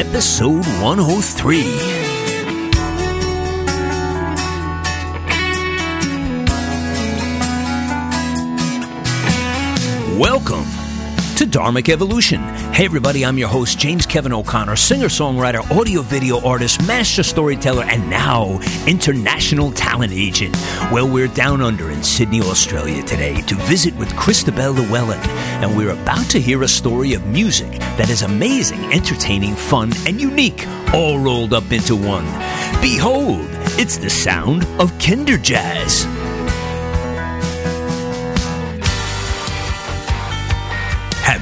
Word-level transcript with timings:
episode 0.00 0.64
103. 0.80 1.62
Welcome 10.18 10.79
Dharmic 11.50 11.88
Evolution. 11.88 12.40
Hey, 12.72 12.84
everybody, 12.84 13.24
I'm 13.24 13.36
your 13.36 13.48
host, 13.48 13.78
James 13.78 14.06
Kevin 14.06 14.32
O'Connor, 14.32 14.76
singer 14.76 15.08
songwriter, 15.08 15.68
audio 15.76 16.00
video 16.02 16.40
artist, 16.46 16.86
master 16.86 17.24
storyteller, 17.24 17.82
and 17.84 18.08
now 18.08 18.60
international 18.86 19.72
talent 19.72 20.12
agent. 20.12 20.54
Well, 20.92 21.08
we're 21.08 21.26
down 21.28 21.60
under 21.60 21.90
in 21.90 22.04
Sydney, 22.04 22.40
Australia 22.40 23.02
today 23.02 23.40
to 23.42 23.56
visit 23.56 23.96
with 23.96 24.08
Christobel 24.10 24.76
Llewellyn, 24.76 25.18
and 25.60 25.76
we're 25.76 25.90
about 25.90 26.30
to 26.30 26.40
hear 26.40 26.62
a 26.62 26.68
story 26.68 27.14
of 27.14 27.26
music 27.26 27.70
that 27.98 28.10
is 28.10 28.22
amazing, 28.22 28.80
entertaining, 28.92 29.56
fun, 29.56 29.90
and 30.06 30.20
unique, 30.20 30.66
all 30.94 31.18
rolled 31.18 31.52
up 31.52 31.72
into 31.72 31.96
one. 31.96 32.26
Behold, 32.80 33.46
it's 33.76 33.96
the 33.96 34.10
sound 34.10 34.62
of 34.80 34.92
Kinderjazz. 34.92 36.19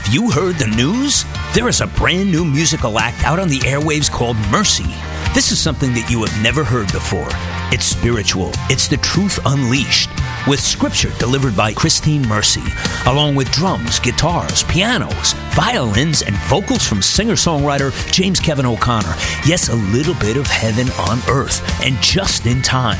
Have 0.09 0.15
you 0.15 0.31
heard 0.31 0.57
the 0.57 0.69
news? 0.69 1.27
There 1.53 1.69
is 1.69 1.83
a 1.83 1.87
brand 1.87 2.33
new 2.33 2.43
musical 2.43 2.99
act 2.99 3.27
out 3.27 3.39
on 3.39 3.51
the 3.51 3.59
airwaves 3.59 4.11
called 4.11 4.39
Mercy. 4.51 4.87
This 5.35 5.53
is 5.53 5.61
something 5.61 5.93
that 5.93 6.11
you 6.11 6.25
have 6.25 6.43
never 6.43 6.65
heard 6.65 6.91
before. 6.93 7.29
It's 7.71 7.85
spiritual, 7.85 8.53
it's 8.71 8.89
the 8.89 8.97
truth 8.97 9.39
unleashed, 9.45 10.09
with 10.47 10.61
scripture 10.61 11.11
delivered 11.19 11.55
by 11.55 11.75
Christine 11.75 12.27
Mercy, 12.27 12.63
along 13.05 13.35
with 13.35 13.53
drums, 13.53 14.01
guitars, 14.01 14.65
pianos, 14.65 15.35
violins, 15.51 16.23
and 16.23 16.35
vocals 16.49 16.87
from 16.87 17.03
singer 17.03 17.35
songwriter 17.35 17.93
James 18.11 18.41
Kevin 18.41 18.65
O'Connor. 18.65 19.15
Yes, 19.45 19.69
a 19.69 19.75
little 19.75 20.15
bit 20.15 20.39
of 20.39 20.47
heaven 20.47 20.89
on 20.93 21.19
earth, 21.29 21.61
and 21.85 22.01
just 22.01 22.47
in 22.47 22.63
time. 22.63 22.97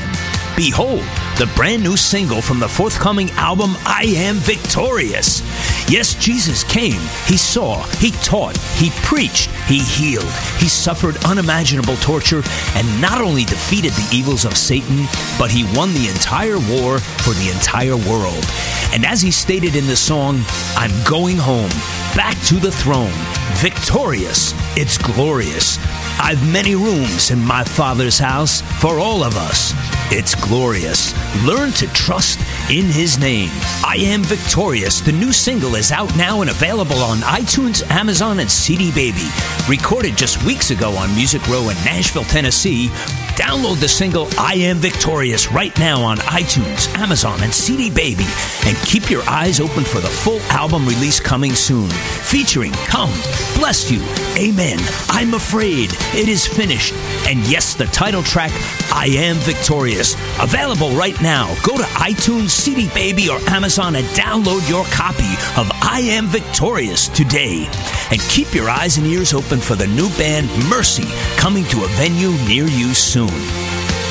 Behold, 0.55 1.03
the 1.37 1.49
brand 1.55 1.83
new 1.83 1.95
single 1.95 2.41
from 2.41 2.59
the 2.59 2.67
forthcoming 2.67 3.29
album, 3.31 3.75
I 3.85 4.03
Am 4.15 4.35
Victorious. 4.35 5.41
Yes, 5.89 6.15
Jesus 6.15 6.63
came, 6.63 7.01
He 7.25 7.37
saw, 7.37 7.83
He 7.99 8.11
taught, 8.23 8.57
He 8.75 8.89
preached, 9.03 9.49
He 9.69 9.83
healed, 9.83 10.33
He 10.57 10.67
suffered 10.67 11.23
unimaginable 11.25 11.95
torture, 11.97 12.41
and 12.73 12.99
not 12.99 13.21
only 13.21 13.45
defeated 13.45 13.91
the 13.91 14.09
evils 14.11 14.43
of 14.43 14.57
Satan, 14.57 15.05
but 15.37 15.51
He 15.51 15.63
won 15.77 15.93
the 15.93 16.07
entire 16.09 16.57
war 16.57 16.97
for 16.97 17.35
the 17.35 17.51
entire 17.53 17.95
world. 17.95 18.43
And 18.91 19.05
as 19.05 19.21
He 19.21 19.29
stated 19.29 19.75
in 19.75 19.85
the 19.85 19.95
song, 19.95 20.41
I'm 20.75 20.91
going 21.07 21.37
home, 21.37 21.69
back 22.15 22.35
to 22.47 22.55
the 22.55 22.71
throne, 22.71 23.13
victorious, 23.57 24.55
it's 24.75 24.97
glorious. 24.97 25.77
I've 26.19 26.51
many 26.51 26.73
rooms 26.73 27.29
in 27.29 27.39
my 27.39 27.63
Father's 27.63 28.17
house 28.17 28.61
for 28.81 28.99
all 28.99 29.23
of 29.23 29.37
us. 29.37 29.73
It's 30.11 30.33
glorious. 30.33 31.13
Learn 31.45 31.71
to 31.73 31.87
trust 31.93 32.39
in 32.71 32.85
His 32.85 33.19
name. 33.19 33.49
I 33.85 33.97
Am 33.99 34.23
Victorious. 34.23 35.01
The 35.01 35.11
new 35.11 35.31
single 35.31 35.75
is 35.75 35.91
out 35.91 36.15
now 36.17 36.41
and 36.41 36.49
available 36.49 36.97
on 36.97 37.17
iTunes, 37.19 37.87
Amazon, 37.91 38.39
and 38.39 38.49
CD 38.49 38.91
Baby. 38.91 39.29
Recorded 39.67 40.17
just 40.17 40.43
weeks 40.45 40.71
ago 40.71 40.95
on 40.95 41.13
Music 41.15 41.47
Row 41.47 41.69
in 41.69 41.75
Nashville, 41.85 42.23
Tennessee. 42.23 42.87
Download 43.35 43.79
the 43.79 43.87
single 43.87 44.27
I 44.37 44.55
Am 44.55 44.77
Victorious 44.77 45.51
right 45.51 45.77
now 45.79 46.01
on 46.01 46.17
iTunes, 46.17 46.93
Amazon, 46.95 47.41
and 47.41 47.53
CD 47.53 47.89
Baby. 47.89 48.25
And 48.65 48.75
keep 48.79 49.09
your 49.09 49.23
eyes 49.29 49.59
open 49.59 49.83
for 49.83 49.99
the 49.99 50.07
full 50.07 50.39
album 50.49 50.85
release 50.85 51.19
coming 51.19 51.53
soon. 51.53 51.89
Featuring 51.89 52.71
Come, 52.87 53.11
Bless 53.55 53.89
You, 53.91 54.01
Amen, 54.37 54.79
I'm 55.09 55.33
Afraid, 55.33 55.91
It 56.13 56.27
Is 56.27 56.45
Finished, 56.45 56.93
and 57.27 57.39
yes, 57.47 57.75
the 57.75 57.85
title 57.85 58.23
track, 58.23 58.51
I 58.91 59.07
Am 59.15 59.35
Victorious. 59.37 60.15
Available 60.41 60.91
right 60.91 61.19
now. 61.21 61.47
Go 61.63 61.77
to 61.77 61.83
iTunes, 61.83 62.49
CD 62.49 62.89
Baby, 62.89 63.29
or 63.29 63.39
Amazon 63.49 63.95
and 63.95 64.05
download 64.07 64.67
your 64.67 64.83
copy 64.85 65.31
of 65.57 65.67
I 65.91 66.01
Am 66.01 66.27
Victorious 66.27 67.07
today. 67.07 67.67
And 68.11 68.21
keep 68.21 68.53
your 68.53 68.69
eyes 68.69 68.97
and 68.97 69.07
ears 69.07 69.33
open 69.33 69.59
for 69.59 69.73
the 69.73 69.87
new 69.87 70.07
band 70.17 70.47
Mercy 70.69 71.05
coming 71.35 71.65
to 71.65 71.83
a 71.83 71.87
venue 71.87 72.29
near 72.47 72.67
you 72.67 72.93
soon. 72.93 73.27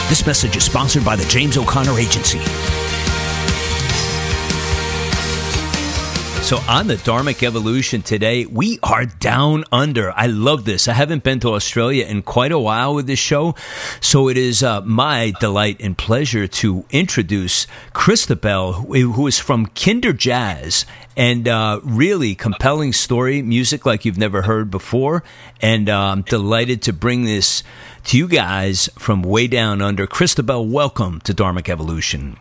This 0.09 0.27
message 0.27 0.56
is 0.56 0.65
sponsored 0.65 1.05
by 1.05 1.15
the 1.15 1.25
James 1.27 1.56
O'Connor 1.56 1.97
Agency. 1.97 2.41
So, 6.48 6.56
on 6.66 6.86
the 6.86 6.94
Dharmic 6.94 7.42
Evolution 7.42 8.00
today, 8.00 8.47
we 8.47 8.78
are 8.82 9.04
down 9.04 9.64
under. 9.70 10.12
I 10.12 10.28
love 10.28 10.64
this. 10.64 10.88
I 10.88 10.94
haven't 10.94 11.22
been 11.22 11.41
to 11.41 11.53
Australia 11.53 12.06
in 12.06 12.22
quite 12.22 12.53
a 12.53 12.59
while 12.59 12.94
with 12.94 13.06
this 13.06 13.19
show. 13.19 13.54
So, 14.00 14.31
it 14.31 14.38
is 14.38 14.62
uh, 14.62 14.81
my 14.81 15.34
delight 15.41 15.76
and 15.78 15.98
pleasure 15.98 16.48
to 16.48 16.86
introduce 16.88 17.66
Christobel, 17.92 18.86
who 18.86 19.26
is 19.26 19.38
from 19.38 19.66
Kinderjazz. 19.66 20.86
And 21.19 21.47
uh, 21.47 21.81
really 21.84 22.34
compelling 22.34 22.94
story, 22.94 23.42
music 23.42 23.84
like 23.84 24.06
you've 24.06 24.16
never 24.16 24.41
heard 24.41 24.70
before. 24.70 25.25
And 25.60 25.91
uh, 25.91 26.00
I'm 26.00 26.22
delighted 26.22 26.80
to 26.84 26.94
bring 26.94 27.26
this 27.26 27.62
to 28.04 28.16
you 28.16 28.26
guys 28.26 28.88
from 28.98 29.20
way 29.20 29.48
down 29.48 29.82
under. 29.82 30.06
Christobel, 30.06 30.66
welcome 30.66 31.20
to 31.25 31.34
Dharmic 31.34 31.69
Evolution. 31.69 32.38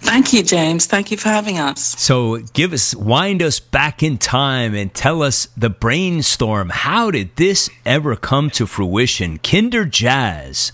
Thank 0.00 0.32
you, 0.32 0.42
James. 0.42 0.86
Thank 0.86 1.10
you 1.10 1.16
for 1.16 1.28
having 1.28 1.58
us. 1.58 1.80
So, 1.98 2.38
give 2.52 2.72
us, 2.72 2.94
wind 2.94 3.42
us 3.42 3.60
back 3.60 4.02
in 4.02 4.18
time 4.18 4.74
and 4.74 4.92
tell 4.92 5.22
us 5.22 5.48
the 5.56 5.70
brainstorm. 5.70 6.70
How 6.70 7.10
did 7.10 7.36
this 7.36 7.70
ever 7.84 8.16
come 8.16 8.50
to 8.50 8.66
fruition? 8.66 9.38
Kinderjazz. 9.38 10.72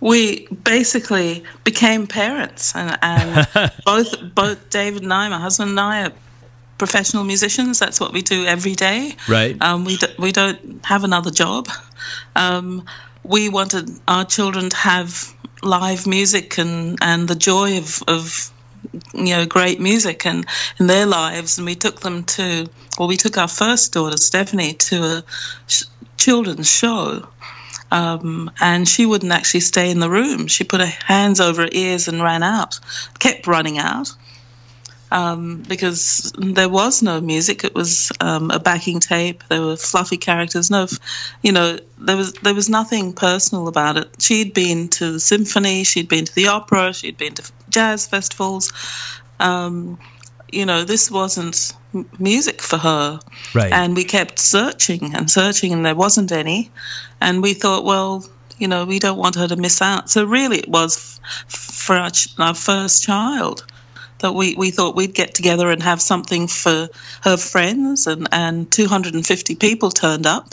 We 0.00 0.46
basically 0.48 1.42
became 1.64 2.06
parents, 2.06 2.76
and, 2.76 2.98
and 3.00 3.72
both 3.86 4.14
both 4.34 4.68
David 4.68 5.02
and 5.02 5.12
I, 5.12 5.28
my 5.30 5.38
husband 5.38 5.70
and 5.70 5.80
I, 5.80 6.02
are 6.04 6.12
professional 6.78 7.24
musicians. 7.24 7.78
That's 7.78 8.00
what 8.00 8.12
we 8.12 8.22
do 8.22 8.44
every 8.44 8.74
day. 8.74 9.16
Right. 9.28 9.60
Um, 9.62 9.84
we 9.84 9.96
do, 9.96 10.06
we 10.18 10.32
don't 10.32 10.84
have 10.84 11.04
another 11.04 11.30
job. 11.30 11.68
Um, 12.34 12.84
we 13.22 13.48
wanted 13.48 13.90
our 14.06 14.24
children 14.24 14.70
to 14.70 14.76
have 14.76 15.34
live 15.66 16.06
music 16.06 16.58
and, 16.58 16.98
and 17.02 17.28
the 17.28 17.34
joy 17.34 17.78
of, 17.78 18.02
of 18.06 18.50
you 19.14 19.34
know 19.34 19.46
great 19.46 19.80
music 19.80 20.26
and 20.26 20.46
in 20.78 20.86
their 20.86 21.06
lives. 21.06 21.58
And 21.58 21.66
we 21.66 21.74
took 21.74 22.00
them 22.00 22.24
to 22.24 22.68
well 22.98 23.08
we 23.08 23.16
took 23.16 23.36
our 23.38 23.48
first 23.48 23.92
daughter 23.92 24.16
Stephanie 24.16 24.74
to 24.74 25.02
a 25.02 25.24
sh- 25.66 25.84
children's 26.16 26.70
show. 26.70 27.28
Um, 27.88 28.50
and 28.60 28.88
she 28.88 29.06
wouldn't 29.06 29.30
actually 29.30 29.60
stay 29.60 29.92
in 29.92 30.00
the 30.00 30.10
room. 30.10 30.48
She 30.48 30.64
put 30.64 30.80
her 30.80 30.86
hands 30.86 31.40
over 31.40 31.62
her 31.62 31.68
ears 31.70 32.08
and 32.08 32.20
ran 32.20 32.42
out 32.42 32.80
kept 33.18 33.46
running 33.46 33.78
out 33.78 34.12
um, 35.10 35.62
because 35.68 36.32
there 36.38 36.68
was 36.68 37.02
no 37.02 37.20
music. 37.20 37.64
It 37.64 37.74
was 37.74 38.10
um, 38.20 38.50
a 38.50 38.58
backing 38.58 39.00
tape. 39.00 39.44
There 39.48 39.62
were 39.62 39.76
fluffy 39.76 40.16
characters. 40.16 40.70
No, 40.70 40.86
you 41.42 41.52
know, 41.52 41.78
there 41.98 42.16
was 42.16 42.32
there 42.34 42.54
was 42.54 42.68
nothing 42.68 43.12
personal 43.12 43.68
about 43.68 43.96
it. 43.96 44.08
She'd 44.20 44.54
been 44.54 44.88
to 44.88 45.12
the 45.12 45.20
symphony. 45.20 45.84
She'd 45.84 46.08
been 46.08 46.24
to 46.24 46.34
the 46.34 46.48
opera. 46.48 46.92
She'd 46.92 47.16
been 47.16 47.34
to 47.34 47.52
jazz 47.68 48.06
festivals. 48.06 48.72
Um, 49.38 49.98
you 50.50 50.66
know, 50.66 50.84
this 50.84 51.10
wasn't 51.10 51.72
music 52.18 52.62
for 52.62 52.78
her. 52.78 53.20
Right. 53.54 53.72
And 53.72 53.96
we 53.96 54.04
kept 54.04 54.38
searching 54.38 55.14
and 55.14 55.30
searching, 55.30 55.72
and 55.72 55.84
there 55.84 55.94
wasn't 55.94 56.32
any. 56.32 56.70
And 57.20 57.42
we 57.42 57.54
thought, 57.54 57.84
well, 57.84 58.24
you 58.58 58.68
know, 58.68 58.84
we 58.84 58.98
don't 58.98 59.18
want 59.18 59.36
her 59.36 59.48
to 59.48 59.56
miss 59.56 59.82
out. 59.82 60.10
So 60.10 60.24
really, 60.24 60.58
it 60.58 60.68
was 60.68 61.20
f- 61.46 61.54
for 61.54 61.96
our, 61.96 62.10
ch- 62.10 62.28
our 62.38 62.54
first 62.54 63.02
child 63.02 63.66
that 64.20 64.32
we, 64.32 64.54
we 64.54 64.70
thought 64.70 64.96
we'd 64.96 65.14
get 65.14 65.34
together 65.34 65.70
and 65.70 65.82
have 65.82 66.00
something 66.00 66.46
for 66.46 66.88
her 67.22 67.36
friends 67.36 68.06
and, 68.06 68.28
and 68.32 68.70
250 68.70 69.54
people 69.56 69.90
turned 69.90 70.26
up 70.26 70.48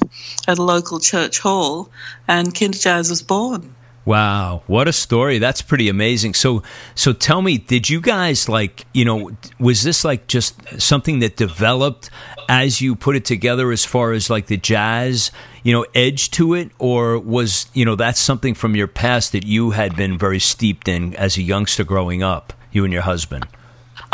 at 0.47 0.57
a 0.57 0.63
local 0.63 0.99
church 0.99 1.39
hall 1.39 1.89
and 2.27 2.53
Kinderjazz 2.53 3.09
was 3.09 3.21
born. 3.21 3.73
Wow, 4.05 4.63
what 4.67 4.89
a 4.89 4.93
story. 4.93 5.37
That's 5.37 5.61
pretty 5.61 5.87
amazing. 5.87 6.33
So 6.33 6.61
so 6.93 7.13
tell 7.13 7.41
me, 7.41 7.57
did 7.57 7.89
you 7.89 8.01
guys 8.01 8.49
like, 8.49 8.85
you 8.93 9.05
know, 9.05 9.31
was 9.59 9.83
this 9.83 10.03
like 10.03 10.27
just 10.27 10.81
something 10.81 11.19
that 11.19 11.37
developed 11.37 12.09
as 12.49 12.81
you 12.81 12.97
put 12.97 13.15
it 13.15 13.23
together 13.23 13.71
as 13.71 13.85
far 13.85 14.11
as 14.11 14.29
like 14.29 14.47
the 14.47 14.57
jazz, 14.57 15.31
you 15.63 15.71
know, 15.71 15.85
edge 15.95 16.31
to 16.31 16.53
it 16.53 16.71
or 16.79 17.17
was, 17.17 17.67
you 17.73 17.85
know, 17.85 17.95
that's 17.95 18.19
something 18.19 18.53
from 18.53 18.75
your 18.75 18.87
past 18.87 19.31
that 19.31 19.45
you 19.45 19.69
had 19.69 19.95
been 19.95 20.17
very 20.17 20.39
steeped 20.39 20.89
in 20.89 21.15
as 21.15 21.37
a 21.37 21.41
youngster 21.41 21.85
growing 21.85 22.21
up? 22.21 22.51
you 22.73 22.83
and 22.83 22.91
your 22.91 23.03
husband? 23.03 23.45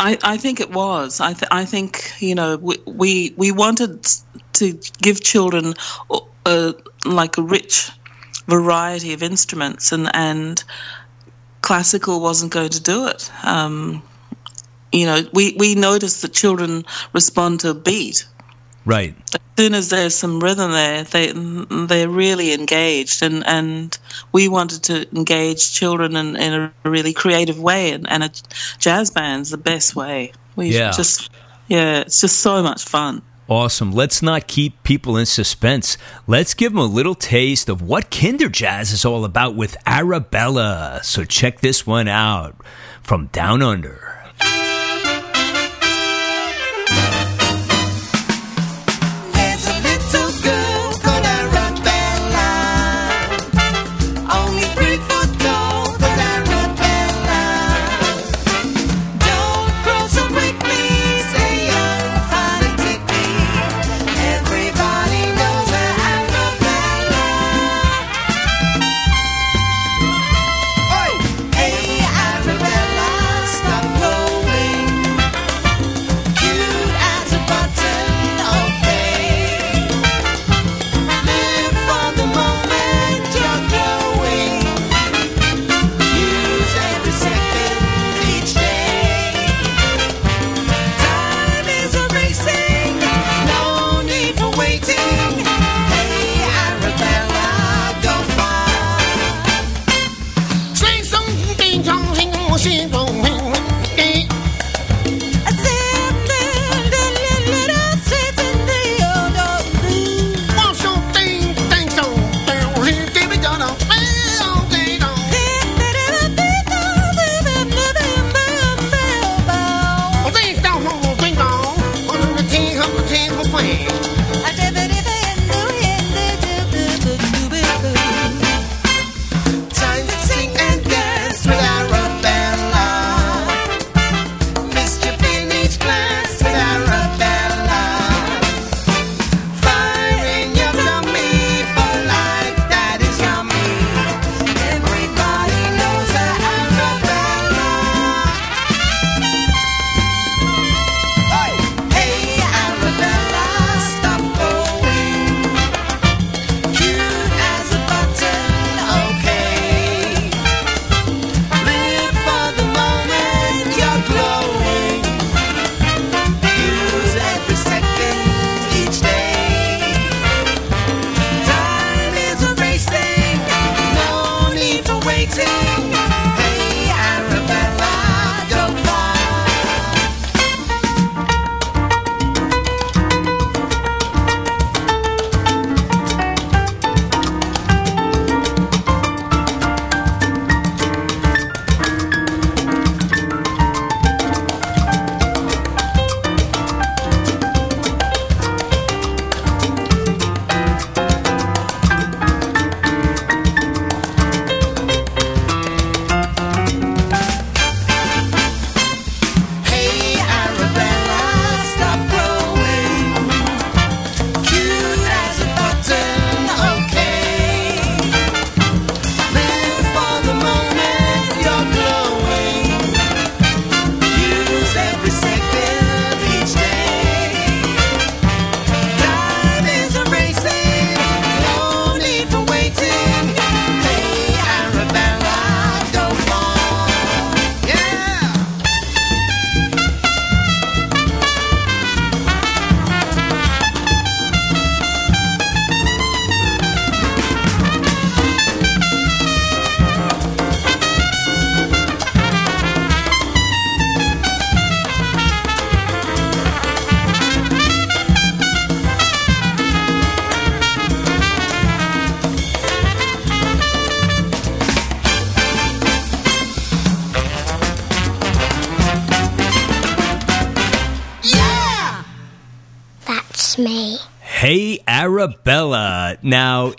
I, 0.00 0.16
I 0.22 0.36
think 0.38 0.60
it 0.60 0.70
was. 0.70 1.20
I, 1.20 1.34
th- 1.34 1.48
I 1.50 1.66
think 1.66 2.14
you 2.20 2.34
know 2.34 2.56
we, 2.56 2.78
we 2.86 3.34
we 3.36 3.52
wanted 3.52 4.06
to 4.54 4.80
give 5.02 5.22
children 5.22 5.74
a, 6.46 6.74
like 7.04 7.36
a 7.36 7.42
rich 7.42 7.90
variety 8.48 9.12
of 9.12 9.22
instruments, 9.22 9.92
and 9.92 10.10
and 10.14 10.64
classical 11.60 12.20
wasn't 12.20 12.50
going 12.50 12.70
to 12.70 12.82
do 12.82 13.08
it. 13.08 13.30
Um, 13.44 14.02
you 14.90 15.04
know, 15.04 15.20
we 15.34 15.54
we 15.58 15.74
noticed 15.74 16.22
that 16.22 16.32
children 16.32 16.86
respond 17.12 17.60
to 17.60 17.74
beat, 17.74 18.26
Right. 18.86 19.14
As 19.34 19.40
soon 19.64 19.74
as 19.74 19.88
there's 19.90 20.14
some 20.14 20.40
rhythm 20.40 20.72
there, 20.72 21.04
they 21.04 21.32
they're 21.86 22.08
really 22.08 22.54
engaged, 22.54 23.22
and, 23.22 23.46
and 23.46 23.96
we 24.32 24.48
wanted 24.48 24.84
to 24.84 25.06
engage 25.14 25.72
children 25.72 26.16
in, 26.16 26.36
in 26.36 26.52
a 26.54 26.72
really 26.84 27.12
creative 27.12 27.58
way, 27.58 27.92
and, 27.92 28.08
and 28.10 28.24
a 28.24 28.30
jazz 28.78 29.10
band's 29.10 29.50
the 29.50 29.58
best 29.58 29.94
way. 29.94 30.32
We 30.56 30.74
Yeah. 30.74 30.92
just 30.92 31.30
yeah, 31.68 32.00
it's 32.00 32.20
just 32.22 32.40
so 32.40 32.62
much 32.62 32.84
fun. 32.84 33.22
Awesome. 33.48 33.90
Let's 33.92 34.22
not 34.22 34.46
keep 34.46 34.80
people 34.84 35.16
in 35.16 35.26
suspense. 35.26 35.98
Let's 36.26 36.54
give 36.54 36.70
them 36.72 36.78
a 36.78 36.84
little 36.84 37.16
taste 37.16 37.68
of 37.68 37.82
what 37.82 38.08
Kinderjazz 38.10 38.92
is 38.92 39.04
all 39.04 39.24
about 39.24 39.56
with 39.56 39.76
Arabella. 39.86 41.00
So 41.02 41.24
check 41.24 41.60
this 41.60 41.84
one 41.84 42.06
out 42.06 42.54
from 43.02 43.26
Down 43.32 43.60
Under. 43.60 44.20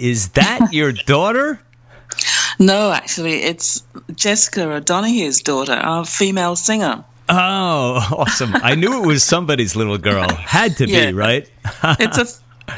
Is 0.02 0.30
that 0.30 0.70
your 0.74 0.92
daughter? 0.92 1.60
No, 2.60 2.92
actually, 2.92 3.44
it's 3.44 3.84
Jessica 4.16 4.64
O'Donoghue's 4.64 5.42
daughter, 5.42 5.74
our 5.74 6.06
female 6.06 6.56
singer. 6.56 7.04
Oh, 7.30 8.08
awesome. 8.18 8.54
I 8.56 8.76
knew 8.76 9.02
it 9.02 9.08
was 9.08 9.24
somebody's 9.24 9.76
little 9.76 9.98
girl. 9.98 10.30
Had 10.30 10.78
to 10.78 10.88
Yeah. 10.88 11.08
be, 11.08 11.14
right? 11.14 11.50
It's 12.00 12.18
a 12.18 12.28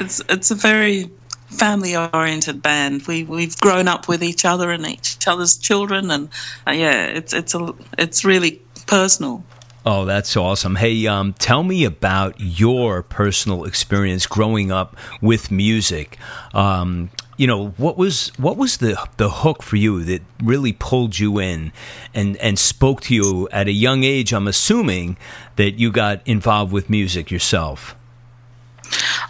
it's 0.00 0.22
it's 0.28 0.50
a 0.50 0.54
very 0.54 1.10
family 1.48 1.96
oriented 1.96 2.62
band. 2.62 3.02
We 3.08 3.24
we've 3.24 3.58
grown 3.60 3.88
up 3.88 4.06
with 4.08 4.22
each 4.22 4.44
other 4.44 4.70
and 4.70 4.86
each 4.86 5.26
other's 5.26 5.56
children, 5.56 6.10
and 6.10 6.28
uh, 6.66 6.70
yeah, 6.72 7.06
it's 7.06 7.32
it's 7.32 7.54
a 7.54 7.74
it's 7.98 8.24
really 8.24 8.62
personal. 8.86 9.42
Oh, 9.86 10.06
that's 10.06 10.34
awesome. 10.34 10.76
Hey, 10.76 11.06
um, 11.06 11.34
tell 11.34 11.62
me 11.62 11.84
about 11.84 12.36
your 12.38 13.02
personal 13.02 13.64
experience 13.64 14.26
growing 14.26 14.72
up 14.72 14.96
with 15.20 15.50
music. 15.50 16.16
Um, 16.54 17.10
you 17.36 17.46
know, 17.46 17.68
what 17.76 17.98
was 17.98 18.28
what 18.38 18.56
was 18.56 18.78
the 18.78 18.96
the 19.18 19.28
hook 19.28 19.62
for 19.62 19.76
you 19.76 20.02
that 20.04 20.22
really 20.42 20.72
pulled 20.72 21.18
you 21.18 21.38
in 21.38 21.72
and 22.14 22.36
and 22.38 22.58
spoke 22.58 23.02
to 23.02 23.14
you 23.14 23.48
at 23.50 23.68
a 23.68 23.72
young 23.72 24.04
age? 24.04 24.32
I'm 24.32 24.48
assuming 24.48 25.18
that 25.56 25.72
you 25.72 25.90
got 25.90 26.26
involved 26.26 26.72
with 26.72 26.88
music 26.88 27.30
yourself. 27.30 27.94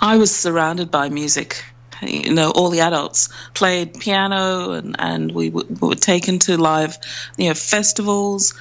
I 0.00 0.16
was 0.18 0.34
surrounded 0.34 0.90
by 0.90 1.08
music. 1.08 1.64
You 2.02 2.34
know, 2.34 2.50
all 2.50 2.70
the 2.70 2.80
adults 2.80 3.28
played 3.54 3.99
piano, 3.99 4.73
and 4.73 4.94
and 4.99 5.32
we, 5.32 5.49
w- 5.50 5.76
we 5.80 5.88
were 5.88 5.94
taken 5.94 6.38
to 6.40 6.56
live, 6.58 6.99
you 7.38 7.49
know, 7.49 7.54
festivals. 7.54 8.54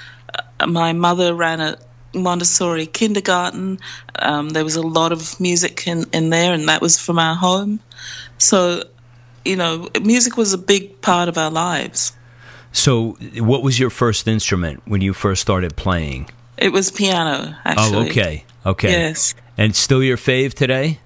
My 0.68 0.94
mother 0.94 1.34
ran 1.34 1.60
a 1.62 1.78
Montessori 2.14 2.86
kindergarten. 2.86 3.80
Um, 4.20 4.50
there 4.50 4.64
was 4.64 4.76
a 4.76 4.82
lot 4.82 5.12
of 5.12 5.40
music 5.40 5.88
in, 5.88 6.06
in 6.14 6.30
there, 6.30 6.54
and 6.54 6.70
that 6.70 6.82
was 6.82 7.00
from 7.00 7.18
our 7.20 7.36
home. 7.36 7.80
So, 8.38 8.84
you 9.46 9.56
know, 9.56 9.90
music 10.02 10.38
was 10.38 10.54
a 10.54 10.58
big 10.58 11.02
part 11.02 11.30
of 11.30 11.38
our 11.38 11.50
lives. 11.52 12.14
So, 12.72 13.18
what 13.38 13.64
was 13.64 13.80
your 13.80 13.90
first 13.90 14.28
instrument 14.28 14.82
when 14.86 15.02
you 15.02 15.14
first 15.14 15.42
started 15.42 15.76
playing? 15.76 16.30
It 16.58 16.72
was 16.72 16.92
piano, 16.92 17.56
actually. 17.66 17.98
Oh, 17.98 18.06
okay, 18.06 18.46
okay. 18.66 18.90
Yes, 18.92 19.34
And 19.58 19.76
still 19.76 20.04
your 20.04 20.18
fave 20.18 20.54
today? 20.54 21.00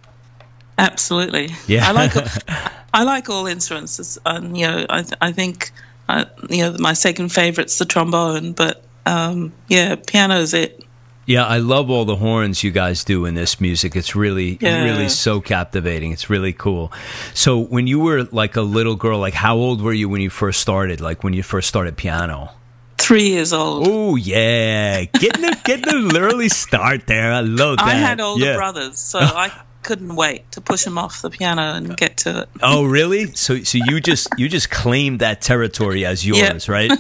absolutely. 0.77 1.49
Yeah. 1.67 1.87
I 1.87 1.91
like 1.91 2.13
I 2.93 3.03
like 3.03 3.29
all 3.29 3.47
instruments. 3.47 3.99
It's, 3.99 4.17
Um, 4.25 4.55
you 4.55 4.67
know, 4.67 4.85
I 4.89 5.03
I 5.21 5.31
think 5.31 5.71
uh, 6.09 6.25
you 6.49 6.63
know 6.63 6.77
my 6.79 6.93
second 6.93 7.29
favorite's 7.29 7.77
the 7.77 7.85
trombone, 7.85 8.53
but 8.53 8.83
um, 9.07 9.53
yeah, 9.67 9.95
is 10.37 10.53
it. 10.53 10.83
Yeah, 11.25 11.45
I 11.45 11.57
love 11.57 11.89
all 11.89 12.05
the 12.05 12.15
horns 12.15 12.63
you 12.63 12.71
guys 12.71 13.03
do 13.03 13.25
in 13.25 13.35
this 13.35 13.59
music. 13.59 13.95
It's 13.97 14.15
really, 14.15 14.57
Yeah. 14.61 14.83
really 14.85 15.09
so 15.09 15.41
captivating. 15.41 16.13
It's 16.13 16.29
really 16.29 16.53
cool. 16.53 16.91
So, 17.33 17.59
when 17.59 17.85
you 17.85 17.99
were 17.99 18.23
like 18.31 18.55
a 18.55 18.61
little 18.61 18.95
girl, 18.95 19.19
like 19.19 19.33
how 19.33 19.57
old 19.57 19.81
were 19.81 19.91
you 19.91 20.07
when 20.07 20.21
you 20.21 20.29
first 20.29 20.61
started? 20.61 21.01
Like 21.01 21.23
when 21.25 21.33
you 21.33 21.43
first 21.43 21.67
started 21.67 21.97
piano? 21.97 22.51
Three 22.97 23.29
years 23.29 23.51
old. 23.53 23.87
Oh 23.89 24.15
yeah, 24.15 25.03
getting 25.03 25.45
a, 25.45 25.55
getting 25.65 25.93
an 25.93 26.17
early 26.17 26.49
start 26.49 27.07
there. 27.07 27.31
I 27.33 27.41
love 27.41 27.77
that. 27.77 27.85
I 27.87 27.93
had 27.95 28.19
older 28.21 28.45
Yeah. 28.45 28.55
brothers, 28.55 28.97
so 28.97 29.19
I 29.21 29.51
couldn't 29.87 30.15
wait 30.17 30.51
to 30.51 30.59
push 30.59 30.85
him 30.85 30.97
off 30.97 31.21
the 31.21 31.29
piano 31.29 31.61
and 31.61 31.95
get 31.95 32.17
to 32.17 32.41
it. 32.41 32.49
Oh 32.61 32.83
really? 32.83 33.27
So 33.35 33.63
so 33.63 33.77
you 33.85 34.01
just 34.01 34.27
you 34.37 34.49
just 34.49 34.69
claimed 34.69 35.19
that 35.21 35.41
territory 35.41 36.05
as 36.05 36.25
yours, 36.27 36.67
Yeah. 36.67 36.73
right? 36.73 36.91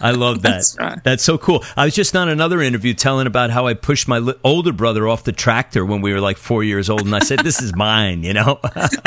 I 0.00 0.12
love 0.12 0.42
that. 0.42 0.50
That's 0.50 0.76
right. 0.78 1.02
That's 1.02 1.24
so 1.24 1.38
cool. 1.38 1.64
I 1.76 1.84
was 1.84 1.94
just 1.94 2.14
on 2.14 2.28
another 2.28 2.60
interview 2.62 2.94
telling 2.94 3.26
about 3.26 3.50
how 3.50 3.66
I 3.66 3.74
pushed 3.74 4.06
my 4.06 4.18
li- 4.18 4.34
older 4.44 4.72
brother 4.72 5.08
off 5.08 5.24
the 5.24 5.32
tractor 5.32 5.84
when 5.84 6.02
we 6.02 6.12
were 6.12 6.20
like 6.20 6.36
four 6.38 6.62
years 6.62 6.88
old, 6.88 7.02
and 7.04 7.14
I 7.16 7.18
said, 7.18 7.40
"This 7.40 7.60
is 7.60 7.74
mine," 7.74 8.22
you 8.22 8.32
know. 8.34 8.60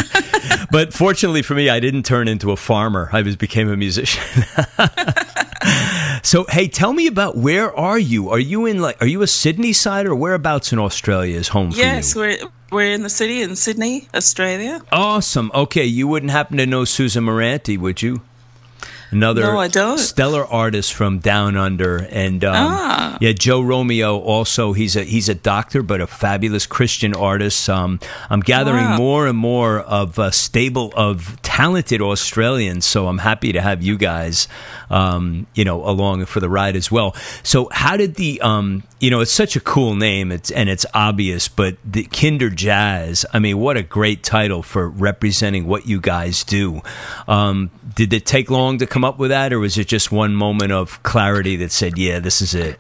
but 0.72 0.94
fortunately 0.94 1.42
for 1.44 1.56
me, 1.56 1.70
I 1.70 1.80
didn't 1.80 2.04
turn 2.04 2.28
into 2.28 2.52
a 2.52 2.58
farmer. 2.58 3.10
I 3.14 3.22
was 3.22 3.36
became 3.38 3.70
a 3.70 3.78
musician. 3.78 4.22
so 6.24 6.46
hey, 6.50 6.68
tell 6.68 6.94
me 6.94 7.08
about 7.08 7.38
where 7.38 7.76
are 7.76 8.00
you? 8.00 8.30
Are 8.30 8.40
you 8.40 8.66
in 8.66 8.80
like 8.82 9.02
are 9.02 9.08
you 9.08 9.22
a 9.22 9.28
Sydney 9.28 9.74
side 9.74 10.06
or 10.06 10.16
whereabouts 10.16 10.72
in 10.74 10.80
Australia 10.80 11.38
is 11.38 11.50
home 11.50 11.72
for 11.72 11.78
Yes, 11.78 12.16
you? 12.16 12.22
we're 12.22 12.38
we're 12.72 12.92
in 12.92 13.04
the 13.04 13.10
city 13.10 13.42
in 13.42 13.56
Sydney, 13.56 14.08
Australia. 14.14 14.82
Awesome. 14.92 15.52
Okay, 15.54 15.86
you 15.86 16.08
wouldn't 16.08 16.32
happen 16.32 16.58
to 16.58 16.66
know 16.66 16.86
Susan 16.86 17.26
Moranti, 17.26 17.78
would 17.78 18.02
you? 18.02 18.22
Another 19.12 19.42
No, 19.42 19.58
I 19.60 19.68
don't. 19.68 19.98
stellar 19.98 20.46
artist 20.46 20.94
from 20.94 21.20
down 21.20 21.58
under, 21.58 21.98
and 22.12 22.44
um, 22.44 22.54
Ah. 22.56 23.18
yeah, 23.20 23.32
Joe 23.32 23.62
Romeo. 23.62 24.18
Also, 24.20 24.74
he's 24.74 24.96
a 24.96 25.04
he's 25.04 25.28
a 25.30 25.36
doctor, 25.36 25.82
but 25.82 26.00
a 26.02 26.08
fabulous 26.08 26.66
Christian 26.68 27.14
artist. 27.16 27.68
Um, 27.70 28.00
I'm 28.30 28.42
gathering 28.42 28.86
Wow. 28.86 28.98
more 28.98 29.28
and 29.28 29.38
more 29.38 29.80
of 29.80 30.20
a 30.20 30.32
stable 30.32 30.94
of 30.96 31.38
talented 31.42 32.02
Australians, 32.02 32.86
so 32.86 33.08
I'm 33.08 33.18
happy 33.20 33.52
to 33.54 33.62
have 33.62 33.82
you 33.82 33.98
guys, 33.98 34.48
um, 34.92 35.48
you 35.56 35.66
know, 35.66 35.84
along 35.88 36.26
for 36.26 36.40
the 36.40 36.50
ride 36.50 36.76
as 36.76 36.92
well. 36.92 37.16
So, 37.44 37.68
how 37.72 37.98
did 37.98 38.16
the 38.16 38.40
um, 38.42 38.84
you 39.00 39.10
know, 39.10 39.22
it's 39.22 39.32
such 39.32 39.56
a 39.56 39.60
cool 39.62 39.96
name, 39.96 40.32
it's 40.32 40.52
and 40.52 40.70
it's 40.70 40.86
obvious, 40.94 41.48
but 41.48 41.78
the 41.84 42.04
Kinderjazz. 42.04 43.26
I 43.34 43.40
mean, 43.40 43.58
what 43.58 43.78
a 43.78 43.84
great 43.84 44.24
title 44.24 44.62
for 44.62 44.90
representing 44.90 45.68
what 45.68 45.88
you 45.88 46.00
guys 46.00 46.44
do. 46.44 46.82
Um, 47.28 47.72
did 47.96 48.14
it 48.14 48.26
take 48.26 48.50
long 48.52 48.78
to 48.80 48.86
come 48.88 48.99
up 49.04 49.20
with 49.20 49.30
that, 49.30 49.54
or 49.54 49.60
was 49.60 49.78
it 49.78 49.88
just 49.88 50.12
one 50.12 50.36
moment 50.36 50.72
of 50.72 51.02
clarity 51.04 51.56
that 51.58 51.72
said, 51.72 51.98
"Yeah, 51.98 52.20
this 52.20 52.42
is 52.42 52.54
it"? 52.54 52.80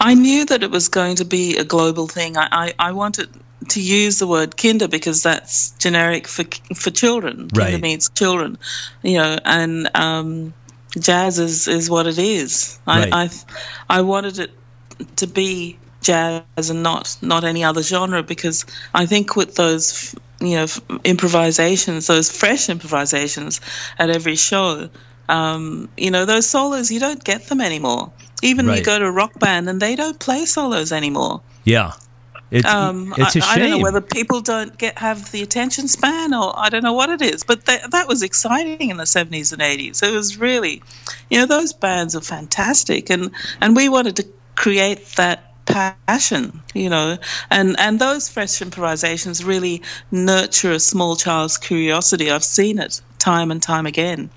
I 0.00 0.14
knew 0.14 0.46
that 0.46 0.62
it 0.62 0.70
was 0.70 0.88
going 0.88 1.16
to 1.16 1.24
be 1.24 1.56
a 1.56 1.64
global 1.64 2.06
thing. 2.06 2.36
I, 2.36 2.48
I, 2.50 2.74
I 2.78 2.92
wanted 2.92 3.28
to 3.68 3.80
use 3.80 4.18
the 4.18 4.26
word 4.26 4.56
kinder 4.56 4.88
because 4.88 5.22
that's 5.22 5.72
generic 5.72 6.26
for 6.26 6.44
for 6.74 6.90
children. 6.90 7.48
Right. 7.54 7.72
Kinder 7.72 7.78
means 7.78 8.08
children, 8.10 8.58
you 9.02 9.18
know, 9.18 9.38
and 9.44 9.90
um, 9.94 10.54
jazz 10.98 11.38
is, 11.38 11.68
is 11.68 11.90
what 11.90 12.06
it 12.06 12.18
is. 12.18 12.78
Right. 12.86 13.12
I, 13.12 13.24
I 13.24 13.30
I 13.98 14.00
wanted 14.02 14.38
it 14.38 14.50
to 15.16 15.26
be 15.26 15.78
jazz 16.00 16.70
and 16.70 16.82
not 16.82 17.16
not 17.20 17.44
any 17.44 17.64
other 17.64 17.82
genre 17.82 18.22
because 18.22 18.64
I 18.94 19.06
think 19.06 19.36
with 19.36 19.54
those 19.54 20.14
you 20.40 20.56
know 20.56 20.66
improvisations, 21.04 22.06
those 22.06 22.30
fresh 22.30 22.68
improvisations 22.68 23.60
at 23.98 24.10
every 24.10 24.36
show, 24.36 24.88
um, 25.30 25.88
you 25.96 26.10
know 26.10 26.26
those 26.26 26.48
solos 26.48 26.90
you 26.90 27.00
don't 27.00 27.24
get 27.24 27.48
them 27.48 27.60
anymore. 27.60 28.12
Even 28.42 28.66
Right. 28.66 28.76
you 28.76 28.82
go 28.82 28.98
to 28.98 29.06
a 29.06 29.12
rock 29.12 29.38
band 29.38 29.68
and 29.68 29.80
they 29.80 29.96
don't 29.96 30.18
play 30.20 30.46
solos 30.46 30.92
anymore. 30.92 31.42
Yeah, 31.64 31.92
it's 32.50 32.74
Um, 32.74 33.14
it's 33.16 33.36
a 33.36 33.40
I, 33.40 33.54
I 33.54 33.56
shame. 33.56 33.56
I 33.56 33.58
don't 33.58 33.70
know 33.70 33.78
whether 33.78 34.00
people 34.02 34.40
don't 34.42 34.76
get 34.78 34.98
have 34.98 35.30
the 35.32 35.42
attention 35.42 35.88
span 35.88 36.34
or 36.34 36.52
I 36.58 36.68
don't 36.68 36.82
know 36.82 36.92
what 36.92 37.10
it 37.10 37.22
is, 37.22 37.44
but 37.44 37.66
that 37.66 37.90
that 37.92 38.08
was 38.08 38.22
exciting 38.22 38.90
in 38.90 38.98
the 38.98 39.06
seventies 39.06 39.52
and 39.52 39.62
eighties. 39.62 40.02
It 40.02 40.12
was 40.12 40.38
really, 40.38 40.82
you 41.30 41.38
know, 41.38 41.46
those 41.46 41.72
bands 41.72 42.14
are 42.16 42.20
fantastic, 42.20 43.10
and 43.10 43.30
and 43.60 43.76
we 43.76 43.88
wanted 43.88 44.16
to 44.16 44.26
create 44.56 45.06
that 45.16 45.64
passion, 45.66 46.62
you 46.74 46.90
know, 46.90 47.18
and 47.50 47.78
and 47.78 47.98
those 47.98 48.28
fresh 48.28 48.60
improvisations 48.60 49.44
really 49.44 49.82
nurture 50.10 50.72
a 50.72 50.80
small 50.80 51.16
child's 51.16 51.56
curiosity. 51.56 52.30
I've 52.30 52.44
seen 52.44 52.78
it 52.78 53.00
time 53.18 53.50
and 53.50 53.62
time 53.62 53.86
again, 53.86 54.30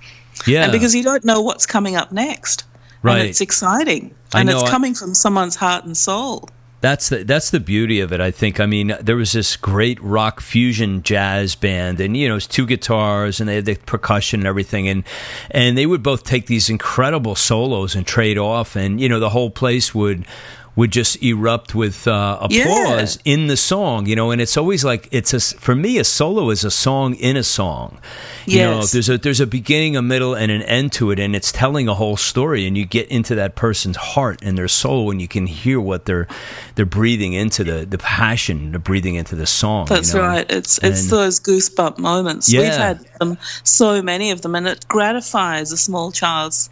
yeah, 0.47 0.63
and 0.63 0.71
because 0.71 0.95
you 0.95 1.03
don't 1.03 1.23
know 1.23 1.41
what's 1.41 1.65
coming 1.65 1.95
up 1.95 2.11
next. 2.11 2.65
Right. 3.01 3.19
And 3.19 3.29
it's 3.29 3.41
exciting. 3.41 4.15
And 4.33 4.47
know, 4.47 4.55
it's 4.55 4.69
I- 4.69 4.71
coming 4.71 4.93
from 4.93 5.13
someone's 5.13 5.55
heart 5.55 5.85
and 5.85 5.95
soul. 5.95 6.49
That's 6.79 7.07
the 7.07 7.23
that's 7.23 7.49
the 7.49 7.61
beauty 7.61 8.01
of 8.01 8.11
it. 8.11 8.19
I 8.19 8.29
think. 8.29 8.59
I 8.59 8.65
mean, 8.65 8.93
there 8.99 9.15
was 9.15 9.31
this 9.31 9.55
great 9.55 10.01
rock 10.03 10.41
fusion 10.41 11.01
jazz 11.01 11.55
band, 11.55 12.01
and 12.01 12.17
you 12.17 12.27
know, 12.27 12.35
it's 12.35 12.45
two 12.45 12.65
guitars, 12.65 13.39
and 13.39 13.47
they 13.47 13.55
had 13.55 13.63
the 13.63 13.75
percussion 13.75 14.41
and 14.41 14.47
everything, 14.47 14.89
and 14.89 15.05
and 15.49 15.77
they 15.77 15.85
would 15.85 16.03
both 16.03 16.25
take 16.25 16.47
these 16.47 16.69
incredible 16.69 17.35
solos 17.35 17.95
and 17.95 18.05
trade 18.05 18.37
off, 18.37 18.75
and 18.75 18.99
you 18.99 19.07
know, 19.07 19.21
the 19.21 19.29
whole 19.29 19.49
place 19.49 19.95
would 19.95 20.25
would 20.75 20.91
just 20.91 21.21
erupt 21.21 21.75
with 21.75 22.07
uh, 22.07 22.39
applause 22.41 23.19
in 23.25 23.45
the 23.45 23.55
song, 23.55 24.07
you 24.07 24.15
know, 24.15 24.31
and 24.31 24.41
it's 24.41 24.57
always 24.57 24.83
like 24.83 25.07
it's 25.11 25.31
a 25.33 25.39
for 25.39 25.75
me 25.75 25.99
a 25.99 26.03
solo 26.03 26.49
is 26.49 26.63
a 26.63 26.71
song 26.71 27.13
in 27.15 27.37
a 27.37 27.43
song. 27.43 27.99
You 28.47 28.59
know, 28.59 28.79
Yes. 28.79 28.91
there's 28.91 29.09
a 29.09 29.17
there's 29.19 29.39
a 29.39 29.45
beginning, 29.45 29.95
a 29.95 30.01
middle, 30.01 30.33
and 30.33 30.51
an 30.51 30.63
end 30.63 30.91
to 30.93 31.11
it, 31.11 31.19
and 31.19 31.35
it's 31.35 31.51
telling 31.51 31.87
a 31.87 31.93
whole 31.93 32.17
story, 32.17 32.65
and 32.65 32.75
you 32.75 32.85
get 32.85 33.07
into 33.09 33.35
that 33.35 33.55
person's 33.55 33.97
heart 33.97 34.41
and 34.41 34.57
their 34.57 34.67
soul, 34.67 35.11
and 35.11 35.21
you 35.21 35.27
can 35.27 35.45
hear 35.45 35.79
what 35.79 36.05
they're 36.05 36.27
they're 36.73 36.87
breathing 36.87 37.33
into 37.33 37.63
the 37.63 37.85
the 37.85 37.99
passion, 37.99 38.71
they're 38.71 38.79
breathing 38.79 39.13
into 39.13 39.35
the 39.35 39.45
song. 39.45 39.85
you 39.89 39.95
That's 39.95 40.13
know? 40.15 40.21
right. 40.21 40.45
It's 40.51 40.79
it's 40.81 41.07
those 41.11 41.39
goosebump 41.39 41.99
moments. 41.99 42.51
Yeah. 42.51 42.61
We've 42.61 42.69
had 42.73 42.99
them, 43.19 43.37
so 43.63 44.01
many 44.01 44.31
of 44.31 44.41
them, 44.41 44.55
and 44.55 44.67
it 44.67 44.87
gratifies 44.87 45.71
a 45.71 45.77
small 45.77 46.11
child's 46.11 46.69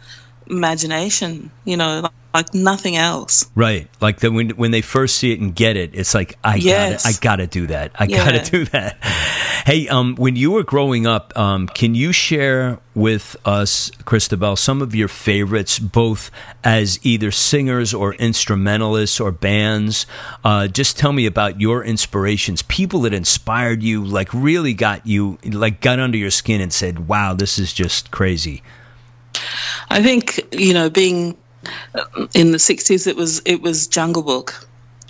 imagination. 0.48 1.50
You 1.64 1.76
know, 1.76 2.00
like, 2.00 2.12
like 2.34 2.54
nothing 2.54 2.96
else. 2.96 3.44
Right, 3.54 3.88
like 4.00 4.20
the, 4.20 4.30
when 4.32 4.50
when 4.50 4.70
they 4.70 4.80
first 4.80 5.16
see 5.18 5.32
it 5.32 5.40
and 5.40 5.54
get 5.54 5.76
it, 5.76 5.90
it's 5.94 6.14
like 6.14 6.38
I 6.42 6.56
Yes. 6.56 7.02
gotta 7.04 7.16
I 7.16 7.20
gotta 7.20 7.46
do 7.46 7.66
that. 7.68 7.92
I 7.98 8.04
Yeah. 8.04 8.24
gotta 8.24 8.50
do 8.50 8.64
that. 8.66 8.96
Hey, 9.66 9.86
um, 9.86 10.16
when 10.16 10.34
you 10.34 10.50
were 10.50 10.64
growing 10.64 11.06
up, 11.06 11.38
um, 11.38 11.68
can 11.68 11.94
you 11.94 12.10
share 12.10 12.78
with 12.96 13.36
us, 13.44 13.90
Christobel, 14.04 14.58
some 14.58 14.82
of 14.82 14.92
your 14.92 15.06
favorites, 15.06 15.78
both 15.78 16.32
as 16.64 16.98
either 17.04 17.30
singers 17.30 17.94
or 17.94 18.14
instrumentalists 18.14 19.20
or 19.20 19.30
bands? 19.30 20.04
Uh, 20.42 20.66
just 20.66 20.98
tell 20.98 21.12
me 21.12 21.26
about 21.26 21.60
your 21.60 21.84
inspirations, 21.84 22.62
people 22.62 23.02
that 23.02 23.14
inspired 23.14 23.82
you, 23.84 24.04
like 24.04 24.32
really 24.34 24.74
got 24.74 25.06
you, 25.06 25.38
like 25.44 25.80
got 25.80 26.00
under 26.00 26.18
your 26.18 26.30
skin 26.32 26.60
and 26.60 26.72
said, 26.72 27.06
"Wow, 27.06 27.34
this 27.34 27.56
is 27.58 27.72
just 27.72 28.10
crazy." 28.10 28.62
I 29.88 30.02
think 30.02 30.40
you 30.52 30.74
know, 30.74 30.90
being 30.90 31.36
uh, 31.94 32.26
in 32.34 32.52
the 32.52 32.58
'60s, 32.58 33.06
it 33.06 33.16
was 33.16 33.42
it 33.44 33.62
was 33.62 33.86
Jungle 33.86 34.22
Book. 34.22 34.68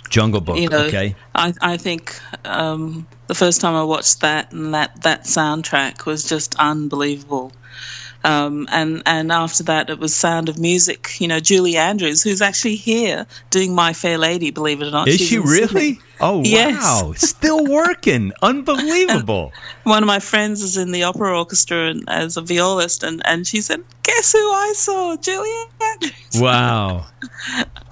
Jungle 0.09 0.41
Book, 0.41 0.57
You 0.57 0.69
know, 0.69 0.85
okay, 0.85 1.15
I 1.33 1.53
I 1.61 1.77
think 1.77 2.19
um, 2.45 3.07
the 3.27 3.35
first 3.35 3.61
time 3.61 3.75
I 3.75 3.83
watched 3.83 4.21
that 4.21 4.51
and 4.51 4.73
that 4.73 5.01
that 5.03 5.23
soundtrack 5.23 6.05
was 6.05 6.23
just 6.23 6.55
unbelievable. 6.59 7.51
Um, 8.25 8.67
and 8.71 9.03
and 9.05 9.31
after 9.31 9.63
that, 9.63 9.89
it 9.89 9.99
was 9.99 10.15
Sound 10.15 10.47
of 10.47 10.57
Music. 10.57 11.19
You 11.19 11.27
know, 11.27 11.39
Julie 11.39 11.75
Andrews, 11.75 12.23
who's 12.23 12.41
actually 12.41 12.75
here 12.75 13.25
doing 13.49 13.75
My 13.75 13.91
Fair 13.93 14.17
Lady. 14.17 14.49
Believe 14.49 14.81
it 14.81 14.87
or 14.87 14.91
not, 14.91 15.07
is 15.07 15.17
She's 15.17 15.27
she 15.27 15.37
really? 15.39 15.67
Sydney. 15.67 15.99
Oh 16.21 16.41
Yes. 16.45 16.81
wow, 16.81 17.13
still 17.17 17.65
working, 17.65 18.31
unbelievable. 18.41 19.51
One 19.83 20.01
of 20.03 20.07
my 20.07 20.19
friends 20.19 20.61
is 20.61 20.77
in 20.77 20.91
the 20.93 21.03
opera 21.03 21.37
orchestra 21.37 21.89
and, 21.89 22.03
as 22.07 22.37
a 22.37 22.41
violist, 22.41 23.03
and, 23.03 23.21
and 23.25 23.45
she 23.45 23.59
said, 23.59 23.83
"Guess 24.03 24.31
who 24.31 24.37
I 24.39 24.73
saw? 24.75 25.17
Julie 25.17 25.49
Andrews." 25.81 26.13
Wow. 26.39 27.07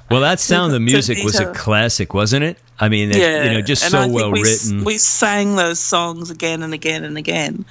Well, 0.09 0.19
that 0.19 0.41
sound 0.41 0.73
of 0.73 0.81
music 0.81 1.23
was 1.23 1.39
a 1.39 1.53
classic, 1.53 2.13
wasn't 2.13 2.43
it? 2.43 2.57
I 2.77 2.89
mean, 2.89 3.11
it, 3.11 3.15
yeah, 3.15 3.45
you 3.45 3.51
know, 3.51 3.61
just 3.61 3.81
and 3.83 3.91
so 3.91 3.99
I 3.99 4.01
think 4.03 4.13
well 4.15 4.31
we, 4.33 4.41
written. 4.41 4.83
We 4.83 4.97
sang 4.97 5.55
those 5.55 5.79
songs 5.79 6.29
again 6.29 6.63
and 6.63 6.73
again 6.73 7.05
and 7.05 7.17
again. 7.17 7.63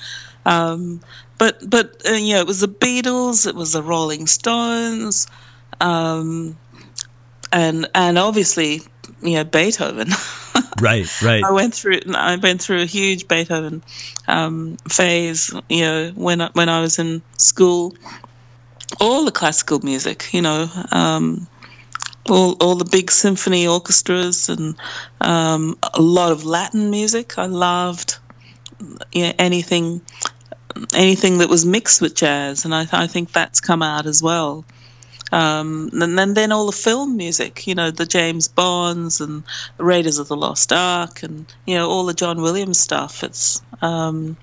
Um, 0.47 1.03
but 1.41 1.59
but 1.69 2.03
uh, 2.07 2.13
know, 2.35 2.41
it 2.41 2.47
was 2.47 2.61
the 2.61 2.69
Beatles, 2.69 3.47
it 3.47 3.55
was 3.55 3.73
the 3.73 3.83
Rolling 3.83 4.27
Stones, 4.27 5.27
um, 5.81 6.59
and 7.51 7.89
and 7.95 8.19
obviously 8.19 8.83
you 9.23 9.37
know 9.37 9.45
Beethoven. 9.45 10.11
right, 10.83 11.23
right. 11.23 11.43
I 11.43 11.51
went 11.51 11.73
through 11.73 12.01
I 12.15 12.37
went 12.37 12.61
through 12.61 12.83
a 12.83 12.85
huge 12.85 13.27
Beethoven 13.27 13.83
um, 14.29 14.77
phase. 14.91 15.51
You 15.71 15.81
know, 15.81 16.13
when 16.15 16.43
I, 16.43 16.51
when 16.53 16.69
I 16.69 16.83
was 16.83 16.99
in 16.99 17.23
school, 17.39 17.95
all 19.01 19.25
the 19.25 19.33
classical 19.33 19.81
music. 19.81 20.29
You 20.35 20.43
know, 20.43 20.69
um, 20.93 21.49
all 22.29 22.53
all 22.61 22.75
the 22.75 22.85
big 22.85 23.11
symphony 23.11 23.67
orchestras 23.67 24.51
and 24.51 24.77
um, 25.23 25.79
a 25.95 26.03
lot 26.03 26.33
of 26.33 26.45
Latin 26.45 26.91
music. 26.91 27.39
I 27.39 27.47
loved 27.47 28.19
you 29.13 29.23
know, 29.23 29.33
anything 29.39 30.03
anything 30.95 31.39
that 31.39 31.49
was 31.49 31.65
mixed 31.65 32.01
with 32.01 32.15
jazz, 32.15 32.65
and 32.65 32.75
I, 32.75 32.87
I 32.93 33.07
think 33.07 33.33
that's 33.33 33.61
come 33.61 33.83
out 33.83 34.07
as 34.07 34.23
well. 34.23 34.65
Um, 35.33 35.91
and 35.93 36.19
then, 36.19 36.35
then 36.35 36.51
all 36.51 36.67
the 36.67 36.73
film 36.73 37.17
music, 37.17 37.67
you 37.67 37.75
know, 37.75 37.91
the 37.91 38.07
James 38.07 38.49
Bonds 38.49 39.21
and 39.21 39.45
Raiders 39.79 40.19
of 40.19 40.29
the 40.29 40.37
Lost 40.37 40.73
Ark, 40.73 41.23
and 41.23 41.47
you 41.67 41.77
know 41.77 41.89
all 41.89 42.05
the 42.05 42.15
John 42.15 42.43
Williams 42.43 42.81
stuff. 42.81 43.23
It's 43.23 43.63
um, 43.81 44.37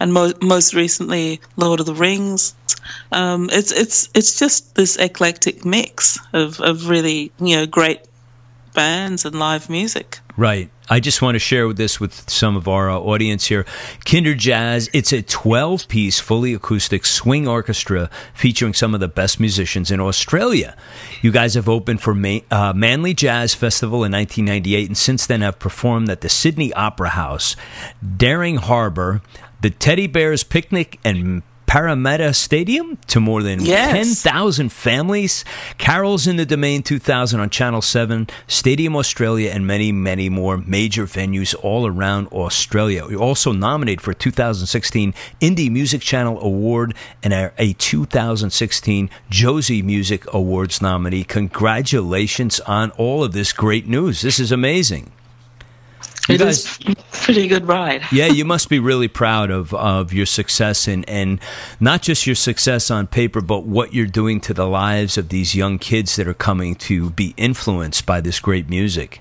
and 0.00 0.12
mo- 0.12 0.32
most 0.40 0.74
recently 0.74 1.40
Lord 1.56 1.80
of 1.80 1.86
the 1.86 1.94
Rings. 1.94 2.54
Um, 3.12 3.48
it's 3.52 3.72
it's 3.72 4.08
it's 4.14 4.38
just 4.38 4.74
this 4.74 4.96
eclectic 4.96 5.64
mix 5.64 6.18
of, 6.32 6.60
of 6.60 6.88
really 6.88 7.32
you 7.40 7.56
know 7.56 7.66
great 7.66 8.00
bands 8.74 9.24
and 9.24 9.38
live 9.38 9.70
music. 9.70 10.18
Right. 10.36 10.70
I 10.90 11.00
just 11.00 11.22
want 11.22 11.36
to 11.36 11.38
share 11.38 11.72
this 11.72 11.98
with 11.98 12.28
some 12.28 12.56
of 12.56 12.68
our 12.68 12.90
uh, 12.90 12.98
audience 12.98 13.46
here. 13.46 13.64
Kinderjazz, 14.04 14.90
it's 14.92 15.12
a 15.12 15.22
12 15.22 15.88
piece 15.88 16.20
fully 16.20 16.52
acoustic 16.52 17.06
swing 17.06 17.48
orchestra 17.48 18.10
featuring 18.34 18.74
some 18.74 18.92
of 18.92 19.00
the 19.00 19.08
best 19.08 19.40
musicians 19.40 19.90
in 19.90 20.00
Australia. 20.00 20.76
You 21.22 21.30
guys 21.30 21.54
have 21.54 21.68
opened 21.68 22.02
for 22.02 22.14
uh, 22.50 22.72
Manly 22.74 23.14
Jazz 23.14 23.54
Festival 23.54 24.04
in 24.04 24.12
1998 24.12 24.88
and 24.88 24.98
since 24.98 25.26
then 25.26 25.40
have 25.40 25.58
performed 25.58 26.10
at 26.10 26.20
the 26.20 26.28
Sydney 26.28 26.72
Opera 26.74 27.10
House, 27.10 27.56
Darling 28.16 28.56
Harbour, 28.56 29.22
the 29.62 29.70
Teddy 29.70 30.06
Bears 30.06 30.44
Picnic, 30.44 30.98
and 31.02 31.42
Parramatta 31.74 32.32
Stadium 32.32 32.98
to 33.08 33.18
more 33.18 33.42
than 33.42 33.60
Yes. 33.60 34.22
10,000 34.22 34.70
families. 34.70 35.44
Carols 35.76 36.28
in 36.28 36.36
the 36.36 36.46
Domain 36.46 36.84
2000 36.84 37.40
on 37.40 37.50
Channel 37.50 37.82
7, 37.82 38.28
Stadium 38.46 38.94
Australia, 38.94 39.50
and 39.50 39.66
many, 39.66 39.90
many 39.90 40.28
more 40.28 40.56
major 40.56 41.04
venues 41.04 41.52
all 41.64 41.84
around 41.84 42.28
Australia. 42.28 43.04
You're 43.10 43.20
also 43.20 43.50
nominated 43.50 44.02
for 44.02 44.12
a 44.12 44.14
2016 44.14 45.14
Indie 45.40 45.68
Music 45.68 46.00
Channel 46.00 46.40
Award 46.40 46.94
and 47.24 47.32
a 47.32 47.50
a 47.58 47.72
2016 47.72 49.10
Josie 49.28 49.82
Music 49.82 50.32
Awards 50.32 50.80
nominee. 50.80 51.24
Congratulations 51.24 52.60
on 52.60 52.92
all 52.92 53.24
of 53.24 53.32
this 53.32 53.52
great 53.52 53.88
news. 53.88 54.22
This 54.22 54.38
is 54.38 54.52
amazing. 54.52 55.10
You 56.28 56.36
It 56.36 56.40
is 56.40 56.78
a 56.86 56.94
pretty 57.12 57.48
good 57.48 57.66
ride. 57.66 58.02
yeah, 58.12 58.26
you 58.26 58.46
must 58.46 58.70
be 58.70 58.78
really 58.78 59.08
proud 59.08 59.50
of, 59.50 59.74
of 59.74 60.12
your 60.12 60.24
success 60.24 60.88
and, 60.88 61.08
and 61.08 61.38
not 61.80 62.00
just 62.00 62.26
your 62.26 62.36
success 62.36 62.90
on 62.90 63.06
paper, 63.06 63.42
but 63.42 63.64
what 63.64 63.92
you're 63.92 64.06
doing 64.06 64.40
to 64.42 64.54
the 64.54 64.66
lives 64.66 65.18
of 65.18 65.28
these 65.28 65.54
young 65.54 65.78
kids 65.78 66.16
that 66.16 66.26
are 66.26 66.34
coming 66.34 66.76
to 66.76 67.10
be 67.10 67.34
influenced 67.36 68.06
by 68.06 68.22
this 68.22 68.40
great 68.40 68.70
music. 68.70 69.20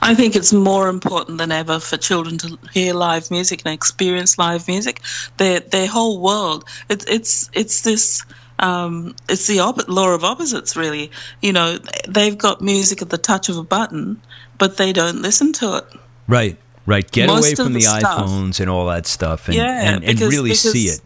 I 0.00 0.14
think 0.14 0.36
it's 0.36 0.52
more 0.52 0.88
important 0.88 1.38
than 1.38 1.50
ever 1.50 1.80
for 1.80 1.96
children 1.96 2.38
to 2.38 2.58
hear 2.72 2.94
live 2.94 3.30
music 3.30 3.62
and 3.64 3.74
experience 3.74 4.38
live 4.38 4.68
music. 4.68 5.00
Their 5.36 5.60
their 5.60 5.86
whole 5.86 6.20
world. 6.20 6.64
It's 6.88 7.04
it's 7.06 7.50
it's 7.52 7.80
this. 7.82 8.24
Um, 8.60 9.14
it's 9.28 9.46
the 9.46 9.60
op- 9.60 9.88
law 9.88 10.08
of 10.10 10.24
opposites, 10.24 10.76
really. 10.76 11.12
You 11.40 11.52
know, 11.52 11.78
they've 12.08 12.36
got 12.36 12.60
music 12.60 13.02
at 13.02 13.10
the 13.10 13.18
touch 13.18 13.48
of 13.48 13.56
a 13.56 13.62
button, 13.62 14.20
but 14.58 14.76
they 14.76 14.92
don't 14.92 15.22
listen 15.22 15.52
to 15.54 15.76
it. 15.78 15.84
Right, 16.26 16.56
right. 16.86 17.08
Get 17.10 17.26
Most 17.28 17.46
away 17.46 17.54
from 17.54 17.72
the, 17.72 17.80
the 17.80 17.86
stuff. 18.00 18.28
iPhones 18.28 18.60
and 18.60 18.68
all 18.68 18.86
that 18.86 19.06
stuff 19.06 19.48
and, 19.48 19.56
Yeah, 19.56 19.80
and, 19.80 20.04
and 20.04 20.16
because- 20.16 20.28
really 20.30 20.54
see 20.54 20.86
it. 20.86 21.00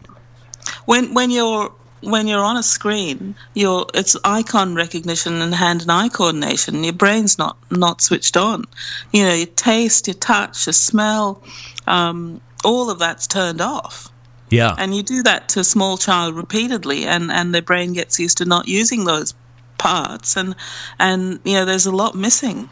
when 0.85 1.13
when 1.13 1.31
you're 1.31 1.71
when 2.01 2.27
you're 2.27 2.43
on 2.43 2.57
a 2.57 2.63
screen, 2.63 3.33
you're 3.53 3.85
it's 3.93 4.17
icon 4.25 4.75
recognition 4.75 5.41
and 5.41 5.55
hand 5.55 5.83
and 5.83 5.91
eye 5.91 6.09
coordination. 6.09 6.83
Your 6.83 6.91
brain's 6.93 7.37
not 7.37 7.57
not 7.71 8.01
switched 8.01 8.35
on. 8.35 8.65
You 9.13 9.23
know, 9.23 9.33
your 9.33 9.45
taste, 9.47 10.07
your 10.07 10.15
touch, 10.15 10.67
your 10.67 10.73
smell, 10.73 11.41
um, 11.87 12.41
all 12.65 12.89
of 12.89 12.99
that's 12.99 13.27
turned 13.27 13.61
off. 13.61 14.09
Yeah. 14.49 14.75
And 14.77 14.93
you 14.95 15.01
do 15.01 15.23
that 15.23 15.49
to 15.49 15.61
a 15.61 15.63
small 15.63 15.97
child 15.97 16.35
repeatedly, 16.35 17.05
and 17.05 17.31
and 17.31 17.53
their 17.55 17.61
brain 17.61 17.93
gets 17.93 18.19
used 18.19 18.39
to 18.39 18.45
not 18.45 18.67
using 18.67 19.05
those 19.05 19.33
parts, 19.77 20.35
and 20.35 20.55
and 20.99 21.39
you 21.45 21.53
know, 21.53 21.63
there's 21.65 21.85
a 21.85 21.91
lot 21.95 22.15
missing 22.15 22.69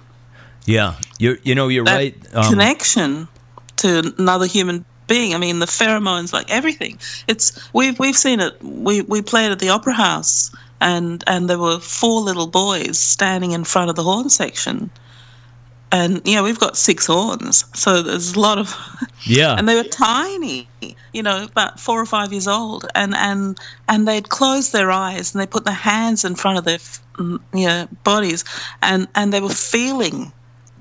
yeah. 0.71 0.95
You're, 1.19 1.37
you 1.43 1.55
know, 1.55 1.67
you're 1.67 1.85
that 1.85 1.95
right. 1.95 2.35
Um, 2.35 2.49
connection 2.49 3.27
to 3.77 4.13
another 4.17 4.45
human 4.45 4.85
being. 5.11 5.35
I 5.35 5.37
mean, 5.37 5.59
the 5.59 5.65
pheromones, 5.65 6.31
like 6.31 6.49
everything. 6.49 6.97
It's 7.27 7.69
we've 7.73 7.99
we've 7.99 8.15
seen 8.15 8.39
it. 8.39 8.61
We 8.63 9.01
we 9.01 9.21
played 9.21 9.51
at 9.51 9.59
the 9.59 9.69
opera 9.69 9.93
house, 9.93 10.51
and 10.79 11.23
and 11.27 11.49
there 11.49 11.59
were 11.59 11.79
four 11.79 12.21
little 12.21 12.47
boys 12.47 12.97
standing 12.97 13.51
in 13.51 13.63
front 13.63 13.89
of 13.89 13.95
the 13.95 14.03
horn 14.03 14.29
section. 14.29 14.89
And 15.93 16.21
you 16.23 16.35
know 16.35 16.43
we've 16.43 16.59
got 16.59 16.77
six 16.77 17.07
horns, 17.07 17.65
so 17.73 18.01
there's 18.01 18.35
a 18.35 18.39
lot 18.39 18.57
of, 18.57 18.73
yeah. 19.25 19.57
and 19.57 19.67
they 19.67 19.75
were 19.75 19.83
tiny, 19.83 20.69
you 21.13 21.21
know, 21.21 21.43
about 21.43 21.81
four 21.81 21.99
or 21.99 22.05
five 22.05 22.31
years 22.31 22.47
old, 22.47 22.87
and 22.95 23.13
and 23.13 23.59
and 23.89 24.07
they'd 24.07 24.29
close 24.29 24.71
their 24.71 24.89
eyes 24.89 25.33
and 25.33 25.41
they 25.41 25.47
put 25.47 25.65
their 25.65 25.73
hands 25.73 26.23
in 26.23 26.35
front 26.35 26.57
of 26.59 26.63
their, 26.63 26.77
mm, 26.77 27.41
you 27.53 27.67
know, 27.67 27.89
bodies, 28.05 28.45
and 28.81 29.09
and 29.13 29.33
they 29.33 29.41
were 29.41 29.49
feeling 29.49 30.31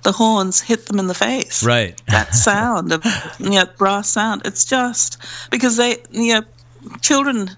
the 0.02 0.12
horns 0.12 0.60
hit 0.60 0.86
them 0.86 0.98
in 0.98 1.06
the 1.06 1.14
face 1.14 1.62
right. 1.64 2.00
that 2.08 2.34
sound 2.34 2.92
of 2.92 3.04
you 3.38 3.50
know, 3.50 3.64
brass 3.78 4.08
sound. 4.08 4.42
It's 4.44 4.64
just 4.64 5.18
because 5.50 5.76
they 5.76 5.98
you 6.10 6.34
know 6.34 6.42
children 7.00 7.50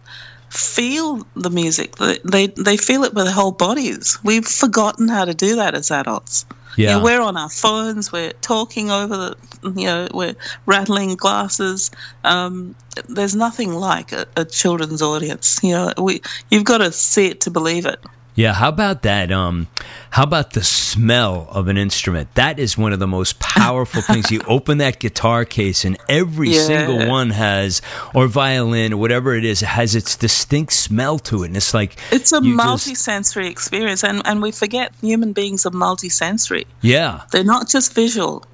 feel 0.49 1.27
the 1.35 1.51
music. 1.51 1.97
They 1.97 2.19
they, 2.25 2.47
they 2.49 2.77
feel 2.77 3.05
it 3.05 3.15
with 3.15 3.25
their 3.25 3.35
whole 3.35 3.53
bodies. 3.53 4.19
We've 4.23 4.47
forgotten 4.47 5.09
how 5.09 5.25
to 5.25 5.35
do 5.35 5.57
that 5.57 5.75
as 5.75 5.91
adults. 5.91 6.45
You 6.77 6.85
Yeah. 6.85 6.99
know, 6.99 7.05
we're 7.05 7.21
on 7.21 7.37
our 7.37 7.51
phones. 7.51 8.11
We're 8.13 8.33
talking 8.41 8.91
over 8.91 9.17
the 9.17 9.37
you 9.77 9.87
know 9.87 10.09
we're 10.13 10.35
rattling 10.67 11.17
glasses. 11.17 11.91
Um, 12.25 12.75
there's 13.09 13.35
nothing 13.35 13.73
like 13.73 14.13
a, 14.13 14.27
a 14.37 14.45
children's 14.45 15.03
audience. 15.03 15.61
You 15.63 15.73
know 15.75 15.93
we 15.99 16.23
you've 16.51 16.65
got 16.65 16.79
to 16.79 16.93
see 16.93 17.27
it 17.27 17.43
to 17.43 17.51
believe 17.51 17.87
it. 17.87 18.01
Yeah, 18.35 18.55
how 18.55 18.71
about 18.71 19.03
that? 19.03 19.31
Um, 19.31 19.69
how 20.11 20.23
about 20.23 20.53
the 20.55 20.63
smell 20.65 21.49
of 21.51 21.69
an 21.69 21.77
instrument? 21.77 22.35
That 22.35 22.59
is 22.59 22.79
one 22.79 22.93
of 22.95 22.99
the 22.99 23.07
most 23.07 23.39
powerful 23.41 24.01
things. 24.01 24.31
You 24.31 24.41
open 24.49 24.79
that 24.79 24.99
guitar 25.01 25.45
case, 25.45 25.85
and 25.85 25.99
every 26.09 26.51
Yeah. 26.51 26.67
single 26.67 27.09
one 27.09 27.31
has, 27.31 27.83
or 28.15 28.27
violin, 28.29 28.95
or 28.95 28.97
whatever 28.97 29.35
it 29.35 29.45
is, 29.45 29.61
has 29.61 29.95
its 29.95 30.17
distinct 30.17 30.73
smell 30.73 31.19
to 31.21 31.43
it. 31.43 31.49
And 31.49 31.57
it's 31.59 31.75
like 31.75 31.97
It's 32.11 32.33
a 32.33 32.41
multi-sensory 32.41 33.49
experience, 33.49 34.03
and, 34.03 34.23
and 34.25 34.41
we 34.41 34.51
forget 34.51 34.93
human 35.03 35.33
beings 35.35 35.67
are 35.67 35.71
multi-sensory. 35.71 36.67
yeah, 36.81 37.23
They're 37.33 37.45
not 37.45 37.69
just 37.69 37.93
visual. 37.95 38.45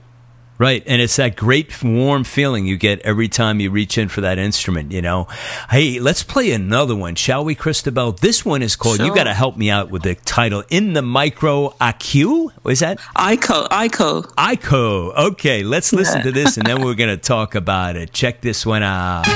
Right. 0.59 0.83
And 0.89 1.01
it's 1.01 1.15
that 1.17 1.37
great 1.37 1.83
warm 1.85 2.25
feeling 2.25 2.67
you 2.67 2.77
get 2.77 2.99
every 3.03 3.29
time 3.29 3.61
you 3.61 3.71
reach 3.71 3.97
in 3.97 4.09
for 4.09 4.21
that 4.23 4.39
instrument. 4.39 4.91
You 4.91 5.01
know, 5.03 5.29
hey, 5.71 6.01
let's 6.01 6.25
play 6.25 6.51
another 6.51 6.97
one, 6.97 7.15
shall 7.15 7.45
we, 7.45 7.55
Christobel? 7.55 8.19
This 8.19 8.45
one 8.45 8.61
is 8.61 8.75
called. 8.75 8.99
You 8.99 9.07
Sure. 9.07 9.15
got 9.15 9.25
to 9.25 9.35
help 9.35 9.57
me 9.57 9.71
out 9.71 9.91
with 9.91 10.03
the 10.03 10.17
title. 10.17 10.65
In 10.69 10.95
the 10.95 11.03
micro 11.03 11.71
AQ. 11.81 12.51
Is 12.67 12.81
that? 12.81 12.99
ICO, 13.17 13.69
ICO. 13.69 14.25
ICO. 14.35 15.17
Okay, 15.31 15.63
let's 15.63 15.93
listen 15.93 16.19
Yeah. 16.19 16.25
to 16.25 16.33
this 16.33 16.57
and 16.57 16.67
then 16.67 16.83
we're 16.83 16.95
going 16.95 17.11
to 17.11 17.17
talk 17.17 17.55
about 17.55 17.95
it. 17.95 18.13
Check 18.13 18.41
this 18.41 18.67
one 18.67 18.83
out. 18.83 19.27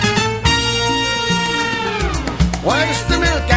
Where's 2.64 3.02
the 3.04 3.18
milk 3.18 3.51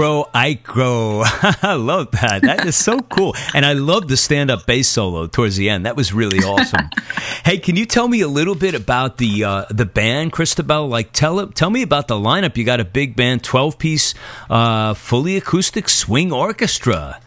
grow, 0.00 0.26
I 0.32 0.54
grow. 0.54 1.24
I 1.62 1.74
love 1.74 2.12
that. 2.12 2.40
That 2.40 2.66
is 2.66 2.74
so 2.74 3.00
cool. 3.00 3.34
And 3.52 3.66
I 3.66 3.74
love 3.74 4.08
the 4.08 4.16
stand 4.16 4.50
up 4.50 4.64
bass 4.64 4.88
solo 4.88 5.26
towards 5.26 5.56
the 5.56 5.68
end. 5.68 5.84
That 5.84 5.94
was 5.94 6.10
really 6.10 6.38
awesome. 6.38 6.88
hey, 7.44 7.58
can 7.58 7.76
you 7.76 7.84
tell 7.84 8.08
me 8.08 8.22
a 8.22 8.28
little 8.28 8.54
bit 8.54 8.74
about 8.74 9.18
the 9.18 9.44
uh, 9.44 9.66
the 9.68 9.84
band, 9.84 10.32
Christobel? 10.32 10.88
Like, 10.88 11.12
tell 11.12 11.46
tell 11.48 11.68
me 11.68 11.82
about 11.82 12.08
the 12.08 12.14
lineup. 12.14 12.56
You 12.56 12.64
got 12.64 12.80
a 12.80 12.84
big 12.84 13.14
band, 13.14 13.44
12 13.44 13.78
piece, 13.78 14.14
uh, 14.48 14.94
fully 14.94 15.36
acoustic 15.36 15.86
swing 15.90 16.32
orchestra. 16.32 17.20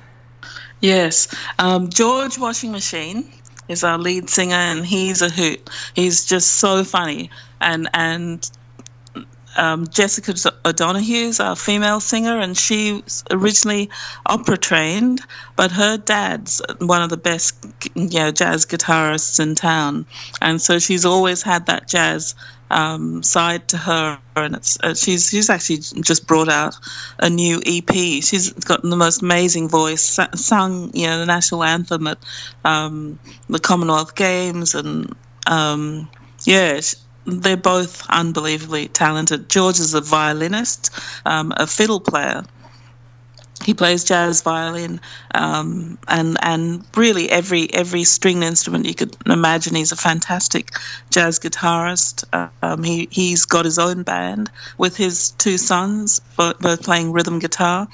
Yes, 0.81 1.27
um, 1.59 1.91
George 1.91 2.39
Washingmachine 2.39 3.31
is 3.69 3.83
our 3.83 3.99
lead 3.99 4.31
singer, 4.31 4.55
and 4.55 4.83
he's 4.83 5.21
a 5.21 5.29
hoot. 5.29 5.69
He's 5.93 6.25
just 6.25 6.53
so 6.53 6.83
funny, 6.83 7.29
and 7.61 7.87
and 7.93 8.49
um, 9.55 9.87
Jessica 9.87 10.33
O'Donoghue 10.65 11.27
is 11.27 11.39
our 11.39 11.55
female 11.55 11.99
singer, 11.99 12.39
and 12.39 12.57
she's 12.57 13.23
originally 13.31 13.89
opera 14.25 14.57
trained, 14.57 15.21
but 15.55 15.71
her 15.71 15.97
dad's 15.97 16.61
one 16.79 17.01
of 17.01 17.09
the 17.09 17.17
best, 17.17 17.65
you 17.95 18.19
know, 18.19 18.31
jazz 18.31 18.65
guitarists 18.65 19.39
in 19.39 19.55
town, 19.55 20.05
and 20.41 20.61
so 20.61 20.79
she's 20.79 21.05
always 21.05 21.41
had 21.41 21.67
that 21.67 21.87
jazz 21.87 22.35
um, 22.73 23.21
side 23.21 23.67
to 23.69 23.77
her, 23.77 24.19
and 24.35 24.55
it's 24.55 24.79
uh, 24.81 24.95
she's 24.95 25.29
she's 25.29 25.49
actually 25.49 25.77
just 26.01 26.27
brought 26.27 26.49
out 26.49 26.75
a 27.19 27.29
new 27.29 27.61
EP. 27.65 27.91
She's 27.91 28.51
got 28.51 28.81
the 28.81 28.95
most 28.95 29.21
amazing 29.21 29.69
voice, 29.69 30.19
sung 30.35 30.91
you 30.93 31.07
know 31.07 31.19
the 31.19 31.25
national 31.25 31.63
anthem 31.63 32.07
at 32.07 32.17
um, 32.65 33.19
the 33.47 33.59
Commonwealth 33.59 34.15
Games, 34.15 34.75
and 34.75 35.15
um, 35.45 36.09
yeah. 36.45 36.81
They're 37.25 37.57
both 37.57 38.07
unbelievably 38.09 38.89
talented. 38.89 39.49
George 39.49 39.79
is 39.79 39.93
a 39.93 40.01
violinist, 40.01 40.91
um, 41.25 41.53
a 41.55 41.67
fiddle 41.67 41.99
player. 41.99 42.43
He 43.63 43.73
plays 43.73 44.03
jazz 44.03 44.41
violin, 44.41 44.99
um, 45.33 45.97
and 46.07 46.37
and 46.41 46.85
really 46.97 47.29
every 47.29 47.73
every 47.73 48.03
stringed 48.03 48.43
instrument 48.43 48.85
you 48.85 48.93
could 48.93 49.15
imagine. 49.25 49.75
He's 49.75 49.93
a 49.93 49.95
fantastic 49.95 50.71
jazz 51.09 51.39
guitarist. 51.39 52.25
Um, 52.61 52.83
he 52.83 53.07
he's 53.09 53.45
got 53.45 53.63
his 53.63 53.79
own 53.79 54.03
band 54.03 54.51
with 54.77 54.97
his 54.97 55.31
two 55.31 55.57
sons, 55.57 56.19
both, 56.35 56.59
both 56.59 56.83
playing 56.83 57.13
rhythm 57.13 57.39
guitar. 57.39 57.87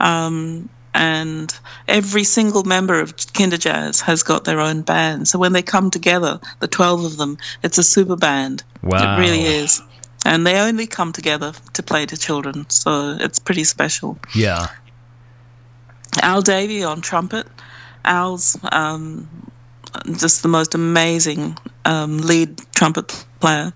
Um, 0.00 0.70
and 0.94 1.54
every 1.88 2.24
single 2.24 2.64
member 2.64 3.00
of 3.00 3.16
Kinderjazz 3.16 4.02
has 4.02 4.22
got 4.22 4.44
their 4.44 4.60
own 4.60 4.82
band. 4.82 5.28
So 5.28 5.38
when 5.38 5.52
they 5.52 5.62
come 5.62 5.90
together, 5.90 6.40
the 6.60 6.68
12 6.68 7.04
of 7.04 7.16
them, 7.16 7.38
it's 7.62 7.78
a 7.78 7.82
super 7.82 8.16
band. 8.16 8.62
Wow. 8.82 9.16
It 9.16 9.20
really 9.20 9.42
is. 9.42 9.80
And 10.24 10.46
they 10.46 10.60
only 10.60 10.86
come 10.86 11.12
together 11.12 11.52
to 11.72 11.82
play 11.82 12.06
to 12.06 12.16
children. 12.16 12.68
So 12.68 13.16
it's 13.18 13.38
pretty 13.38 13.64
special. 13.64 14.18
Yeah. 14.34 14.68
Al 16.20 16.42
Davey 16.42 16.84
on 16.84 17.00
trumpet. 17.00 17.46
Al's 18.04 18.58
um, 18.70 19.28
just 20.18 20.42
the 20.42 20.48
most 20.48 20.74
amazing 20.74 21.56
um, 21.84 22.18
lead 22.18 22.60
trumpet 22.74 23.24
player. 23.40 23.72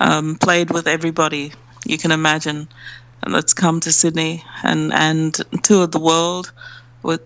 Um, 0.00 0.36
played 0.36 0.70
with 0.70 0.86
everybody 0.86 1.52
you 1.88 1.98
can 1.98 2.12
imagine 2.12 2.68
that's 3.32 3.54
come 3.54 3.80
to 3.80 3.92
Sydney 3.92 4.42
and, 4.62 4.92
and 4.92 5.34
toured 5.62 5.92
the 5.92 6.00
world 6.00 6.52
with 7.02 7.20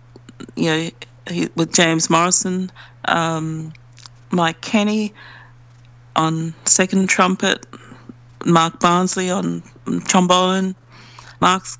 you 0.57 0.65
know 0.65 0.91
he, 1.29 1.49
with 1.57 1.73
James 1.73 2.11
Morrison, 2.11 2.71
um, 3.05 3.73
Mike 4.31 4.61
Kenny 4.61 5.13
on 6.17 6.55
second 6.65 7.09
trumpet, 7.09 7.67
Mark 8.45 8.81
Barnsley 8.81 9.31
on 9.31 9.63
trombone. 10.05 10.75
Mark's 11.41 11.77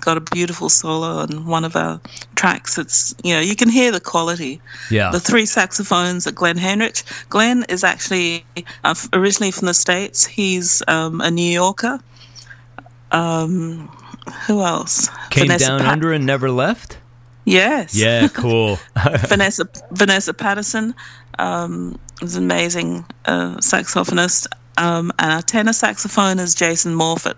got 0.00 0.16
a 0.16 0.20
beautiful 0.20 0.70
solo 0.70 1.18
on 1.18 1.44
one 1.44 1.64
of 1.64 1.76
our 1.76 2.00
tracks. 2.36 2.78
It's 2.78 3.14
you 3.22 3.34
know 3.34 3.40
you 3.40 3.54
can 3.54 3.68
hear 3.68 3.92
the 3.92 4.00
quality. 4.00 4.62
Yeah. 4.90 5.10
The 5.10 5.20
three 5.20 5.44
saxophones 5.44 6.26
at 6.26 6.34
Glenn 6.34 6.56
Henrich. 6.56 7.28
Glenn 7.28 7.66
is 7.68 7.84
actually 7.84 8.46
uh, 8.84 8.94
originally 9.12 9.50
from 9.50 9.66
the 9.66 9.74
states. 9.74 10.24
He's 10.24 10.82
um, 10.88 11.20
a 11.20 11.30
New 11.30 11.50
Yorker. 11.50 12.00
Um, 13.10 13.88
who 14.46 14.62
else? 14.62 15.08
Came 15.30 15.46
Vanessa 15.46 15.66
down 15.66 15.80
Pat- 15.80 15.92
under 15.92 16.12
and 16.12 16.26
never 16.26 16.50
left? 16.50 16.98
Yes. 17.44 17.94
Yeah, 17.94 18.28
cool. 18.28 18.78
Vanessa 19.28 19.68
Vanessa 19.90 20.34
Patterson 20.34 20.94
um, 21.38 21.98
is 22.20 22.36
an 22.36 22.44
amazing 22.44 23.04
uh, 23.24 23.56
saxophonist. 23.56 24.46
Um, 24.76 25.10
and 25.18 25.32
our 25.32 25.42
tenor 25.42 25.72
saxophone 25.72 26.38
is 26.38 26.54
Jason 26.54 26.94
Morfitt. 26.94 27.34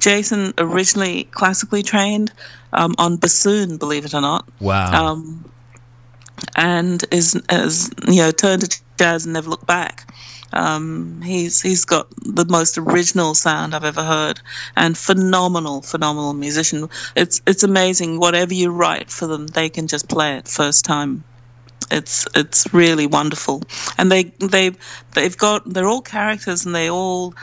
Jason 0.00 0.52
originally 0.58 1.24
classically 1.24 1.82
trained 1.82 2.32
um, 2.72 2.94
on 2.98 3.16
bassoon, 3.16 3.78
believe 3.78 4.04
it 4.04 4.14
or 4.14 4.20
not, 4.20 4.48
wow. 4.60 5.10
um, 5.10 5.44
and 6.54 7.04
is, 7.10 7.40
is 7.50 7.90
you 8.06 8.18
know 8.18 8.30
turned 8.30 8.70
to 8.70 8.80
jazz 8.96 9.24
and 9.24 9.32
never 9.32 9.50
looked 9.50 9.66
back. 9.66 10.13
Um, 10.54 11.20
he's 11.22 11.60
he's 11.60 11.84
got 11.84 12.08
the 12.22 12.44
most 12.44 12.78
original 12.78 13.34
sound 13.34 13.74
I've 13.74 13.84
ever 13.84 14.04
heard, 14.04 14.40
and 14.76 14.96
phenomenal, 14.96 15.82
phenomenal 15.82 16.32
musician. 16.32 16.88
It's 17.16 17.42
it's 17.46 17.64
amazing. 17.64 18.20
Whatever 18.20 18.54
you 18.54 18.70
write 18.70 19.10
for 19.10 19.26
them, 19.26 19.48
they 19.48 19.68
can 19.68 19.88
just 19.88 20.08
play 20.08 20.36
it 20.36 20.46
first 20.46 20.84
time. 20.84 21.24
It's 21.90 22.26
it's 22.34 22.72
really 22.72 23.06
wonderful, 23.06 23.62
and 23.98 24.10
they 24.10 24.24
they 24.38 24.72
they've 25.12 25.36
got 25.36 25.68
they're 25.68 25.88
all 25.88 26.02
characters, 26.02 26.64
and 26.64 26.74
they 26.74 26.88
all 26.88 27.34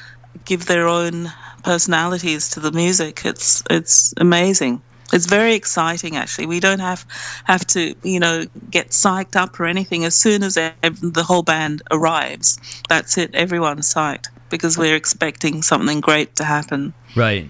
give 0.46 0.66
their 0.66 0.88
own 0.88 1.32
personalities 1.64 2.50
to 2.52 2.60
the 2.62 2.72
music. 2.72 3.26
It's 3.26 3.62
it's 3.70 4.14
amazing. 4.18 4.82
It's 5.14 5.26
very 5.26 5.56
exciting, 5.56 6.16
actually. 6.16 6.46
We 6.48 6.60
don't 6.60 6.80
have 6.80 7.06
have 7.46 7.66
to, 7.68 7.96
you 8.04 8.20
know, 8.20 8.46
get 8.70 8.90
psyched 8.90 9.36
up 9.36 9.60
or 9.60 9.66
anything. 9.66 10.06
As 10.06 10.16
soon 10.16 10.44
as 10.44 10.56
the 10.56 11.24
whole 11.26 11.44
band 11.44 11.82
arrives, 11.92 12.60
that's 12.88 13.18
it. 13.18 13.36
Everyone's 13.36 13.94
psyched 13.94 14.28
because 14.50 14.78
we're 14.78 14.96
expecting 14.96 15.62
something 15.62 16.02
great 16.02 16.36
to 16.38 16.44
happen. 16.44 16.94
right. 17.16 17.50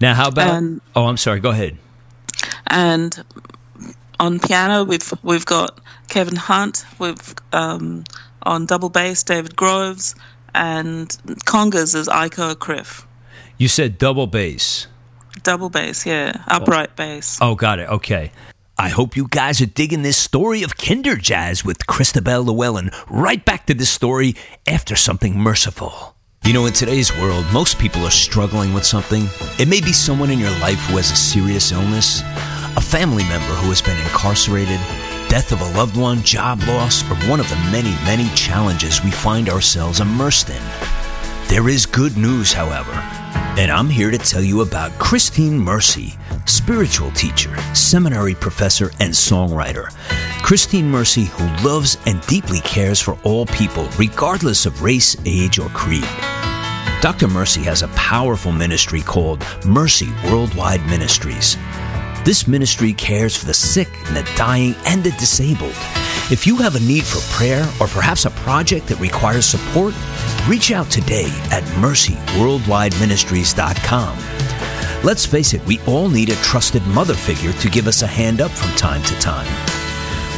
Now, 0.00 0.14
how 0.14 0.28
about. 0.28 0.54
and- 0.54 0.80
oh, 0.96 1.06
I'm 1.06 1.18
sorry. 1.18 1.40
Go 1.40 1.50
ahead. 1.50 1.76
And 2.66 3.22
on 4.18 4.38
piano, 4.40 4.84
we've 4.84 5.12
we've 5.22 5.44
got 5.44 5.78
Kevin 6.08 6.36
Hunt. 6.36 6.84
We've 6.98 7.34
um, 7.52 8.04
on 8.42 8.66
double 8.66 8.88
bass, 8.88 9.22
David 9.22 9.56
Groves, 9.56 10.14
and 10.54 11.08
congas 11.44 11.94
is 11.94 12.08
Iko 12.08 12.58
Criff. 12.58 13.06
You 13.58 13.68
said 13.68 13.98
double 13.98 14.26
bass. 14.26 14.86
Double 15.42 15.70
bass, 15.70 16.06
yeah, 16.06 16.32
oh. 16.48 16.56
upright 16.56 16.96
bass. 16.96 17.38
Oh, 17.40 17.54
got 17.54 17.78
it. 17.78 17.88
Okay. 17.88 18.32
I 18.78 18.88
hope 18.88 19.14
you 19.14 19.28
guys 19.28 19.60
are 19.60 19.66
digging 19.66 20.02
this 20.02 20.16
story 20.16 20.62
of 20.62 20.76
Kinderjazz 20.76 21.64
with 21.64 21.86
Christobel 21.86 22.46
Llewellyn. 22.46 22.90
Right 23.10 23.44
back 23.44 23.66
to 23.66 23.74
this 23.74 23.90
story 23.90 24.34
after 24.66 24.96
something 24.96 25.38
merciful. 25.38 26.14
You 26.44 26.54
know, 26.54 26.64
in 26.64 26.72
today's 26.72 27.14
world, 27.18 27.44
most 27.52 27.78
people 27.78 28.02
are 28.06 28.10
struggling 28.10 28.72
with 28.72 28.86
something. 28.86 29.28
It 29.58 29.68
may 29.68 29.82
be 29.82 29.92
someone 29.92 30.30
in 30.30 30.38
your 30.38 30.58
life 30.60 30.80
who 30.86 30.96
has 30.96 31.10
a 31.10 31.16
serious 31.16 31.70
illness, 31.70 32.22
a 32.74 32.80
family 32.80 33.24
member 33.24 33.54
who 33.56 33.68
has 33.68 33.82
been 33.82 33.98
incarcerated, 33.98 34.80
death 35.28 35.52
of 35.52 35.60
a 35.60 35.78
loved 35.78 35.98
one, 35.98 36.22
job 36.22 36.60
loss, 36.66 37.02
or 37.10 37.16
one 37.28 37.40
of 37.40 37.50
the 37.50 37.56
many, 37.70 37.90
many 38.06 38.28
challenges 38.34 39.04
we 39.04 39.10
find 39.10 39.50
ourselves 39.50 40.00
immersed 40.00 40.48
in. 40.48 40.62
There 41.48 41.68
is 41.68 41.84
good 41.84 42.16
news, 42.16 42.54
however, 42.54 42.92
and 43.60 43.70
I'm 43.70 43.90
here 43.90 44.10
to 44.10 44.16
tell 44.16 44.40
you 44.40 44.62
about 44.62 44.90
Christine 44.92 45.58
Mercy, 45.58 46.14
spiritual 46.46 47.10
teacher, 47.10 47.54
seminary 47.74 48.34
professor, 48.34 48.90
and 49.00 49.12
songwriter. 49.12 49.92
Christine 50.42 50.90
Mercy, 50.90 51.24
who 51.24 51.44
loves 51.68 51.98
and 52.06 52.22
deeply 52.22 52.60
cares 52.60 53.02
for 53.02 53.18
all 53.22 53.44
people, 53.44 53.86
regardless 53.98 54.64
of 54.64 54.80
race, 54.80 55.14
age, 55.26 55.58
or 55.58 55.68
creed. 55.68 56.08
Dr. 57.02 57.28
Mercy 57.28 57.60
has 57.60 57.82
a 57.82 57.88
powerful 57.88 58.50
ministry 58.50 59.02
called 59.02 59.44
Mercy 59.66 60.08
Worldwide 60.24 60.84
Ministries. 60.86 61.58
This 62.24 62.48
ministry 62.48 62.94
cares 62.94 63.36
for 63.36 63.44
the 63.44 63.52
sick 63.52 63.90
and 64.06 64.16
the 64.16 64.32
dying 64.36 64.74
and 64.86 65.04
the 65.04 65.10
disabled. 65.12 65.76
If 66.30 66.46
you 66.46 66.56
have 66.58 66.76
a 66.76 66.80
need 66.80 67.04
for 67.04 67.18
prayer 67.34 67.68
or 67.80 67.88
perhaps 67.88 68.24
a 68.24 68.30
project 68.30 68.86
that 68.86 69.00
requires 69.00 69.44
support, 69.44 69.92
reach 70.46 70.70
out 70.70 70.88
today 70.88 71.26
at 71.50 71.64
mercyworldwideministries.com. 71.82 74.16
Let's 75.02 75.26
face 75.26 75.54
it, 75.54 75.66
we 75.66 75.80
all 75.88 76.08
need 76.08 76.28
a 76.28 76.36
trusted 76.36 76.86
mother 76.86 77.14
figure 77.14 77.52
to 77.54 77.68
give 77.68 77.88
us 77.88 78.02
a 78.02 78.06
hand 78.06 78.40
up 78.40 78.52
from 78.52 78.70
time 78.76 79.02
to 79.02 79.18
time. 79.18 79.48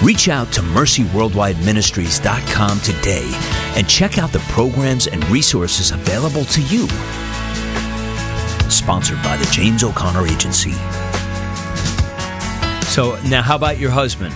Reach 0.02 0.30
out 0.30 0.50
to 0.52 0.62
mercyworldwideministries.com 0.62 2.80
today 2.80 3.30
and 3.76 3.86
check 3.86 4.16
out 4.16 4.32
the 4.32 4.38
programs 4.48 5.08
and 5.08 5.22
resources 5.28 5.90
available 5.90 6.46
to 6.46 6.62
you. 6.62 6.88
Sponsored 8.70 9.22
by 9.22 9.36
the 9.36 9.46
James 9.52 9.84
O'Connor 9.84 10.26
Agency. 10.26 10.72
So, 12.86 13.18
now 13.28 13.42
how 13.42 13.56
about 13.56 13.78
your 13.78 13.90
husband? 13.90 14.34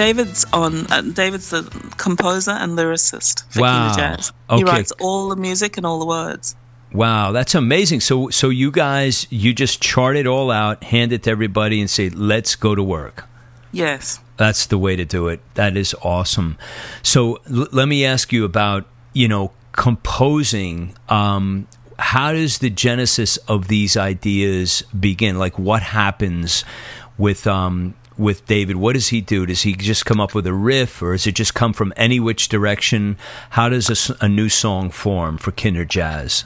David's 0.00 0.44
on. 0.52 0.86
Uh, 0.90 1.02
David's 1.02 1.50
the 1.50 1.62
composer 1.96 2.52
and 2.52 2.76
lyricist 2.78 3.44
for 3.52 3.60
Wow. 3.60 3.92
Kinderjazz. 3.94 4.32
Okay. 4.48 4.58
He 4.58 4.64
writes 4.64 4.92
all 5.00 5.28
the 5.28 5.36
music 5.36 5.76
and 5.76 5.84
all 5.86 5.98
the 5.98 6.06
words. 6.06 6.56
Wow, 6.92 7.30
that's 7.32 7.54
amazing. 7.54 8.00
So 8.00 8.30
so 8.30 8.48
you 8.48 8.70
guys 8.72 9.26
you 9.30 9.52
just 9.54 9.80
chart 9.80 10.16
it 10.16 10.26
all 10.26 10.50
out, 10.50 10.82
hand 10.84 11.12
it 11.12 11.22
to 11.24 11.30
everybody 11.30 11.80
and 11.80 11.88
say, 11.88 12.08
"Let's 12.10 12.56
go 12.56 12.74
to 12.74 12.82
work." 12.82 13.26
Yes. 13.72 14.18
That's 14.36 14.66
the 14.66 14.78
way 14.78 14.96
to 14.96 15.04
do 15.04 15.28
it. 15.28 15.40
That 15.54 15.76
is 15.76 15.94
awesome. 16.02 16.56
So 17.02 17.38
l- 17.48 17.68
let 17.70 17.86
me 17.86 18.04
ask 18.04 18.32
you 18.32 18.44
about, 18.44 18.86
you 19.12 19.28
know, 19.28 19.52
composing. 19.72 20.94
Um, 21.08 21.66
how 21.98 22.32
does 22.32 22.58
the 22.58 22.70
genesis 22.70 23.36
of 23.46 23.68
these 23.68 23.96
ideas 23.96 24.82
begin? 24.98 25.38
Like 25.38 25.58
what 25.58 25.82
happens 25.82 26.64
with 27.18 27.46
um, 27.46 27.94
with 28.20 28.46
David? 28.46 28.76
What 28.76 28.92
does 28.92 29.08
he 29.08 29.20
do? 29.20 29.46
Does 29.46 29.62
he 29.62 29.74
just 29.74 30.06
come 30.06 30.20
up 30.20 30.34
with 30.34 30.46
a 30.46 30.52
riff, 30.52 31.02
or 31.02 31.12
does 31.12 31.26
it 31.26 31.34
just 31.34 31.54
come 31.54 31.72
from 31.72 31.92
any 31.96 32.20
which 32.20 32.48
direction? 32.48 33.16
How 33.50 33.68
does 33.68 34.10
a 34.20 34.28
new 34.28 34.48
song 34.48 34.90
form 34.90 35.38
for 35.38 35.50
Kinderjazz? 35.50 36.44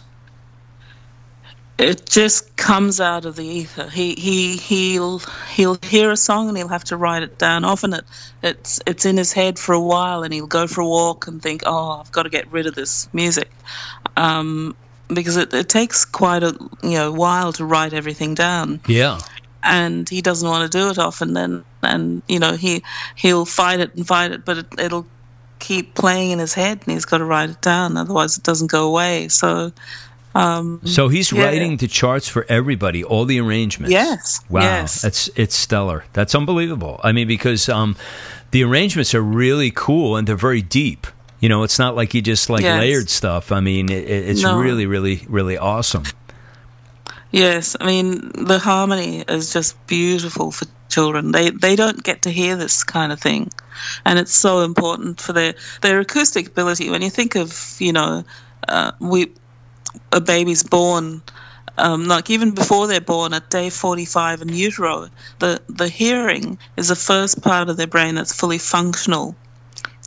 It 1.77 2.07
just 2.07 2.57
comes 2.57 3.01
out 3.01 3.25
of 3.25 3.35
the 3.35 3.45
ether. 3.45 3.91
He 3.91 4.15
he 4.15 4.57
he'll 4.57 5.21
he'll 5.53 5.77
hear 5.83 6.13
a 6.13 6.17
song 6.17 6.49
and 6.49 6.57
he'll 6.57 6.69
have 6.69 6.85
to 6.85 6.97
write 6.97 7.25
it 7.25 7.37
down. 7.37 7.65
Often 7.65 7.95
it 7.95 8.05
it's 8.45 8.81
it's 8.87 9.05
in 9.05 9.17
his 9.17 9.33
head 9.33 9.59
for 9.59 9.73
a 9.73 9.81
while, 9.81 10.23
and 10.23 10.33
he'll 10.33 10.47
go 10.47 10.69
for 10.69 10.83
a 10.83 10.87
walk 10.87 11.27
and 11.27 11.43
think, 11.43 11.65
"Oh, 11.67 12.01
I've 12.01 12.13
got 12.13 12.23
to 12.23 12.29
get 12.29 12.51
rid 12.53 12.69
of 12.69 12.77
this 12.77 13.09
music," 13.13 13.51
um, 14.17 14.77
because 15.09 15.37
it, 15.37 15.53
it 15.53 15.69
takes 15.69 16.05
quite 16.05 16.45
a 16.45 16.57
you 16.85 16.91
know 16.91 17.11
while 17.11 17.53
to 17.55 17.65
write 17.65 17.93
everything 17.93 18.35
down. 18.35 18.79
Yeah. 18.87 19.19
And 19.65 20.09
he 20.09 20.21
doesn't 20.23 20.49
want 20.49 20.71
to 20.71 20.79
do 20.79 20.91
it 20.91 20.99
often 20.99 21.33
then 21.33 21.65
and 21.83 22.23
you 22.29 22.39
know 22.39 22.53
he 22.55 22.83
he'll 23.17 23.45
fight 23.47 23.81
it 23.81 23.95
and 23.95 24.07
fight 24.07 24.31
it 24.33 24.45
but 24.45 24.59
it, 24.59 24.67
it'll 24.79 25.07
keep 25.59 25.95
playing 25.95 26.31
in 26.31 26.39
his 26.39 26.53
head 26.55 26.81
and 26.85 26.93
he's 26.93 27.05
got 27.07 27.19
to 27.19 27.25
write 27.25 27.49
it 27.51 27.61
down 27.63 27.97
otherwise 27.97 28.37
it 28.37 28.45
doesn't 28.45 28.71
go 28.71 28.87
away 28.87 29.29
so 29.29 29.73
um 30.35 30.81
So 30.85 31.09
he's 31.09 31.31
Yeah. 31.33 31.45
writing 31.45 31.77
the 31.79 31.87
charts 31.89 32.29
for 32.29 32.45
everybody, 32.49 33.05
all 33.05 33.25
the 33.25 33.39
arrangements. 33.41 33.93
Yes, 33.93 34.41
Wow. 34.51 34.63
yes. 34.63 35.03
That's 35.03 35.31
it's 35.37 35.55
stellar. 35.55 36.05
That's 36.13 36.35
unbelievable. 36.35 37.01
I 37.05 37.13
mean, 37.13 37.29
because 37.29 37.69
um, 37.69 37.95
the 38.51 38.65
arrangements 38.65 39.15
are 39.15 39.23
really 39.23 39.71
cool 39.71 40.17
and 40.17 40.27
they're 40.27 40.35
very 40.51 40.61
deep. 40.61 41.07
You 41.39 41.49
know, 41.49 41.63
it's 41.63 41.79
not 41.79 41.95
like 41.95 42.13
he 42.13 42.21
just 42.21 42.51
like 42.51 42.63
Yes. 42.65 42.81
layered 42.81 43.11
stuff. 43.11 43.53
I 43.53 43.61
mean, 43.61 43.89
it, 43.93 44.05
it- 44.11 44.29
it's 44.31 44.43
No. 44.43 44.59
really, 44.59 44.87
really, 44.87 45.25
really 45.29 45.57
awesome. 45.57 46.03
Yes 47.43 47.77
i 47.81 47.87
mean 47.87 48.09
the 48.51 48.59
harmony 48.59 49.25
is 49.29 49.53
just 49.53 49.75
beautiful 49.87 50.51
for 50.51 50.67
children. 50.95 51.33
They 51.33 51.51
they 51.51 51.77
don't 51.77 52.03
get 52.03 52.23
to 52.23 52.31
hear 52.31 52.57
this 52.57 52.85
kind 52.85 53.13
of 53.13 53.21
thing. 53.21 53.51
And 54.05 54.19
it's 54.19 54.35
so 54.35 54.61
important 54.61 55.21
for 55.21 55.33
their 55.33 55.55
their 55.81 56.01
acoustic 56.01 56.49
ability. 56.49 56.91
When 56.91 57.03
you 57.03 57.11
think 57.11 57.35
of 57.37 57.49
you 57.79 57.93
know 57.93 58.25
uh, 58.69 58.93
we 59.01 59.33
a 60.13 60.21
baby's 60.21 60.63
born 60.63 61.23
um, 61.77 62.07
like 62.07 62.31
even 62.31 62.53
before 62.55 62.87
they're 62.87 63.01
born 63.01 63.35
at 63.35 63.51
day 63.51 63.69
45 63.69 64.43
in 64.43 64.49
utero 64.51 65.09
the 65.41 65.61
the 65.69 65.89
hearing 65.89 66.59
is 66.77 66.89
the 66.89 66.97
first 66.97 67.43
part 67.43 67.69
of 67.69 67.77
their 67.77 67.89
brain 67.89 68.15
that's 68.15 68.35
fully 68.35 68.59
functional. 68.59 69.35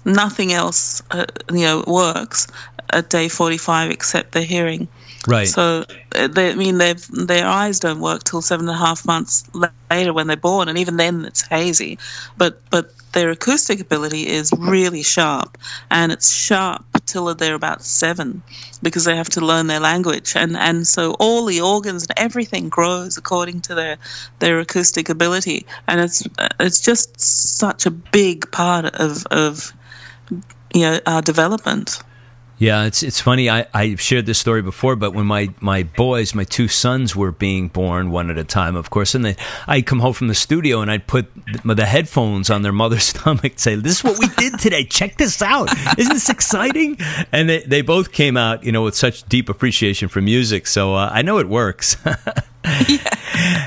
Nothing 0.06 0.54
else 0.54 1.02
uh, 1.12 1.26
you 1.52 1.66
know 1.68 1.84
works 1.86 2.48
at 2.90 3.10
day 3.10 3.28
45 3.28 3.92
except 3.92 4.32
the 4.32 4.42
hearing 4.42 4.88
Right. 5.28 5.48
so 5.48 5.84
uh, 6.16 6.28
they, 6.28 6.52
I 6.52 6.56
mean, 6.56 6.78
their 6.78 6.94
their 6.94 7.46
eyes 7.46 7.80
don't 7.80 8.00
work 8.00 8.24
till 8.24 8.42
seven 8.42 8.68
and 8.70 8.76
a 8.76 8.80
half 8.80 9.06
months 9.06 9.44
later 9.90 10.14
when 10.14 10.28
they're 10.28 10.38
born, 10.38 10.70
and 10.70 10.78
even 10.78 10.96
then 10.98 11.26
it's 11.26 11.42
hazy. 11.42 12.00
But 12.38 12.62
but 12.70 12.92
their 13.12 13.30
acoustic 13.32 13.80
ability 13.80 14.28
is 14.28 14.52
really 14.58 15.04
sharp, 15.04 15.58
and 15.92 16.12
it's 16.12 16.32
sharp 16.32 16.86
till 17.06 17.34
they're 17.36 17.56
about 17.56 17.82
seven, 17.84 18.42
because 18.82 19.06
they 19.06 19.16
have 19.16 19.30
to 19.30 19.42
learn 19.42 19.68
their 19.68 19.82
language, 19.82 20.34
and 20.36 20.56
and 20.56 20.88
so 20.88 21.14
all 21.20 21.46
the 21.46 21.62
organs 21.62 22.04
and 22.04 22.18
everything 22.18 22.70
grows 22.70 23.18
according 23.18 23.62
to 23.62 23.76
their 23.76 23.98
their 24.40 24.60
acoustic 24.60 25.10
ability, 25.10 25.66
and 25.88 26.00
it's 26.00 26.24
it's 26.60 26.80
just 26.80 27.20
such 27.20 27.86
a 27.86 27.92
big 27.92 28.50
part 28.52 28.86
of 28.86 29.26
of 29.28 29.74
you 30.74 30.82
know 30.82 31.00
our 31.06 31.22
development. 31.22 32.00
Yeah, 32.60 32.86
it's 32.86 33.04
it's 33.04 33.22
funny. 33.22 33.50
I 33.50 33.68
I've 33.74 34.02
shared 34.02 34.26
this 34.26 34.40
story 34.40 34.64
before, 34.64 34.96
but 34.96 35.14
when 35.14 35.28
my 35.28 35.54
my 35.60 35.84
boys, 35.84 36.34
my 36.34 36.44
two 36.44 36.68
sons, 36.68 37.16
were 37.16 37.32
being 37.32 37.68
born 37.68 38.10
one 38.10 38.32
at 38.32 38.38
a 38.38 38.44
time, 38.44 38.76
of 38.76 38.90
course, 38.90 39.14
and 39.14 39.24
they, 39.24 39.36
I'd 39.68 39.86
come 39.86 40.00
home 40.00 40.14
from 40.14 40.28
the 40.28 40.36
studio 40.36 40.82
and 40.82 40.90
I'd 40.90 41.06
put 41.06 41.28
the, 41.64 41.86
headphones 41.86 42.50
on 42.50 42.64
their 42.64 42.72
mother's 42.72 43.04
stomach, 43.14 43.60
say, 43.60 43.76
"This 43.76 43.98
is 44.00 44.04
what 44.04 44.18
we 44.18 44.28
did 44.38 44.60
today. 44.60 44.84
Check 44.84 45.18
this 45.18 45.42
out. 45.44 45.70
Isn't 46.00 46.14
this 46.14 46.30
exciting?" 46.30 46.98
And 47.32 47.48
they 47.48 47.60
they 47.60 47.84
both 47.84 48.12
came 48.12 48.36
out, 48.38 48.64
you 48.64 48.72
know, 48.72 48.84
with 48.84 48.96
such 48.96 49.24
deep 49.30 49.50
appreciation 49.50 50.10
for 50.10 50.22
music. 50.22 50.66
So 50.66 50.96
uh, 50.96 51.12
I 51.14 51.22
know 51.22 51.38
it 51.38 51.48
works. 51.48 51.96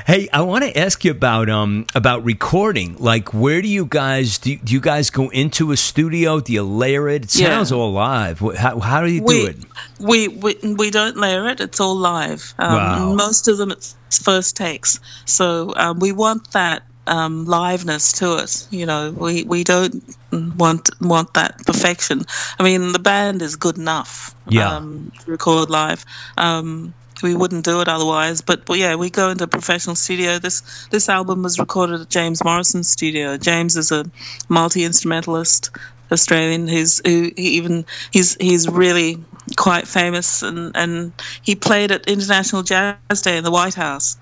Hey, 0.05 0.27
I 0.33 0.41
want 0.41 0.65
to 0.65 0.77
ask 0.77 1.05
you 1.05 1.11
about 1.11 1.49
um 1.49 1.85
about 1.95 2.25
recording. 2.25 2.97
Like, 2.97 3.33
where 3.33 3.61
do 3.61 3.67
you 3.69 3.85
guys 3.85 4.37
do? 4.39 4.51
You, 4.51 4.57
do 4.57 4.73
you 4.73 4.81
guys 4.81 5.09
go 5.09 5.29
into 5.29 5.71
a 5.71 5.77
studio? 5.77 6.41
Do 6.41 6.51
you 6.51 6.63
layer 6.63 7.07
it? 7.07 7.23
It 7.25 7.35
Yeah. 7.39 7.47
sounds 7.47 7.71
all 7.71 7.93
live. 7.93 8.39
How, 8.39 8.79
how 8.79 9.01
do 9.01 9.09
you 9.11 9.21
do 9.25 9.45
it? 9.47 9.57
We, 9.99 10.27
we 10.27 10.55
we 10.77 10.91
don't 10.91 11.15
layer 11.15 11.47
it. 11.47 11.61
It's 11.61 11.79
all 11.79 11.95
live. 11.95 12.53
Um, 12.59 12.73
Wow. 12.75 13.13
Most 13.15 13.47
of 13.47 13.57
them 13.57 13.71
it's 13.71 13.95
first 14.21 14.57
takes. 14.57 14.99
So 15.25 15.73
um, 15.77 15.99
we 15.99 16.11
want 16.11 16.51
that 16.51 16.83
um, 17.07 17.45
liveness 17.45 18.17
to 18.17 18.43
it. 18.43 18.67
You 18.71 18.85
know, 18.85 19.11
we, 19.11 19.43
we 19.43 19.63
don't 19.63 20.03
want 20.31 20.89
want 20.99 21.33
that 21.35 21.59
perfection. 21.65 22.23
I 22.59 22.63
mean, 22.63 22.91
the 22.91 22.99
band 22.99 23.41
is 23.41 23.55
good 23.55 23.77
enough. 23.77 24.35
Yeah. 24.49 24.75
Um, 24.75 25.11
to 25.23 25.31
record 25.31 25.69
live. 25.69 26.03
Um, 26.37 26.93
we 27.21 27.35
wouldn't 27.35 27.65
do 27.65 27.81
it 27.81 27.87
otherwise, 27.87 28.41
but, 28.41 28.65
but 28.65 28.77
yeah, 28.77 28.95
we 28.95 29.09
go 29.09 29.29
into 29.29 29.43
a 29.43 29.47
professional 29.47 29.95
studio. 29.95 30.39
This 30.39 30.87
this 30.87 31.09
album 31.09 31.43
was 31.43 31.59
recorded 31.59 32.01
at 32.01 32.09
James 32.09 32.43
Morrison's 32.43 32.89
studio. 32.89 33.37
James 33.37 33.77
is 33.77 33.91
a 33.91 34.05
multi 34.49 34.83
instrumentalist 34.83 35.71
Australian 36.11 36.67
who's 36.67 37.01
who 37.05 37.31
he 37.35 37.57
even 37.57 37.85
he's 38.11 38.35
he's 38.35 38.67
really 38.67 39.23
quite 39.55 39.87
famous 39.87 40.43
and 40.43 40.75
and 40.75 41.13
he 41.41 41.55
played 41.55 41.91
at 41.91 42.07
International 42.07 42.63
Jazz 42.63 43.21
Day 43.21 43.37
in 43.37 43.43
the 43.43 43.51
White 43.51 43.75
House 43.75 44.17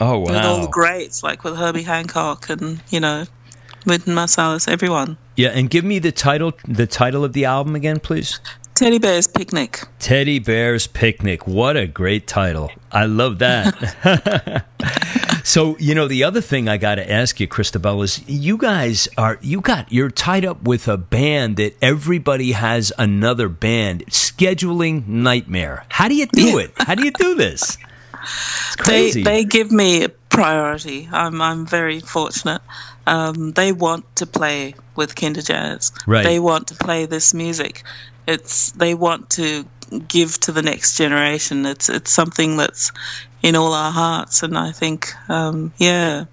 Oh 0.00 0.18
wow! 0.18 0.24
with 0.26 0.44
all 0.44 0.60
the 0.60 0.68
greats 0.68 1.22
like 1.22 1.44
with 1.44 1.56
Herbie 1.56 1.82
Hancock 1.82 2.50
and 2.50 2.82
you 2.90 3.00
know 3.00 3.24
Wynton 3.86 4.14
Marsalis, 4.14 4.68
everyone. 4.68 5.16
Yeah, 5.36 5.48
and 5.48 5.70
give 5.70 5.84
me 5.84 5.98
the 5.98 6.12
title 6.12 6.52
the 6.66 6.86
title 6.86 7.24
of 7.24 7.32
the 7.32 7.44
album 7.44 7.74
again, 7.74 8.00
please. 8.00 8.40
Teddy 8.74 8.98
Bear's 8.98 9.26
Picnic. 9.26 9.82
Teddy 9.98 10.38
Bear's 10.38 10.86
Picnic. 10.86 11.46
What 11.46 11.76
a 11.76 11.86
great 11.86 12.26
title. 12.26 12.70
I 12.90 13.04
love 13.04 13.38
that. 13.40 14.64
so, 15.44 15.76
you 15.78 15.94
know, 15.94 16.08
the 16.08 16.24
other 16.24 16.40
thing 16.40 16.68
I 16.68 16.78
got 16.78 16.94
to 16.94 17.10
ask 17.10 17.38
you, 17.38 17.46
Christobel, 17.46 18.02
is 18.02 18.26
you 18.26 18.56
guys 18.56 19.08
are, 19.18 19.38
you 19.42 19.60
got, 19.60 19.92
you're 19.92 20.10
tied 20.10 20.44
up 20.44 20.62
with 20.62 20.88
a 20.88 20.96
band 20.96 21.56
that 21.56 21.76
everybody 21.82 22.52
has 22.52 22.92
another 22.98 23.48
band. 23.48 24.06
Scheduling 24.06 25.06
nightmare. 25.06 25.84
How 25.90 26.08
do 26.08 26.14
you 26.14 26.26
do 26.26 26.58
it? 26.58 26.72
How 26.78 26.94
do 26.94 27.04
you 27.04 27.12
do 27.12 27.34
this? 27.34 27.76
They 28.86 29.10
they 29.10 29.44
give 29.44 29.72
me 29.72 30.04
a 30.04 30.08
priority. 30.08 31.08
I'm 31.12 31.42
I'm 31.42 31.66
very 31.66 32.00
fortunate. 32.00 32.62
Um, 33.06 33.52
they 33.52 33.72
want 33.72 34.04
to 34.16 34.26
play 34.26 34.74
with 34.94 35.14
Kinderjazz. 35.14 35.92
Right. 36.06 36.22
They 36.22 36.38
want 36.38 36.68
to 36.68 36.74
play 36.74 37.06
this 37.06 37.34
music. 37.34 37.82
It's 38.26 38.72
they 38.72 38.94
want 38.94 39.30
to 39.30 39.64
give 40.08 40.38
to 40.40 40.52
the 40.52 40.62
next 40.62 40.96
generation. 40.96 41.66
It's 41.66 41.88
it's 41.88 42.10
something 42.10 42.56
that's 42.56 42.92
in 43.42 43.56
all 43.56 43.72
our 43.72 43.92
hearts, 43.92 44.42
and 44.42 44.56
I 44.56 44.72
think 44.72 45.12
um, 45.28 45.72
yeah, 45.78 46.24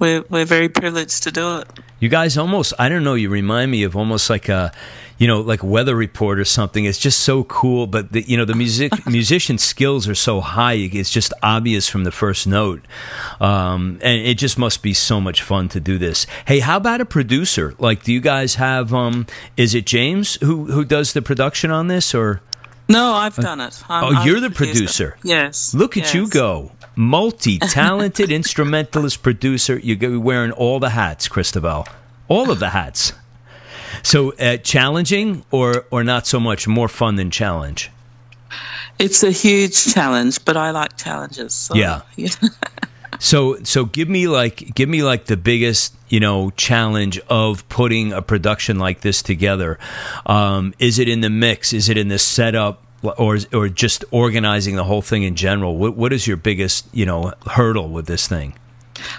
we're 0.00 0.24
we're 0.28 0.46
very 0.46 0.68
privileged 0.68 1.24
to 1.24 1.30
do 1.30 1.58
it. 1.58 1.68
You 2.00 2.08
guys 2.08 2.38
almost, 2.38 2.72
I 2.78 2.88
don't 2.88 3.02
know, 3.02 3.14
you 3.14 3.28
remind 3.28 3.70
me 3.70 3.82
of 3.82 3.96
almost 3.96 4.30
like 4.30 4.48
a, 4.48 4.72
you 5.18 5.26
know, 5.26 5.40
like 5.40 5.62
weather 5.62 5.96
report 5.96 6.38
or 6.38 6.44
something. 6.44 6.84
It's 6.84 6.98
just 6.98 7.20
so 7.20 7.44
cool. 7.44 7.86
But, 7.86 8.12
the, 8.12 8.22
you 8.22 8.36
know, 8.36 8.44
the 8.44 8.54
music, 8.54 9.06
musician 9.06 9.58
skills 9.58 10.08
are 10.08 10.14
so 10.14 10.40
high. 10.40 10.74
It's 10.74 11.10
just 11.10 11.32
obvious 11.42 11.88
from 11.88 12.04
the 12.04 12.12
first 12.12 12.46
note. 12.46 12.82
Um, 13.40 13.98
and 14.02 14.20
it 14.20 14.38
just 14.38 14.58
must 14.58 14.82
be 14.82 14.94
so 14.94 15.20
much 15.20 15.42
fun 15.42 15.68
to 15.70 15.80
do 15.80 15.98
this. 15.98 16.26
Hey, 16.46 16.60
how 16.60 16.76
about 16.76 17.00
a 17.00 17.04
producer? 17.04 17.74
Like, 17.78 18.04
do 18.04 18.12
you 18.12 18.20
guys 18.20 18.54
have, 18.54 18.94
um, 18.94 19.26
is 19.56 19.74
it 19.74 19.86
James 19.86 20.36
who, 20.36 20.66
who 20.66 20.84
does 20.84 21.12
the 21.12 21.22
production 21.22 21.70
on 21.70 21.88
this 21.88 22.14
or? 22.14 22.40
No, 22.88 23.12
I've 23.12 23.36
done 23.36 23.60
it. 23.60 23.82
I'm, 23.88 24.04
oh, 24.04 24.16
I'm 24.16 24.26
you're 24.26 24.40
the 24.40 24.50
producer. 24.50 25.18
Yes. 25.22 25.74
Look 25.74 25.96
at 25.98 26.14
you 26.14 26.26
go. 26.28 26.72
Multi 26.96 27.58
talented 27.58 28.32
instrumentalist 28.32 29.22
producer. 29.22 29.78
You're 29.78 30.18
wearing 30.18 30.52
all 30.52 30.80
the 30.80 30.90
hats, 30.90 31.28
Christobel. 31.28 31.86
All 32.28 32.50
of 32.50 32.60
the 32.60 32.70
hats. 32.70 33.12
So 34.02 34.32
uh, 34.34 34.56
challenging 34.58 35.44
or, 35.50 35.86
or 35.90 36.04
not 36.04 36.26
so 36.26 36.40
much? 36.40 36.66
More 36.68 36.88
fun 36.88 37.16
than 37.16 37.30
challenge? 37.30 37.90
It's 38.98 39.22
a 39.22 39.30
huge 39.30 39.92
challenge, 39.92 40.44
but 40.44 40.56
I 40.56 40.70
like 40.70 40.96
challenges. 40.96 41.54
So, 41.54 41.74
Yeah. 41.74 42.02
So 43.20 43.56
so 43.64 43.84
give 43.84 44.08
me 44.08 44.28
like 44.28 44.74
give 44.76 44.88
me 44.88 45.02
like 45.02 45.24
the 45.24 45.36
biggest 45.36 45.96
you 46.08 46.20
know 46.20 46.50
challenge 46.50 47.18
of 47.28 47.68
putting 47.68 48.12
a 48.12 48.22
production 48.22 48.78
like 48.78 49.00
this 49.00 49.22
together. 49.22 49.78
Um, 50.24 50.72
is 50.78 51.00
it 51.00 51.08
in 51.08 51.20
the 51.20 51.30
mix? 51.30 51.72
Is 51.72 51.88
it 51.88 51.98
in 51.98 52.08
the 52.08 52.18
setup? 52.18 52.84
or 53.02 53.38
or 53.52 53.68
just 53.68 54.04
organizing 54.10 54.74
the 54.74 54.84
whole 54.84 55.02
thing 55.02 55.22
in 55.22 55.36
general? 55.36 55.76
What 55.76 55.96
what 55.96 56.12
is 56.12 56.26
your 56.26 56.36
biggest 56.36 56.86
you 56.92 57.06
know 57.06 57.32
hurdle 57.46 57.88
with 57.88 58.06
this 58.06 58.28
thing? 58.28 58.54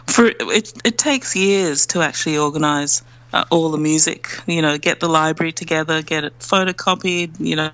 for 0.08 0.28
it, 0.28 0.74
it 0.84 0.98
takes 0.98 1.36
years 1.36 1.86
to 1.88 2.02
actually 2.02 2.38
organize 2.38 3.02
uh, 3.34 3.46
all 3.50 3.70
the 3.70 3.78
music 3.78 4.30
you 4.48 4.62
know 4.62 4.78
get 4.78 5.00
the 5.00 5.10
library 5.10 5.52
together 5.52 6.02
get 6.02 6.24
it 6.24 6.38
photocopied 6.40 7.40
you 7.40 7.56
know 7.56 7.72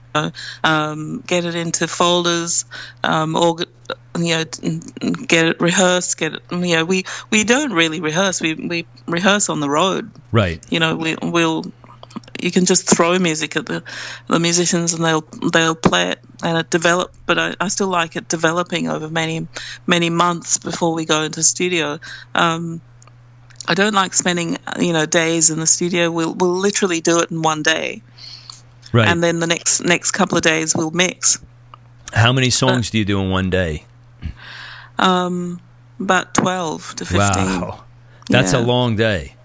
um, 0.63 1.21
get 1.27 1.45
it 1.45 1.55
into 1.55 1.87
folders 1.87 2.65
um, 3.03 3.35
org- 3.35 3.67
you 4.17 4.35
know 4.35 4.43
get 5.27 5.45
it 5.45 5.59
rehearsed 5.59 6.17
get 6.17 6.33
it 6.33 6.41
you 6.51 6.75
know 6.75 6.85
we 6.85 7.03
we 7.31 7.43
don't 7.43 7.73
really 7.73 8.01
rehearse 8.01 8.41
we 8.41 8.53
we 8.53 8.85
rehearse 9.07 9.49
on 9.49 9.59
the 9.59 9.69
road 9.69 10.11
Right. 10.31 10.63
you 10.71 10.79
know 10.79 10.95
we 10.95 11.15
we'll 11.21 11.63
you 12.41 12.51
can 12.51 12.65
just 12.65 12.87
throw 12.89 13.17
music 13.19 13.55
at 13.55 13.65
the 13.65 13.83
the 14.27 14.39
musicians 14.39 14.93
and 14.93 15.03
they'll 15.03 15.21
they'll 15.51 15.75
play 15.75 16.11
it 16.11 16.19
and 16.43 16.57
it 16.57 16.69
develop 16.69 17.13
but 17.25 17.37
I, 17.39 17.55
I 17.59 17.67
still 17.69 17.87
like 17.87 18.15
it 18.15 18.27
developing 18.27 18.89
over 18.89 19.09
many 19.09 19.47
many 19.87 20.09
months 20.09 20.57
before 20.57 20.93
we 20.93 21.05
go 21.05 21.23
into 21.23 21.43
studio 21.43 21.99
um, 22.33 22.81
I 23.67 23.73
don't 23.73 23.93
like 23.93 24.13
spending 24.13 24.58
you 24.80 24.93
know 24.93 25.06
days 25.06 25.49
in 25.49 25.60
the 25.60 25.67
studio 25.67 26.12
we'll 26.12 26.34
we'll 26.34 26.56
literally 26.58 27.01
do 27.01 27.19
it 27.19 27.32
in 27.32 27.41
one 27.41 27.63
day 27.63 28.01
Right. 28.91 29.08
and 29.10 29.21
then 29.23 29.39
the 29.39 29.47
next 29.47 29.82
next 29.84 30.12
couple 30.12 30.38
of 30.38 30.43
days 30.43 30.73
we'll 30.75 30.91
mix 30.91 31.38
How 32.13 32.32
many 32.32 32.49
songs 32.49 32.89
do 32.89 32.97
you 32.97 33.06
do 33.06 33.19
in 33.19 33.30
one 33.30 33.49
day? 33.49 33.84
um, 34.99 35.60
about 35.99 36.34
12 36.34 36.95
to 36.95 37.06
15 37.06 37.19
Wow. 37.62 37.84
That's 38.30 38.54
a 38.54 38.60
long 38.60 38.95
day. 38.95 39.36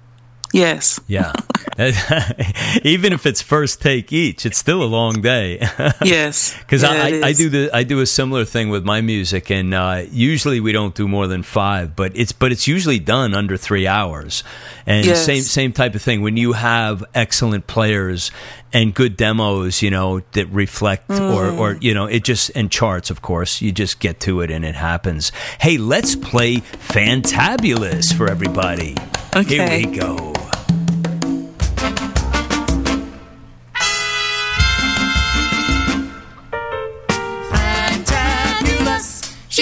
Yes 0.53 0.99
Yeah. 1.07 1.33
Even 2.83 3.13
if 3.13 3.25
it's 3.27 3.41
first 3.41 3.81
take 3.81 4.13
each, 4.13 4.45
it's 4.45 4.59
still 4.59 4.83
a 4.83 4.91
long 4.91 5.23
day. 5.23 5.59
yes 6.05 6.55
Because 6.59 6.83
Yeah, 6.83 6.91
I, 6.91 7.29
I 7.29 7.33
do 7.33 7.49
the 7.49 7.71
I 7.73 7.85
do 7.85 8.01
a 8.01 8.07
similar 8.07 8.45
thing 8.45 8.69
with 8.69 8.85
my 8.85 9.01
music, 9.01 9.51
and 9.51 9.73
uh, 9.73 10.03
usually 10.11 10.61
we 10.61 10.73
don't 10.73 10.95
do 10.95 11.09
more 11.09 11.27
than 11.27 11.43
five, 11.43 11.97
but 11.97 12.13
it's 12.15 12.33
but 12.33 12.53
it's 12.53 12.67
usually 12.69 12.99
done 12.99 13.35
under 13.35 13.57
three 13.57 13.87
hours. 13.87 14.43
And 14.87 15.07
Yes. 15.07 15.25
same 15.25 15.43
same 15.43 15.73
type 15.73 15.95
of 15.95 16.03
thing 16.03 16.21
when 16.23 16.37
you 16.37 16.53
have 16.53 17.05
excellent 17.15 17.67
players 17.67 18.31
and 18.73 18.95
good 18.95 19.17
demos, 19.17 19.83
you 19.83 19.91
know 19.91 20.21
that 20.33 20.47
reflect 20.47 21.11
or 21.11 21.47
or 21.51 21.75
Mm. 21.77 21.83
you 21.83 21.95
know 21.95 22.07
it 22.07 22.25
just 22.25 22.51
and 22.55 22.71
charts, 22.71 23.11
of 23.11 23.23
course. 23.23 23.63
You 23.63 23.73
just 23.73 24.01
get 24.01 24.21
to 24.21 24.41
it 24.43 24.51
and 24.51 24.65
it 24.65 24.75
happens. 24.75 25.33
Hey, 25.61 25.79
let's 25.79 26.15
play 26.17 26.57
Fantabulous 26.93 28.13
for 28.15 28.29
everybody. 28.29 28.97
Okay. 29.35 29.81
Here 29.81 29.89
we 29.91 29.97
go. 29.97 30.30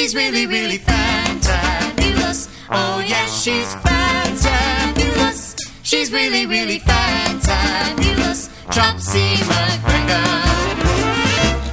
She's 0.08 0.16
really, 0.16 0.46
really 0.46 0.78
fantabulous. 0.78 2.48
Oh 2.70 3.04
yes, 3.06 3.42
she's 3.42 3.74
fantabulous. 3.74 5.54
She's 5.82 6.10
really, 6.10 6.46
really 6.46 6.78
fantabulous. 6.78 8.48
Chopsy 8.72 9.34
McGregor. 9.44 10.48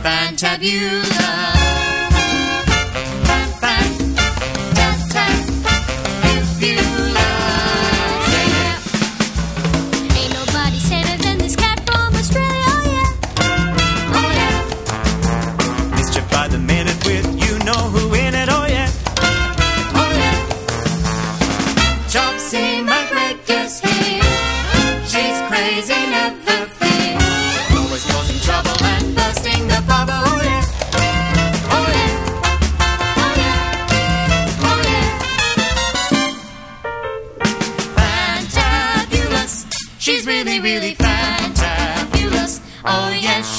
Fantabulous. 0.04 1.55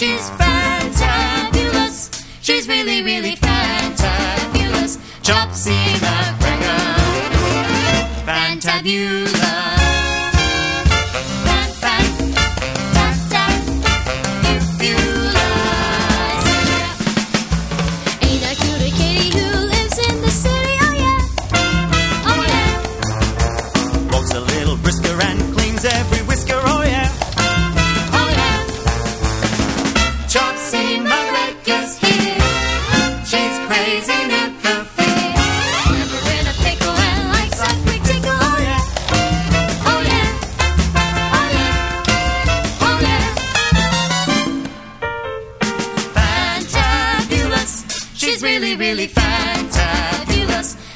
She's 0.07 0.31
fantabulous. 0.31 2.25
She's 2.41 2.69
really, 2.69 3.03
really 3.03 3.35
fantabulous. 3.37 4.99
Chopsy 5.23 5.73
McGregor. 6.05 6.95
Fantabulous. 8.25 9.36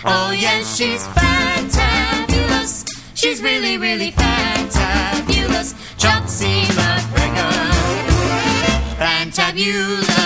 Oh 0.03 0.30
yes, 0.30 0.76
she's 0.76 1.07
fantabulous. 1.09 2.86
She's 3.14 3.42
really, 3.42 3.76
really 3.76 4.12
fantabulous. 4.12 5.74
Chopsy 5.98 6.62
McGregor. 6.72 7.51
Fantabulous. 8.96 10.19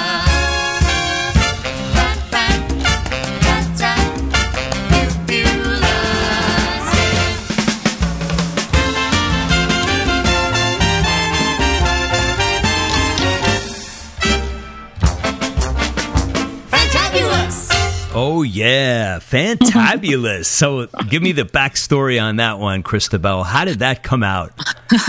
Yeah, 18.65 19.19
fantabulous! 19.19 20.47
so, 20.47 20.87
give 21.11 21.23
me 21.23 21.33
the 21.33 21.45
backstory 21.45 22.23
on 22.23 22.37
that 22.37 22.59
one, 22.59 22.83
Christobel. 22.83 23.45
How 23.45 23.67
did 23.67 23.81
that 23.81 24.03
come 24.03 24.23
out? 24.23 24.53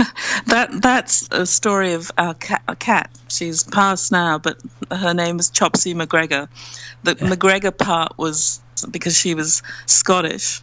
That 0.47 0.81
that's 0.81 1.27
a 1.31 1.45
story 1.45 1.93
of 1.93 2.11
our 2.17 2.33
cat. 2.35 2.61
A 2.67 2.75
cat. 2.75 3.09
She's 3.29 3.63
passed 3.63 4.11
now, 4.11 4.37
but 4.37 4.57
her 4.91 5.13
name 5.13 5.39
is 5.39 5.49
Chopsy 5.49 5.95
McGregor. 5.95 6.47
The 7.03 7.15
McGregor 7.15 7.75
part 7.75 8.17
was 8.17 8.61
because 8.91 9.17
she 9.17 9.33
was 9.33 9.63
Scottish. 9.87 10.61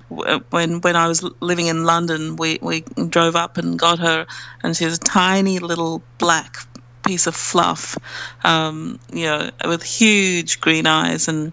When 0.51 0.80
when 0.82 0.97
I 0.97 1.09
was 1.09 1.22
living 1.40 1.66
in 1.66 1.84
London, 1.84 2.36
we 2.36 2.59
we 2.62 2.82
drove 3.09 3.34
up 3.34 3.59
and 3.59 3.78
got 3.78 3.99
her, 3.99 4.26
and 4.62 4.76
she 4.76 4.84
was 4.84 4.99
a 4.99 5.01
tiny 5.01 5.59
little 5.59 6.03
black 6.18 6.59
piece 7.05 7.26
of 7.26 7.34
fluff, 7.34 7.99
um, 8.45 9.01
you 9.12 9.26
know, 9.26 9.51
with 9.66 9.82
huge 9.82 10.61
green 10.61 10.86
eyes, 10.86 11.26
and 11.26 11.53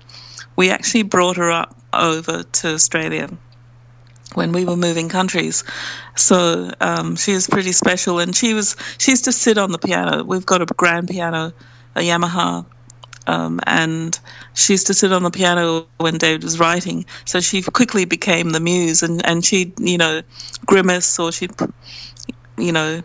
we 0.59 0.71
actually 0.71 1.03
brought 1.03 1.37
her 1.37 1.49
up 1.49 1.73
over 1.93 2.43
to 2.43 2.73
Australia 2.73 3.29
when 4.33 4.51
we 4.51 4.65
were 4.65 4.75
moving 4.75 5.07
countries. 5.07 5.63
So 6.17 6.69
um, 6.81 7.15
she 7.15 7.33
was 7.33 7.47
pretty 7.47 7.71
special, 7.71 8.19
and 8.19 8.35
she 8.35 8.53
was 8.53 8.75
she 8.97 9.11
used 9.11 9.23
to 9.23 9.31
sit 9.31 9.57
on 9.57 9.71
the 9.71 9.77
piano. 9.77 10.25
We've 10.25 10.45
got 10.45 10.61
a 10.61 10.65
grand 10.65 11.07
piano, 11.07 11.53
a 11.95 12.01
Yamaha, 12.01 12.65
um, 13.25 13.61
and 13.65 14.19
she 14.53 14.73
used 14.73 14.87
to 14.87 14.93
sit 14.93 15.13
on 15.13 15.23
the 15.23 15.31
piano 15.31 15.87
when 15.97 16.17
David 16.17 16.43
was 16.43 16.59
writing. 16.59 17.05
So 17.23 17.39
she 17.39 17.61
quickly 17.61 18.03
became 18.03 18.49
the 18.49 18.59
muse, 18.59 19.01
and 19.01 19.25
and 19.25 19.45
she'd 19.45 19.79
you 19.79 19.97
know 19.97 20.23
grimace 20.65 21.19
or 21.19 21.31
she'd 21.31 21.53
you 22.57 22.73
know. 22.73 23.01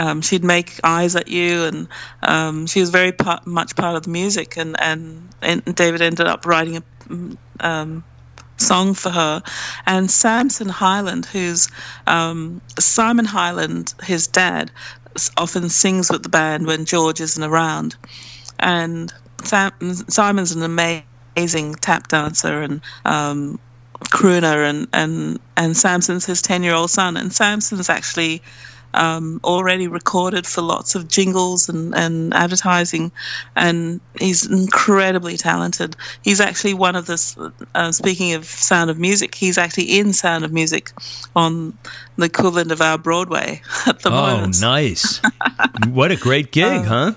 Um, 0.00 0.22
she'd 0.22 0.44
make 0.44 0.80
eyes 0.82 1.14
at 1.14 1.28
you, 1.28 1.64
and 1.64 1.88
um, 2.22 2.66
she 2.66 2.80
was 2.80 2.88
very 2.88 3.12
part, 3.12 3.46
much 3.46 3.76
part 3.76 3.96
of 3.96 4.04
the 4.04 4.10
music. 4.10 4.56
And, 4.56 4.80
and, 4.80 5.28
and 5.42 5.62
David 5.74 6.00
ended 6.00 6.26
up 6.26 6.46
writing 6.46 6.78
a 6.78 6.82
um, 7.60 8.02
song 8.56 8.94
for 8.94 9.10
her. 9.10 9.42
And 9.84 10.10
Samson 10.10 10.70
Highland, 10.70 11.26
who's 11.26 11.68
um, 12.06 12.62
Simon 12.78 13.26
Highland, 13.26 13.92
his 14.02 14.26
dad, 14.26 14.70
often 15.36 15.68
sings 15.68 16.10
with 16.10 16.22
the 16.22 16.30
band 16.30 16.66
when 16.66 16.86
George 16.86 17.20
isn't 17.20 17.42
around. 17.42 17.96
and 18.58 19.12
Sam, 19.44 19.72
Simon's 20.08 20.52
an 20.52 20.62
amazing 20.62 21.74
tap 21.74 22.08
dancer 22.08 22.62
and 22.62 22.80
um, 23.04 23.58
crooner, 24.04 24.68
and 24.68 24.88
and 24.92 25.40
and 25.56 25.76
Samson's 25.76 26.26
his 26.26 26.42
ten 26.42 26.62
year 26.62 26.74
old 26.74 26.90
son, 26.90 27.16
and 27.16 27.32
Samson's 27.32 27.88
actually 27.88 28.42
um, 28.94 29.40
already 29.44 29.88
recorded 29.88 30.46
for 30.46 30.62
lots 30.62 30.94
of 30.94 31.08
jingles 31.08 31.68
and, 31.68 31.94
and 31.94 32.34
advertising, 32.34 33.12
and 33.56 34.00
he's 34.18 34.46
incredibly 34.50 35.36
talented. 35.36 35.96
He's 36.22 36.40
actually 36.40 36.74
one 36.74 36.96
of 36.96 37.06
the, 37.06 37.52
uh, 37.74 37.92
speaking 37.92 38.34
of 38.34 38.44
Sound 38.44 38.90
of 38.90 38.98
Music, 38.98 39.34
he's 39.34 39.58
actually 39.58 39.98
in 39.98 40.12
Sound 40.12 40.44
of 40.44 40.52
Music 40.52 40.90
on 41.36 41.76
the 42.16 42.26
equivalent 42.26 42.72
of 42.72 42.80
our 42.80 42.98
Broadway 42.98 43.62
at 43.86 44.00
the 44.00 44.10
Oh, 44.10 44.12
moment. 44.12 44.56
Oh, 44.62 44.66
nice. 44.66 45.20
what 45.88 46.10
a 46.12 46.16
great 46.16 46.50
gig, 46.52 46.84
huh? 46.84 47.12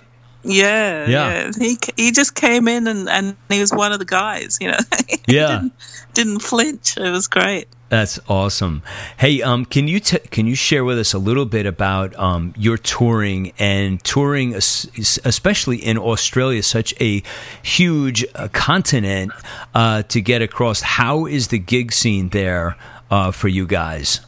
Yeah, 0.45 1.07
Yeah. 1.07 1.30
yeah, 1.45 1.51
He 1.57 1.78
he 1.95 2.11
just 2.11 2.36
came 2.36 2.67
in 2.67 2.86
and, 2.88 3.07
and 3.09 3.36
he 3.49 3.61
was 3.61 3.71
one 3.71 3.93
of 3.93 3.99
the 3.99 4.05
guys, 4.05 4.57
you 4.59 4.69
know. 4.71 4.78
Yeah. 5.28 5.47
didn't, 5.47 5.74
didn't 6.13 6.39
flinch. 6.41 6.97
It 6.97 7.09
was 7.09 7.28
great. 7.28 7.67
That's 7.93 8.19
awesome. 8.27 8.81
Hey, 9.17 9.43
um, 9.43 9.65
can 9.65 9.87
you 9.87 9.99
t- 9.99 10.17
can 10.17 10.47
you 10.47 10.55
share 10.55 10.83
with 10.83 10.97
us 10.97 11.13
a 11.13 11.19
little 11.19 11.45
bit 11.45 11.67
about 11.67 12.15
um, 12.15 12.51
your 12.57 12.75
touring 12.75 13.53
and 13.59 14.03
touring, 14.03 14.55
especially 14.55 15.77
in 15.77 15.99
Australia, 15.99 16.63
such 16.63 16.99
a 16.99 17.21
huge 17.61 18.25
uh, 18.33 18.47
continent 18.51 19.31
uh, 19.75 20.01
to 20.09 20.21
get 20.21 20.41
across? 20.41 20.81
How 20.81 21.27
is 21.27 21.49
the 21.49 21.59
gig 21.59 21.91
scene 21.91 22.29
there 22.29 22.77
uh, 23.11 23.29
for 23.29 23.47
you 23.47 23.67
guys? 23.67 24.21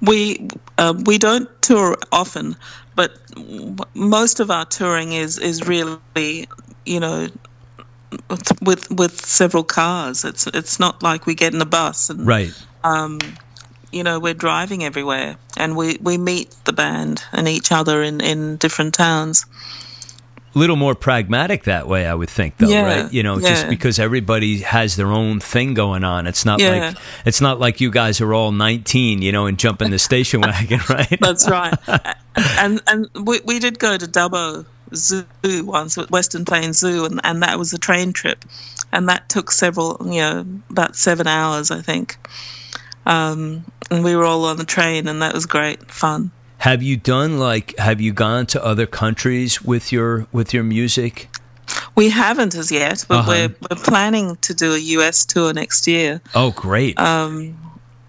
We 0.00 0.48
uh, 0.78 0.94
we 1.04 1.18
don't 1.18 1.50
tour 1.60 1.98
often, 2.12 2.56
but 2.94 3.12
most 3.92 4.40
of 4.40 4.50
our 4.50 4.64
touring 4.64 5.12
is 5.12 5.36
is 5.36 5.68
really, 5.68 6.48
you 6.86 6.98
know, 6.98 7.28
with 8.60 8.90
with 8.90 9.24
several 9.24 9.64
cars. 9.64 10.24
It's 10.24 10.46
it's 10.46 10.78
not 10.80 11.02
like 11.02 11.26
we 11.26 11.34
get 11.34 11.54
in 11.54 11.60
a 11.60 11.66
bus 11.66 12.10
and 12.10 12.26
Right. 12.26 12.52
Um, 12.84 13.18
you 13.92 14.02
know 14.02 14.18
we're 14.18 14.34
driving 14.34 14.82
everywhere 14.84 15.36
and 15.56 15.76
we 15.76 15.98
we 16.00 16.16
meet 16.18 16.54
the 16.64 16.72
band 16.72 17.22
and 17.32 17.46
each 17.48 17.70
other 17.72 18.02
in 18.02 18.20
in 18.20 18.56
different 18.56 18.94
towns. 18.94 19.46
A 20.54 20.58
little 20.58 20.76
more 20.76 20.94
pragmatic 20.94 21.64
that 21.64 21.88
way, 21.88 22.06
I 22.06 22.12
would 22.14 22.28
think, 22.28 22.58
though, 22.58 22.68
Yeah, 22.68 22.82
right? 23.04 23.10
You 23.12 23.22
know, 23.22 23.40
just 23.40 23.70
because 23.70 23.98
everybody 23.98 24.58
has 24.58 24.96
their 24.96 25.06
own 25.06 25.40
thing 25.40 25.72
going 25.72 26.04
on. 26.04 26.26
It's 26.26 26.44
not 26.44 26.60
Yeah. 26.60 26.68
like 26.88 26.96
it's 27.24 27.40
not 27.40 27.58
like 27.58 27.80
you 27.80 27.90
guys 27.90 28.20
are 28.20 28.34
all 28.34 28.52
nineteen, 28.52 29.22
you 29.22 29.32
know, 29.32 29.46
and 29.46 29.58
jumping 29.58 29.90
the 29.90 29.98
station 29.98 30.40
wagon, 30.42 30.80
right? 30.90 31.18
That's 31.20 31.48
right. 31.48 31.74
and 32.58 32.82
and 32.86 33.08
we 33.24 33.40
we 33.46 33.60
did 33.60 33.78
go 33.78 33.96
to 33.96 34.06
Dubbo 34.06 34.66
Zoo 34.96 35.24
once 35.64 35.98
at 35.98 36.10
Western 36.10 36.44
Plains 36.44 36.78
Zoo, 36.78 37.04
and 37.04 37.20
and 37.24 37.42
that 37.42 37.58
was 37.58 37.72
a 37.72 37.78
train 37.78 38.12
trip, 38.12 38.44
and 38.92 39.08
that 39.08 39.28
took 39.28 39.50
several, 39.50 39.98
you 40.04 40.20
know, 40.20 40.46
about 40.70 40.96
seven 40.96 41.26
hours, 41.26 41.70
I 41.70 41.80
think. 41.82 42.16
Um, 43.06 43.64
and 43.90 44.04
we 44.04 44.14
were 44.14 44.24
all 44.24 44.44
on 44.44 44.56
the 44.56 44.64
train, 44.64 45.08
and 45.08 45.22
that 45.22 45.34
was 45.34 45.46
great 45.46 45.90
fun. 45.90 46.30
Have 46.58 46.82
you 46.82 46.96
done 46.96 47.38
like 47.38 47.76
have 47.78 48.00
you 48.00 48.12
gone 48.12 48.46
to 48.46 48.64
other 48.64 48.86
countries 48.86 49.60
with 49.62 49.90
your 49.92 50.26
with 50.32 50.54
your 50.54 50.62
music? 50.62 51.28
We 51.96 52.10
haven't 52.10 52.54
as 52.54 52.70
yet, 52.70 53.04
but 53.08 53.18
Uh-huh. 53.20 53.30
we're 53.30 53.54
we're 53.70 53.82
planning 53.82 54.36
to 54.42 54.54
do 54.54 54.74
a 54.74 54.78
US 54.78 55.24
tour 55.24 55.52
next 55.52 55.86
year. 55.88 56.20
Oh, 56.34 56.52
great. 56.52 56.96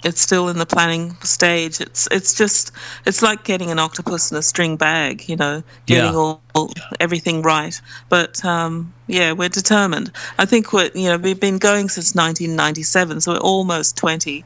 It's 0.03 0.21
still 0.21 0.49
in 0.49 0.57
the 0.57 0.65
planning 0.65 1.15
stage. 1.23 1.81
It's 1.81 2.07
it's 2.11 2.33
just 2.33 2.71
it's 3.05 3.21
like 3.21 3.43
getting 3.43 3.71
an 3.71 3.79
octopus 3.79 4.31
in 4.31 4.37
a 4.37 4.41
string 4.41 4.77
bag, 4.77 5.29
you 5.29 5.35
know, 5.37 5.63
getting 5.85 6.13
Yeah. 6.13 6.15
all, 6.15 6.43
all 6.55 6.71
everything 6.99 7.41
right. 7.41 7.79
But 8.09 8.43
um, 8.45 8.93
yeah, 9.07 9.33
we're 9.33 9.49
determined. 9.49 10.11
I 10.37 10.45
think 10.45 10.73
we're 10.73 10.91
you 10.93 11.09
know 11.09 11.17
we've 11.17 11.39
been 11.39 11.57
going 11.59 11.89
since 11.89 12.15
1997, 12.15 13.21
so 13.21 13.33
we're 13.33 13.39
almost 13.39 13.97
20, 13.97 14.45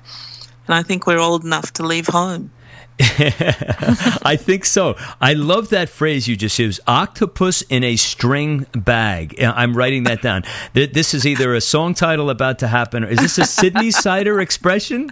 and 0.67 0.75
I 0.75 0.83
think 0.83 1.07
we're 1.07 1.19
old 1.19 1.43
enough 1.45 1.73
to 1.73 1.83
leave 1.83 2.07
home. 2.07 2.51
I 2.99 4.37
think 4.39 4.65
so. 4.65 4.95
I 5.21 5.33
love 5.33 5.69
that 5.69 5.87
phrase 5.87 6.27
you 6.27 6.35
just 6.35 6.57
used 6.57 6.79
octopus 6.87 7.61
in 7.63 7.83
a 7.83 7.95
string 7.95 8.65
bag. 8.75 9.39
I'm 9.41 9.77
writing 9.77 10.03
that 10.05 10.21
down. 10.21 10.43
This 10.73 11.13
is 11.13 11.25
either 11.25 11.53
a 11.53 11.61
song 11.61 11.93
title 11.93 12.29
about 12.29 12.59
to 12.59 12.67
happen 12.67 13.03
or 13.03 13.07
is 13.07 13.19
this 13.19 13.37
a 13.37 13.41
Sydneysider 13.41 14.41
expression? 14.41 15.11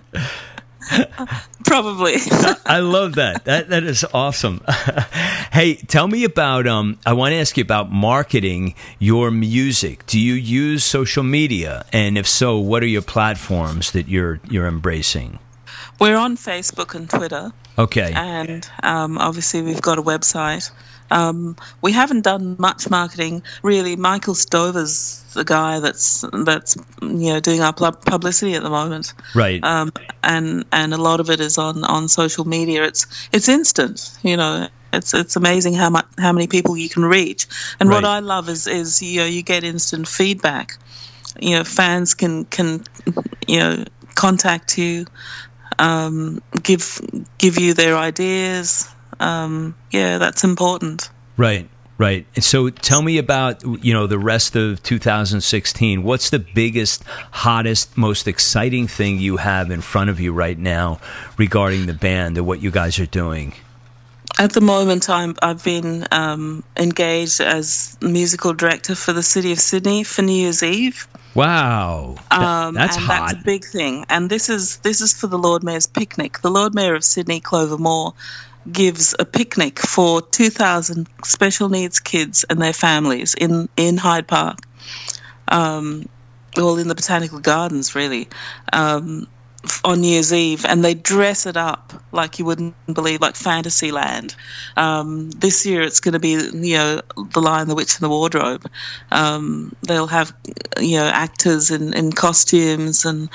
Probably. 1.65 2.15
I 2.65 2.79
love 2.79 3.15
that. 3.15 3.45
That 3.45 3.69
that 3.69 3.83
is 3.83 4.05
awesome. 4.13 4.61
hey, 5.51 5.75
tell 5.75 6.07
me 6.07 6.23
about 6.23 6.67
um 6.67 6.97
I 7.05 7.13
want 7.13 7.33
to 7.33 7.37
ask 7.37 7.57
you 7.57 7.63
about 7.63 7.91
marketing 7.91 8.75
your 8.99 9.31
music. 9.31 10.05
Do 10.05 10.19
you 10.19 10.33
use 10.33 10.83
social 10.83 11.23
media? 11.23 11.85
And 11.91 12.17
if 12.17 12.27
so, 12.27 12.57
what 12.57 12.83
are 12.83 12.87
your 12.87 13.01
platforms 13.01 13.91
that 13.91 14.07
you're 14.07 14.39
you're 14.49 14.67
embracing? 14.67 15.39
we're 15.99 16.17
on 16.17 16.35
Facebook 16.35 16.93
and 16.95 17.09
Twitter. 17.09 17.51
Okay. 17.77 18.13
and 18.15 18.69
um, 18.83 19.17
obviously 19.17 19.61
we've 19.61 19.81
got 19.81 19.97
a 19.97 20.01
website. 20.03 20.71
Um, 21.11 21.55
we 21.81 21.91
haven't 21.91 22.21
done 22.21 22.55
much 22.57 22.89
marketing 22.89 23.43
really. 23.61 23.95
Michael 23.95 24.33
Stover's 24.33 25.21
the 25.33 25.43
guy 25.43 25.79
that's 25.79 26.23
that's 26.45 26.77
you 27.01 27.33
know 27.33 27.39
doing 27.39 27.61
our 27.61 27.73
publicity 27.73 28.55
at 28.55 28.63
the 28.63 28.69
moment, 28.69 29.13
Right. 29.35 29.63
um, 29.63 29.91
and 30.23 30.65
and 30.71 30.93
a 30.93 30.97
lot 30.97 31.19
of 31.19 31.29
it 31.29 31.39
is 31.39 31.57
on, 31.57 31.83
on 31.83 32.07
social 32.07 32.45
media. 32.45 32.83
It's 32.85 33.05
it's 33.31 33.49
instant, 33.49 34.17
you 34.23 34.37
know. 34.37 34.67
It's 34.93 35.13
it's 35.13 35.35
amazing 35.35 35.73
how 35.73 35.89
much 35.89 36.05
how 36.17 36.31
many 36.31 36.47
people 36.47 36.77
you 36.77 36.87
can 36.89 37.03
reach. 37.03 37.47
And 37.79 37.89
what 37.89 38.05
I 38.05 38.19
love 38.19 38.47
is 38.49 38.65
is 38.65 39.01
you 39.01 39.19
know 39.19 39.25
you 39.25 39.43
get 39.43 39.63
instant 39.65 40.07
feedback. 40.07 40.77
You 41.39 41.57
know, 41.57 41.63
fans 41.65 42.13
can 42.13 42.45
can 42.45 42.83
you 43.45 43.59
know 43.59 43.83
contact 44.15 44.77
you, 44.77 45.05
um, 45.79 46.41
give 46.61 46.99
give 47.37 47.57
you 47.57 47.73
their 47.73 47.97
ideas. 47.97 48.89
Um, 49.19 49.75
yeah, 49.91 50.17
that's 50.17 50.43
important. 50.43 51.09
Right, 51.37 51.69
right. 51.97 52.25
And 52.35 52.43
so 52.43 52.69
tell 52.69 53.01
me 53.01 53.17
about, 53.17 53.63
you 53.83 53.93
know, 53.93 54.07
the 54.07 54.19
rest 54.19 54.55
of 54.55 54.81
2016. 54.83 56.03
What's 56.03 56.29
the 56.29 56.39
biggest, 56.39 57.03
hottest, 57.31 57.97
most 57.97 58.27
exciting 58.27 58.87
thing 58.87 59.19
you 59.19 59.37
have 59.37 59.71
in 59.71 59.81
front 59.81 60.09
of 60.09 60.19
you 60.19 60.33
right 60.33 60.57
now 60.57 60.99
regarding 61.37 61.85
the 61.85 61.93
band 61.93 62.37
and 62.37 62.45
what 62.45 62.61
you 62.61 62.71
guys 62.71 62.99
are 62.99 63.05
doing? 63.05 63.53
At 64.37 64.51
the 64.51 64.61
moment, 64.61 65.09
I'm 65.09 65.35
I've 65.41 65.63
been 65.63 66.05
um, 66.11 66.63
engaged 66.75 67.39
as 67.39 67.97
musical 68.01 68.53
director 68.53 68.93
for 68.93 69.13
the 69.13 69.23
city 69.23 69.51
of 69.53 69.59
Sydney 69.59 70.03
for 70.03 70.23
New 70.23 70.33
Year's 70.33 70.61
Eve. 70.61 71.07
Wow. 71.35 72.15
Um, 72.31 72.73
that's 72.75 72.97
and 72.97 73.05
hot. 73.05 73.27
That's 73.27 73.41
a 73.41 73.43
big 73.45 73.65
thing. 73.65 74.05
And 74.09 74.29
this 74.29 74.49
is 74.49 74.77
this 74.79 74.99
is 74.99 75.13
for 75.13 75.27
the 75.27 75.37
Lord 75.37 75.63
Mayor's 75.63 75.87
picnic. 75.87 76.41
The 76.41 76.51
Lord 76.51 76.75
Mayor 76.75 76.95
of 76.95 77.03
Sydney, 77.03 77.39
Clover 77.39 77.77
Moore, 77.77 78.13
gives 78.69 79.15
a 79.19 79.25
picnic 79.25 79.79
for 79.79 80.21
2,000 80.21 81.07
special 81.23 81.69
needs 81.69 81.99
kids 81.99 82.45
and 82.49 82.61
their 82.61 82.73
families 82.73 83.35
in 83.35 83.69
in 83.77 83.97
Hyde 83.97 84.27
Park. 84.27 84.59
Um, 85.47 86.09
well, 86.57 86.77
in 86.77 86.87
the 86.87 86.95
Botanical 86.95 87.39
Gardens, 87.39 87.95
really. 87.95 88.27
Um, 88.71 89.27
on 89.83 90.01
New 90.01 90.07
Year's 90.07 90.33
Eve, 90.33 90.65
and 90.65 90.83
they 90.83 90.93
dress 90.93 91.45
it 91.45 91.57
up 91.57 91.93
like 92.11 92.39
you 92.39 92.45
wouldn't 92.45 92.75
believe, 92.91 93.21
like 93.21 93.35
Fantasyland. 93.35 94.35
Um, 94.77 95.31
this 95.31 95.65
year, 95.65 95.81
it's 95.81 95.99
going 95.99 96.13
to 96.13 96.19
be, 96.19 96.31
you 96.31 96.77
know, 96.77 97.01
The 97.33 97.41
Lion, 97.41 97.67
the 97.67 97.75
Witch, 97.75 97.95
and 97.95 98.03
the 98.03 98.09
Wardrobe. 98.09 98.69
Um, 99.11 99.75
they'll 99.87 100.07
have, 100.07 100.33
you 100.79 100.97
know, 100.97 101.07
actors 101.07 101.71
in, 101.71 101.93
in 101.93 102.11
costumes, 102.11 103.05
and 103.05 103.29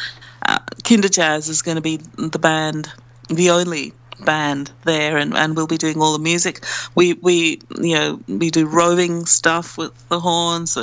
uh, 0.47 0.59
Kinderjazz 0.83 1.49
is 1.49 1.63
going 1.63 1.77
to 1.77 1.83
be 1.83 1.97
the 2.17 2.39
band, 2.39 2.93
the 3.29 3.51
only 3.51 3.93
band 4.25 4.71
there, 4.85 5.17
and, 5.17 5.35
and 5.35 5.57
we'll 5.57 5.67
be 5.67 5.79
doing 5.79 6.01
all 6.01 6.13
the 6.13 6.19
music. 6.19 6.65
We 6.95 7.15
we 7.15 7.61
you 7.81 7.95
know 7.95 8.21
we 8.29 8.51
do 8.51 8.67
roving 8.67 9.27
stuff 9.27 9.79
with 9.79 9.93
the 10.09 10.21
horns. 10.21 10.77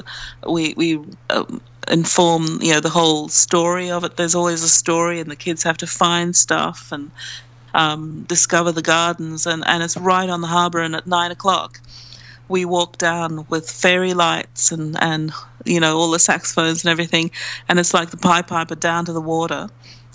We 0.48 0.74
we 0.76 1.00
um, 1.30 1.62
inform 1.90 2.62
you 2.62 2.74
know 2.74 2.80
the 2.80 2.90
whole 2.90 3.30
story 3.30 3.90
of 3.92 4.04
it. 4.04 4.18
There's 4.18 4.36
always 4.36 4.64
a 4.64 4.70
story, 4.70 5.20
and 5.20 5.30
the 5.30 5.36
kids 5.36 5.64
have 5.64 5.78
to 5.78 5.88
find 5.88 6.36
stuff 6.36 6.92
and 6.92 7.12
um, 7.74 8.24
discover 8.24 8.72
the 8.72 8.82
gardens, 8.82 9.46
and, 9.46 9.64
and 9.68 9.84
it's 9.84 9.98
right 9.98 10.30
on 10.30 10.42
the 10.42 10.48
harbour. 10.48 10.80
And 10.80 10.96
at 10.96 11.08
nine 11.08 11.32
o'clock, 11.32 11.80
we 12.48 12.66
walk 12.66 12.98
down 12.98 13.46
with 13.50 13.70
fairy 13.70 14.14
lights 14.14 14.72
and 14.72 15.02
and 15.02 15.32
you 15.66 15.80
know 15.80 15.98
all 15.98 16.12
the 16.12 16.20
saxophones 16.20 16.84
and 16.84 16.92
everything, 16.92 17.32
and 17.70 17.80
it's 17.80 17.94
like 17.94 18.10
the 18.10 18.18
Pied 18.18 18.48
Piper 18.48 18.76
down 18.76 19.06
to 19.06 19.14
the 19.14 19.22
water. 19.22 19.70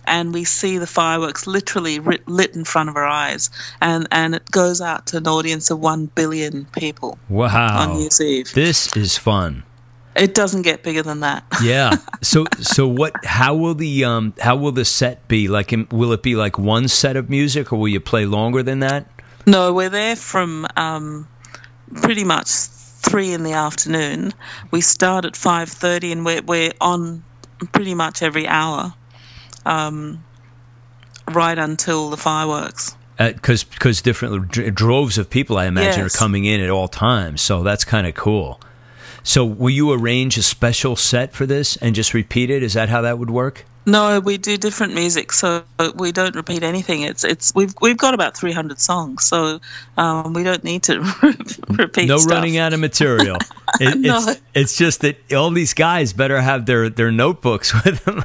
And 0.04 0.34
we 0.34 0.42
see 0.42 0.78
the 0.78 0.86
fireworks 0.88 1.46
literally 1.46 2.00
rit- 2.00 2.26
lit 2.26 2.56
in 2.56 2.64
front 2.64 2.88
of 2.88 2.96
our 2.96 3.06
eyes, 3.06 3.50
and, 3.80 4.08
and 4.10 4.34
it 4.34 4.50
goes 4.50 4.80
out 4.80 5.06
to 5.06 5.18
an 5.18 5.28
audience 5.28 5.70
of 5.70 5.78
one 5.78 6.06
billion 6.06 6.64
people 6.76 7.20
wow. 7.28 7.82
on 7.82 7.94
New 7.94 8.00
Year's 8.00 8.20
Eve. 8.20 8.52
This 8.52 8.96
is 8.96 9.16
fun. 9.16 9.62
It 10.14 10.34
doesn't 10.34 10.62
get 10.62 10.82
bigger 10.82 11.02
than 11.02 11.20
that. 11.20 11.44
Yeah. 11.62 11.96
So 12.22 12.44
so 12.60 12.86
what 12.86 13.12
how 13.24 13.54
will 13.54 13.74
the 13.74 14.04
um 14.04 14.34
how 14.40 14.56
will 14.56 14.72
the 14.72 14.84
set 14.84 15.26
be? 15.28 15.48
Like 15.48 15.74
will 15.90 16.12
it 16.12 16.22
be 16.22 16.34
like 16.36 16.58
one 16.58 16.88
set 16.88 17.16
of 17.16 17.30
music 17.30 17.72
or 17.72 17.78
will 17.78 17.88
you 17.88 18.00
play 18.00 18.26
longer 18.26 18.62
than 18.62 18.80
that? 18.80 19.06
No, 19.46 19.72
we're 19.72 19.88
there 19.90 20.14
from 20.16 20.66
um, 20.76 21.26
pretty 21.94 22.24
much 22.24 22.48
three 22.48 23.32
in 23.32 23.42
the 23.42 23.52
afternoon. 23.54 24.32
We 24.70 24.80
start 24.82 25.24
at 25.24 25.36
five 25.36 25.68
thirty, 25.68 26.12
and 26.12 26.24
we're 26.24 26.42
we're 26.42 26.72
on 26.80 27.24
pretty 27.72 27.94
much 27.94 28.22
every 28.22 28.46
hour, 28.46 28.94
um, 29.66 30.22
right 31.32 31.58
until 31.58 32.10
the 32.10 32.16
fireworks. 32.16 32.94
because 33.18 33.64
because 33.64 34.02
different 34.02 34.48
dr- 34.52 34.74
droves 34.74 35.18
of 35.18 35.28
people 35.30 35.58
I 35.58 35.66
imagine 35.66 36.02
Yes. 36.04 36.14
are 36.14 36.18
coming 36.18 36.44
in 36.44 36.60
at 36.60 36.70
all 36.70 36.88
times. 36.88 37.40
So 37.42 37.62
that's 37.62 37.84
kind 37.84 38.06
of 38.06 38.14
cool. 38.14 38.60
So 39.22 39.44
will 39.44 39.70
you 39.70 39.92
arrange 39.92 40.36
a 40.36 40.42
special 40.42 40.96
set 40.96 41.32
for 41.32 41.46
this 41.46 41.76
and 41.76 41.94
just 41.94 42.14
repeat 42.14 42.50
it? 42.50 42.62
Is 42.62 42.74
that 42.74 42.88
how 42.88 43.02
that 43.02 43.18
would 43.18 43.30
work? 43.30 43.64
No, 43.84 44.20
we 44.20 44.38
do 44.38 44.56
different 44.56 44.94
music, 44.94 45.32
so 45.32 45.64
we 45.96 46.12
don't 46.12 46.36
repeat 46.36 46.62
anything. 46.62 47.02
It's 47.02 47.24
it's 47.24 47.52
we've 47.54 47.74
we've 47.80 47.96
got 47.96 48.14
about 48.14 48.36
three 48.36 48.52
hundred 48.52 48.78
songs, 48.80 49.24
so 49.24 49.58
um, 49.96 50.32
we 50.34 50.44
don't 50.44 50.62
need 50.62 50.84
to 50.84 51.00
repeat. 51.68 52.06
no 52.06 52.18
stuff. 52.18 52.30
running 52.32 52.58
out 52.58 52.72
of 52.72 52.80
material. 52.80 53.38
It, 53.80 53.98
No. 54.00 54.18
it's, 54.28 54.40
it's 54.54 54.76
just 54.76 55.00
that 55.00 55.32
all 55.32 55.50
these 55.50 55.72
guys 55.72 56.12
better 56.12 56.38
have 56.42 56.66
their, 56.66 56.90
their 56.90 57.10
notebooks 57.10 57.72
with 57.84 58.04
them. 58.04 58.22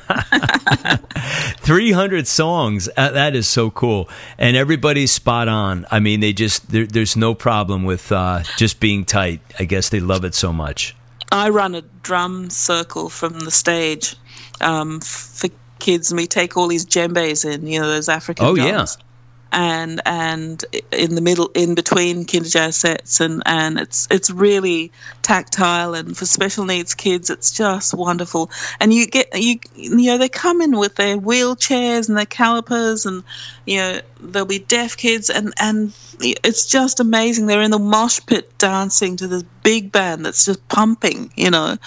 300 1.60 2.28
songs. 2.28 2.90
Uh, 2.98 3.12
that 3.12 3.34
is 3.34 3.48
so 3.48 3.70
cool. 3.72 4.10
And 4.38 4.58
everybody's 4.58 5.12
spot 5.12 5.48
on. 5.48 5.86
I 5.90 6.02
mean, 6.02 6.20
they 6.20 6.34
just, 6.34 6.70
there's 6.70 7.16
no 7.16 7.34
problem 7.34 7.86
with 7.86 8.12
uh, 8.12 8.44
just 8.58 8.82
being 8.82 9.06
tight. 9.06 9.40
I 9.58 9.64
guess 9.64 9.88
they 9.88 10.02
love 10.02 10.26
it 10.26 10.36
so 10.36 10.52
much. 10.52 10.96
I 11.32 11.50
run 11.50 11.76
a 11.76 11.82
drum 11.82 12.50
circle 12.50 13.10
from 13.10 13.40
the 13.40 13.52
stage 13.52 14.16
um, 14.62 15.00
for 15.02 15.50
kids, 15.80 16.12
and 16.12 16.18
we 16.18 16.28
take 16.28 16.58
all 16.58 16.68
these 16.68 16.86
djembes 16.86 17.46
in, 17.46 17.68
you 17.68 17.80
know, 17.80 17.88
those 17.88 18.10
African 18.10 18.56
drums. 18.56 18.98
Oh, 18.98 19.02
yeah. 19.02 19.07
And 19.52 20.02
and 20.06 20.64
in 20.92 21.16
the 21.16 21.22
middle, 21.22 21.50
in 21.54 21.76
between 21.76 22.26
Kinder 22.26 22.72
sets, 22.72 23.22
and, 23.22 23.42
and 23.46 23.80
it's 23.80 24.08
it's 24.12 24.30
really 24.30 24.92
tactile, 25.22 25.94
and 25.94 26.16
for 26.18 26.26
special 26.26 26.66
needs 26.66 26.96
kids, 26.96 27.30
it's 27.30 27.52
just 27.52 27.94
wonderful. 27.94 28.52
And 28.80 28.94
you 28.94 29.08
get 29.08 29.30
you 29.40 29.60
you 29.76 30.08
know 30.08 30.18
they 30.18 30.30
come 30.30 30.62
in 30.62 30.78
with 30.78 30.96
their 30.96 31.18
wheelchairs 31.18 32.10
and 32.10 32.18
their 32.18 32.26
calipers, 32.26 33.06
and 33.06 33.24
you 33.66 33.78
know 33.78 34.02
there'll 34.20 34.48
be 34.48 34.60
deaf 34.60 34.98
kids, 34.98 35.30
and 35.30 35.54
and 35.60 35.94
it's 36.20 36.66
just 36.66 37.00
amazing. 37.00 37.46
They're 37.46 37.62
in 37.62 37.72
the 37.72 37.80
mosh 37.80 38.20
pit 38.26 38.58
dancing 38.58 39.18
to 39.18 39.28
this 39.28 39.44
big 39.64 39.92
band 39.92 40.26
that's 40.26 40.46
just 40.46 40.68
pumping. 40.68 41.32
You 41.36 41.52
know, 41.52 41.78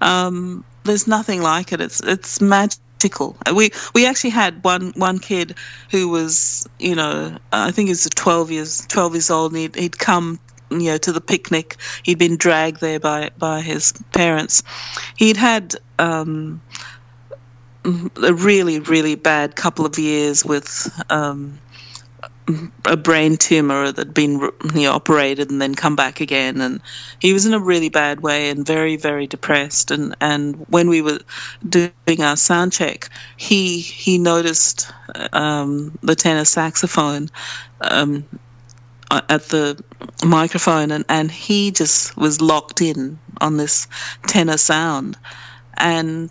um, 0.00 0.64
there's 0.84 1.06
nothing 1.06 1.42
like 1.42 1.72
it. 1.72 1.80
It's 1.80 2.00
it's 2.00 2.40
magical. 2.96 3.36
We 3.54 3.70
we 3.94 4.06
actually 4.06 4.30
had 4.30 4.64
one 4.64 4.92
one 4.96 5.18
kid 5.18 5.54
who 5.90 6.08
was 6.08 6.68
you 6.78 6.94
know 6.94 7.36
I 7.52 7.70
think 7.70 7.88
he's 7.88 8.08
12 8.08 8.50
years 8.50 8.86
12 8.88 9.14
years 9.14 9.30
old 9.30 9.52
and 9.52 9.60
he'd, 9.60 9.76
he'd 9.76 9.98
come 9.98 10.38
you 10.70 10.90
know 10.90 10.98
to 10.98 11.12
the 11.12 11.20
picnic. 11.20 11.76
He'd 12.02 12.18
been 12.18 12.36
dragged 12.36 12.80
there 12.80 13.00
by 13.00 13.30
by 13.38 13.60
his 13.60 13.92
parents. 14.12 14.62
He'd 15.16 15.36
had. 15.36 15.74
Um, 15.98 16.60
a 18.20 18.34
really, 18.34 18.80
really 18.80 19.14
bad 19.14 19.54
couple 19.54 19.86
of 19.86 19.96
years 19.96 20.44
with 20.44 20.90
um, 21.08 21.56
a 22.84 22.96
brain 22.96 23.36
tumor 23.36 23.90
that'd 23.90 24.14
been 24.14 24.40
you 24.74 24.82
know, 24.82 24.92
operated 24.92 25.50
and 25.50 25.60
then 25.60 25.74
come 25.74 25.96
back 25.96 26.20
again, 26.20 26.60
and 26.60 26.80
he 27.20 27.32
was 27.32 27.46
in 27.46 27.54
a 27.54 27.58
really 27.58 27.88
bad 27.88 28.20
way 28.20 28.50
and 28.50 28.66
very, 28.66 28.96
very 28.96 29.26
depressed. 29.26 29.90
And, 29.90 30.14
and 30.20 30.64
when 30.68 30.88
we 30.88 31.02
were 31.02 31.18
doing 31.68 32.22
our 32.22 32.36
sound 32.36 32.72
check, 32.72 33.08
he 33.36 33.80
he 33.80 34.18
noticed 34.18 34.90
um, 35.32 35.98
the 36.02 36.14
tenor 36.14 36.44
saxophone. 36.44 37.30
Um, 37.80 38.24
at 39.08 39.42
the 39.50 39.80
microphone 40.24 40.90
and, 40.90 41.04
and 41.08 41.30
he 41.30 41.70
just 41.70 42.16
was 42.16 42.40
locked 42.40 42.82
in 42.82 43.16
on 43.40 43.56
this 43.56 43.86
tenor 44.26 44.56
sound 44.56 45.16
and 45.76 46.28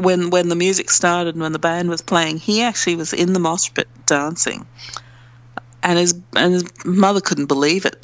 when 0.00 0.30
when 0.30 0.48
the 0.48 0.56
music 0.56 0.90
started 0.90 1.34
and 1.34 1.42
when 1.42 1.52
the 1.52 1.58
band 1.58 1.88
was 1.88 2.02
playing, 2.02 2.38
he 2.38 2.62
actually 2.62 2.96
was 2.96 3.12
in 3.12 3.32
the 3.32 3.38
mosh 3.38 3.70
pit 3.74 3.88
dancing, 4.06 4.66
and 5.82 5.98
his 5.98 6.14
and 6.36 6.52
his 6.52 6.64
mother 6.84 7.20
couldn't 7.20 7.46
believe 7.46 7.84
it. 7.84 7.96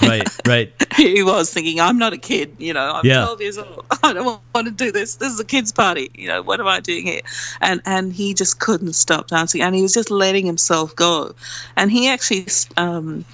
Right, 0.00 0.28
right. 0.46 0.72
he 0.96 1.22
was 1.22 1.52
thinking, 1.52 1.80
"I'm 1.80 1.98
not 1.98 2.12
a 2.12 2.18
kid, 2.18 2.56
you 2.58 2.72
know. 2.72 2.92
I'm 2.94 3.04
Yeah. 3.04 3.24
12 3.24 3.40
years 3.40 3.58
old. 3.58 3.84
I 4.02 4.12
don't 4.12 4.40
want 4.54 4.66
to 4.66 4.70
do 4.70 4.92
this. 4.92 5.16
This 5.16 5.32
is 5.32 5.40
a 5.40 5.44
kids' 5.44 5.72
party. 5.72 6.10
You 6.14 6.28
know, 6.28 6.42
what 6.42 6.60
am 6.60 6.66
I 6.66 6.80
doing 6.80 7.06
here?" 7.06 7.22
And 7.60 7.82
and 7.84 8.12
he 8.12 8.34
just 8.34 8.60
couldn't 8.60 8.94
stop 8.94 9.28
dancing, 9.28 9.62
and 9.62 9.74
he 9.74 9.82
was 9.82 9.92
just 9.92 10.10
letting 10.10 10.46
himself 10.46 10.94
go. 10.94 11.34
And 11.76 11.90
he 11.90 12.08
actually, 12.08 12.46
um, 12.76 13.24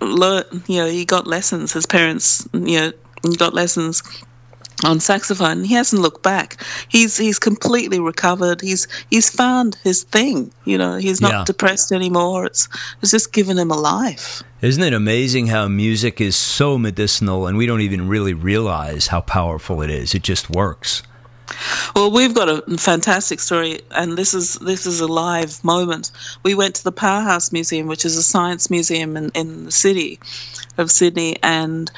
learned, 0.00 0.64
you 0.68 0.78
know, 0.78 0.86
he 0.86 1.04
got 1.04 1.26
lessons. 1.26 1.72
His 1.72 1.86
parents, 1.86 2.46
you 2.52 2.80
know, 2.80 2.92
he 3.22 3.36
got 3.36 3.54
lessons 3.54 4.02
on 4.84 5.00
saxophone. 5.00 5.64
He 5.64 5.74
hasn't 5.74 6.02
looked 6.02 6.22
back. 6.22 6.62
He's 6.88 7.16
he's 7.16 7.38
completely 7.38 8.00
recovered. 8.00 8.60
He's 8.60 8.88
he's 9.10 9.30
found 9.30 9.76
his 9.84 10.02
thing. 10.04 10.52
You 10.64 10.78
know, 10.78 10.96
he's 10.96 11.20
not 11.20 11.32
Yeah. 11.32 11.44
depressed 11.44 11.92
anymore. 11.92 12.46
It's 12.46 12.68
it's 13.00 13.10
just 13.10 13.32
given 13.32 13.58
him 13.58 13.70
a 13.70 13.76
life. 13.76 14.42
Isn't 14.60 14.82
it 14.82 14.92
amazing 14.92 15.48
how 15.48 15.68
music 15.68 16.20
is 16.20 16.36
so 16.36 16.78
medicinal 16.78 17.46
and 17.46 17.56
we 17.58 17.66
don't 17.66 17.80
even 17.80 18.08
really 18.08 18.34
realize 18.34 19.08
how 19.08 19.20
powerful 19.20 19.82
it 19.82 19.90
is? 19.90 20.14
It 20.14 20.22
just 20.22 20.50
works. 20.50 21.02
Well, 21.94 22.10
we've 22.10 22.34
got 22.34 22.48
a 22.48 22.78
fantastic 22.78 23.38
story, 23.38 23.80
and 23.90 24.16
this 24.16 24.32
is 24.32 24.54
this 24.54 24.86
is 24.86 25.00
a 25.00 25.06
live 25.06 25.62
moment. 25.62 26.10
We 26.42 26.54
went 26.54 26.76
to 26.76 26.84
the 26.84 26.92
Powerhouse 26.92 27.52
Museum, 27.52 27.88
which 27.88 28.04
is 28.06 28.16
a 28.16 28.22
science 28.22 28.70
museum 28.70 29.16
in, 29.18 29.30
in 29.34 29.66
the 29.66 29.72
city 29.72 30.18
of 30.78 30.90
Sydney, 30.90 31.36
and 31.42 31.90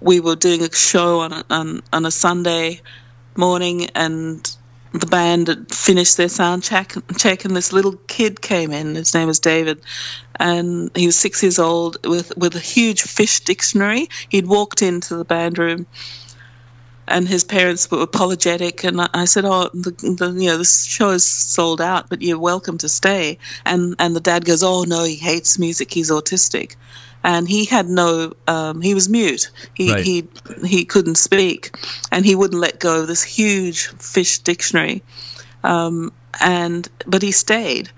we 0.00 0.20
were 0.20 0.36
doing 0.36 0.62
a 0.62 0.72
show 0.74 1.20
on 1.20 1.44
on, 1.50 1.82
on 1.92 2.06
a 2.06 2.10
Sunday 2.10 2.80
morning, 3.36 3.86
and 3.94 4.56
the 4.92 5.06
band 5.06 5.48
had 5.48 5.72
finished 5.74 6.16
their 6.16 6.28
sound 6.28 6.62
check, 6.62 6.94
check, 7.18 7.44
and 7.44 7.56
this 7.56 7.72
little 7.72 7.94
kid 8.08 8.40
came 8.40 8.72
in. 8.72 8.94
His 8.94 9.14
name 9.14 9.28
was 9.28 9.40
David, 9.40 9.80
and 10.38 10.90
he 10.96 11.06
was 11.06 11.18
six 11.18 11.42
years 11.42 11.58
old 11.58 12.06
with 12.06 12.36
with 12.36 12.56
a 12.56 12.60
huge 12.60 13.02
fish 13.02 13.40
dictionary. 13.40 14.08
He'd 14.28 14.46
walked 14.46 14.82
into 14.82 15.16
the 15.16 15.24
band 15.24 15.58
room 15.58 15.86
and 17.08 17.28
his 17.28 17.44
parents 17.44 17.90
were 17.90 18.00
apologetic 18.02 18.84
and 18.84 19.00
I- 19.00 19.08
I 19.12 19.24
said 19.26 19.44
oh 19.44 19.68
the, 19.74 19.90
the 19.92 20.32
you 20.40 20.48
know 20.48 20.58
this 20.58 20.84
show 20.84 21.10
is 21.10 21.24
sold 21.26 21.80
out 21.80 22.08
but 22.08 22.22
you're 22.22 22.38
welcome 22.38 22.78
to 22.78 22.88
stay 22.88 23.38
and 23.66 23.94
and 23.98 24.16
the 24.16 24.20
dad 24.20 24.44
goes 24.44 24.62
oh 24.62 24.84
no 24.84 25.04
he 25.04 25.16
hates 25.16 25.58
music 25.58 25.92
he's 25.92 26.10
autistic 26.10 26.76
and 27.22 27.48
he 27.48 27.64
had 27.64 27.88
no 27.88 28.32
um, 28.46 28.80
he 28.80 28.94
was 28.94 29.08
mute. 29.08 29.50
He 29.74 29.92
Right. 29.92 30.04
he 30.04 30.28
he 30.66 30.84
couldn't 30.84 31.16
speak. 31.16 31.76
And 32.12 32.24
he 32.24 32.34
wouldn't 32.34 32.60
let 32.60 32.80
go 32.80 33.00
of 33.00 33.08
this 33.08 33.22
huge 33.22 33.88
fish 33.88 34.38
dictionary. 34.38 35.02
Um, 35.62 36.12
and 36.40 36.88
but 37.06 37.22
he 37.22 37.32
stayed. 37.32 37.90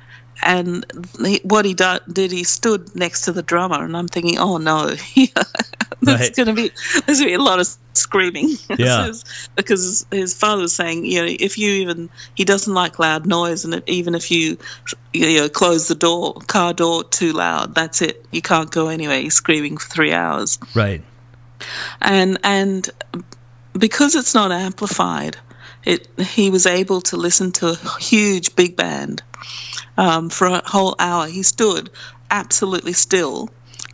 And 0.45 0.85
he, 1.25 1.41
what 1.45 1.65
he 1.65 1.75
do, 1.75 1.99
did 2.13 2.33
he 2.33 2.43
stood 2.43 2.97
next 2.97 3.23
to 3.23 3.33
the 3.33 3.43
drummer. 3.43 3.85
And 3.85 3.97
i'm 3.97 4.09
thinking 4.09 4.39
oh 4.39 4.59
no 4.59 4.95
there's 6.03 6.21
Right. 6.21 6.37
going 6.37 6.49
to 6.49 6.55
be 6.55 6.71
there's 7.07 7.19
going 7.19 7.19
to 7.19 7.25
be 7.27 7.33
a 7.35 7.39
lot 7.43 7.61
of 7.61 7.69
screaming 7.95 8.49
Yeah. 8.79 9.13
Because 9.57 10.07
his, 10.11 10.35
father 10.35 10.63
was 10.63 10.75
saying 10.75 11.05
you 11.05 11.21
know 11.21 11.37
if 11.39 11.59
you 11.59 11.71
even 11.73 12.09
he 12.35 12.45
doesn't 12.45 12.73
like 12.73 12.99
loud 12.99 13.27
noise 13.27 13.65
and 13.65 13.83
even 13.87 14.15
if 14.15 14.31
you 14.31 14.57
you 15.13 15.39
know 15.39 15.49
close 15.49 15.89
the 15.89 15.95
door 15.95 16.35
car 16.47 16.73
door 16.73 17.05
too 17.05 17.33
loud 17.33 17.75
that's 17.75 18.01
it 18.01 18.25
you 18.33 18.41
can't 18.41 18.71
go 18.71 18.89
anywhere 18.89 19.21
he's 19.21 19.35
screaming 19.35 19.77
for 19.77 19.89
three 19.89 20.13
hours 20.13 20.59
Right. 20.75 21.03
and 22.01 22.39
and 22.43 22.89
because 23.79 24.15
it's 24.15 24.35
not 24.35 24.53
amplified, 24.53 25.37
it 25.85 26.07
he 26.21 26.51
was 26.51 26.67
able 26.67 27.01
to 27.03 27.17
listen 27.17 27.53
to 27.53 27.69
a 27.69 27.99
huge 28.01 28.55
big 28.57 28.77
band 28.77 29.23
um, 29.97 30.29
for 30.29 30.47
a 30.47 30.63
whole 30.67 30.95
hour. 30.99 31.27
He 31.27 31.43
stood 31.43 31.89
absolutely 32.31 32.93
still, 32.93 33.49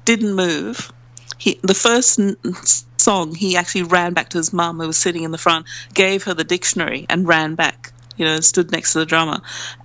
didn't 0.04 0.34
move. 0.34 0.92
He, 1.38 1.58
the 1.62 1.74
first 1.74 2.18
n- 2.18 2.36
song, 2.96 3.34
he 3.34 3.56
actually 3.56 3.84
ran 3.84 4.12
back 4.12 4.30
to 4.30 4.38
his 4.38 4.52
mum, 4.52 4.80
who 4.80 4.86
was 4.88 4.96
sitting 4.96 5.22
in 5.22 5.30
the 5.30 5.38
front, 5.38 5.66
gave 5.94 6.24
her 6.24 6.34
the 6.34 6.44
dictionary, 6.44 7.06
and 7.08 7.26
ran 7.26 7.54
back. 7.54 7.92
You 8.16 8.24
know, 8.24 8.40
stood 8.40 8.72
next 8.72 8.94
to 8.94 8.98
the 8.98 9.06
drummer. 9.06 9.40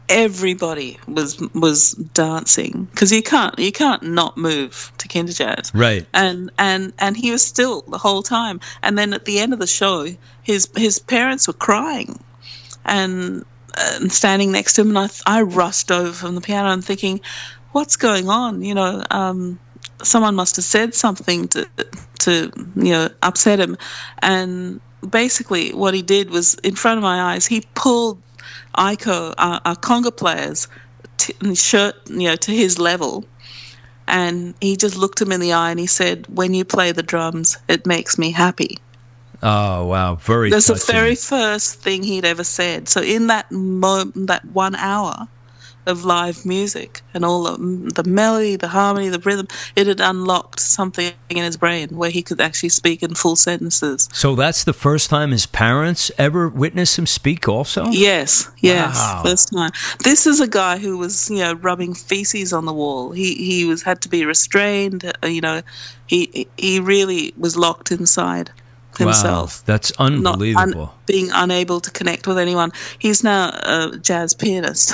Everybody 0.10 0.98
was 1.08 1.40
was 1.54 1.92
dancing 1.92 2.88
because 2.92 3.12
you 3.12 3.22
can't 3.22 3.58
you 3.60 3.72
can't 3.72 4.02
not 4.04 4.38
move 4.38 4.92
to 4.98 5.08
Kinderjazz 5.08 5.72
Right. 5.74 6.06
and 6.14 6.52
and 6.58 6.94
and 7.00 7.16
he 7.16 7.32
was 7.32 7.44
still 7.44 7.82
the 7.82 7.98
whole 7.98 8.22
time 8.24 8.60
and 8.82 8.98
then 8.98 9.14
at 9.14 9.26
the 9.26 9.40
end 9.40 9.54
of 9.54 9.60
the 9.60 9.68
show 9.68 10.08
his 10.42 10.68
his 10.76 11.00
parents 11.00 11.48
were 11.48 11.54
crying 11.54 12.20
and 12.86 13.46
and 13.78 14.12
standing 14.12 14.52
next 14.52 14.74
to 14.74 14.82
him 14.82 14.90
and 14.96 15.00
I, 15.00 15.38
I 15.40 15.42
rushed 15.44 15.90
over 15.92 16.12
from 16.12 16.36
the 16.36 16.42
piano 16.42 16.70
and 16.70 16.84
thinking 16.84 17.22
what's 17.72 17.96
going 17.96 18.30
on 18.30 18.62
you 18.62 18.76
know 18.76 19.04
um, 19.10 19.60
someone 20.04 20.36
must 20.36 20.56
have 20.56 20.66
said 20.66 20.94
something 20.94 21.48
to 21.48 21.68
to 22.20 22.52
you 22.76 22.92
know 22.92 23.10
upset 23.22 23.60
him 23.60 23.78
and 24.20 24.80
basically 25.08 25.74
what 25.74 25.94
he 25.94 26.02
did 26.02 26.30
was 26.30 26.56
in 26.56 26.76
front 26.76 26.98
of 26.98 27.04
my 27.04 27.34
eyes 27.34 27.46
he 27.46 27.64
pulled 27.76 28.22
Iko 28.76 29.34
our, 29.38 29.56
uh, 29.56 29.60
our 29.66 29.72
uh, 29.72 29.76
conga 29.76 30.16
players 30.16 30.68
t- 31.18 31.56
shirt 31.56 31.96
you 32.10 32.28
know 32.28 32.36
to 32.36 32.52
his 32.52 32.80
level 32.80 33.26
and 34.08 34.54
he 34.62 34.76
just 34.76 34.98
looked 34.98 35.22
him 35.22 35.32
in 35.32 35.40
the 35.40 35.54
eye 35.54 35.72
and 35.72 35.80
he 35.80 35.88
said, 35.88 36.26
"When 36.28 36.54
you 36.54 36.66
play 36.66 36.92
the 36.92 37.04
drums, 37.04 37.58
it 37.68 37.86
makes 37.86 38.18
me 38.18 38.32
happy." 38.32 38.78
Oh 39.42 39.86
wow, 39.86 40.16
very. 40.16 40.50
That's 40.50 40.68
the 40.68 40.92
very 40.92 41.16
first 41.16 41.82
thing 41.82 42.04
he'd 42.04 42.26
ever 42.26 42.44
said. 42.44 42.90
So 42.90 43.02
in 43.02 43.28
that 43.28 43.52
mo- 43.52 44.12
that 44.16 44.46
one 44.46 44.76
hour 44.76 45.28
of 45.86 46.06
live 46.06 46.46
music 46.46 47.02
and 47.14 47.26
all 47.26 47.44
the, 47.44 47.58
the 47.94 48.04
melody, 48.04 48.56
the 48.56 48.68
harmony, 48.68 49.10
the 49.10 49.20
rhythm, 49.20 49.48
it 49.76 49.88
had 49.88 50.00
unlocked 50.00 50.60
something 50.60 51.12
in 51.30 51.44
his 51.44 51.58
brain 51.58 51.90
where 51.90 52.10
he 52.10 52.22
could 52.22 52.40
actually 52.42 52.70
speak 52.70 53.04
in 53.04 53.16
full 53.16 53.36
sentences. 53.36 54.10
So 54.14 54.36
that's 54.36 54.64
the 54.64 54.74
first 54.74 55.10
time 55.10 55.32
his 55.32 55.46
parents 55.46 56.12
ever 56.18 56.48
witnessed 56.50 56.98
him 56.98 57.06
speak. 57.06 57.48
Also, 57.48 57.88
Yes, 57.92 58.50
yes, 58.60 58.96
Wow. 58.96 59.22
first 59.24 59.52
time. 59.54 59.72
This 60.04 60.26
is 60.26 60.40
a 60.40 60.48
guy 60.48 60.78
who 60.78 60.98
was, 60.98 61.30
you 61.30 61.38
know, 61.38 61.54
rubbing 61.56 61.94
feces 61.94 62.54
on 62.54 62.66
the 62.66 62.74
wall. 62.74 63.12
He 63.12 63.36
he 63.36 63.66
was 63.66 63.82
had 63.84 64.02
to 64.02 64.10
be 64.10 64.26
restrained. 64.26 65.12
Uh, 65.24 65.28
you 65.28 65.42
know, 65.42 65.62
he 66.08 66.48
he 66.58 66.80
really 66.80 67.34
was 67.38 67.58
locked 67.58 67.92
inside 67.92 68.52
himself. 68.98 69.60
Wow, 69.60 69.64
that's 69.66 69.92
not 70.00 70.06
un- 70.08 70.26
unbelievable. 70.28 70.94
being 71.06 71.30
unable 71.34 71.80
to 71.82 71.92
connect 71.92 72.28
with 72.28 72.38
anyone. 72.38 72.72
He's 73.00 73.24
now 73.24 73.50
a 73.50 73.98
jazz 74.02 74.34
pianist, 74.34 74.94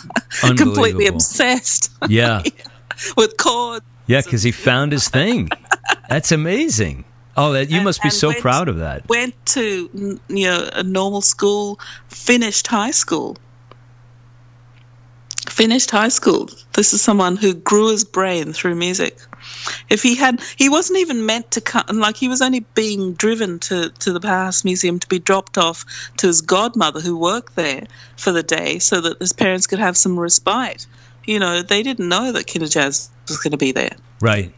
completely 0.40 1.06
obsessed 1.06 1.90
yeah, 2.08 2.42
with 3.16 3.36
chords. 3.36 3.84
yeah, 4.06 4.20
because 4.22 4.42
he 4.42 4.52
found 4.52 4.92
his 4.92 5.08
thing. 5.08 5.48
That's 6.08 6.32
amazing. 6.32 7.04
Oh, 7.36 7.52
that 7.52 7.68
you 7.70 7.76
And- 7.78 7.84
must 7.84 8.02
be 8.02 8.10
so 8.10 8.28
went- 8.28 8.40
proud 8.40 8.68
of 8.68 8.78
that. 8.78 9.08
Went 9.08 9.34
to 9.46 9.88
you 10.28 10.46
know 10.46 10.68
a 10.72 10.82
normal 10.82 11.20
school, 11.22 11.80
finished 12.08 12.66
high 12.68 12.92
school. 12.92 13.36
Finished 15.48 15.90
high 15.90 16.08
school. 16.08 16.48
This 16.72 16.92
is 16.94 17.02
someone 17.02 17.36
who 17.36 17.54
grew 17.54 17.90
his 17.90 18.02
brain 18.04 18.52
through 18.52 18.74
music. 18.76 19.18
If 19.88 20.02
he 20.02 20.14
had, 20.14 20.40
he 20.56 20.68
wasn't 20.68 21.00
even 21.00 21.26
meant 21.26 21.52
to 21.52 21.60
come. 21.60 21.98
Like 21.98 22.16
he 22.16 22.28
was 22.28 22.42
only 22.42 22.60
being 22.60 23.14
driven 23.14 23.58
to 23.60 23.90
to 23.90 24.12
the 24.12 24.20
Powerhouse 24.20 24.64
Museum 24.64 24.98
to 24.98 25.08
be 25.08 25.18
dropped 25.18 25.58
off 25.58 25.84
to 26.18 26.26
his 26.26 26.40
godmother 26.40 27.00
who 27.00 27.18
worked 27.18 27.56
there 27.56 27.86
for 28.16 28.32
the 28.32 28.42
day, 28.42 28.78
so 28.78 29.00
that 29.00 29.18
his 29.18 29.32
parents 29.32 29.66
could 29.66 29.78
have 29.78 29.96
some 29.96 30.18
respite. 30.18 30.86
You 31.26 31.38
know, 31.38 31.62
they 31.62 31.82
didn't 31.82 32.08
know 32.08 32.32
that 32.32 32.46
Kinderjazz 32.46 33.08
was 33.28 33.38
going 33.38 33.52
to 33.52 33.56
be 33.56 33.72
there. 33.72 33.96
Right. 34.20 34.52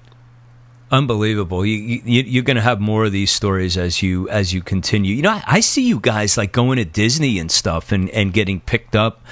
Unbelievable. 0.88 1.66
You, 1.66 2.00
you, 2.04 2.22
you're 2.22 2.44
going 2.44 2.56
to 2.56 2.62
have 2.62 2.80
more 2.80 3.04
of 3.04 3.10
these 3.12 3.32
stories 3.32 3.76
as 3.76 4.02
you 4.02 4.28
as 4.28 4.54
you 4.54 4.62
continue. 4.62 5.16
You 5.16 5.22
know, 5.22 5.32
I, 5.32 5.42
I 5.46 5.60
see 5.60 5.82
you 5.82 5.98
guys 5.98 6.38
like 6.38 6.52
going 6.52 6.76
to 6.76 6.84
Disney 6.84 7.40
and 7.40 7.50
stuff 7.50 7.90
and, 7.90 8.08
and 8.10 8.32
getting 8.32 8.60
picked 8.60 8.94
up, 8.94 9.24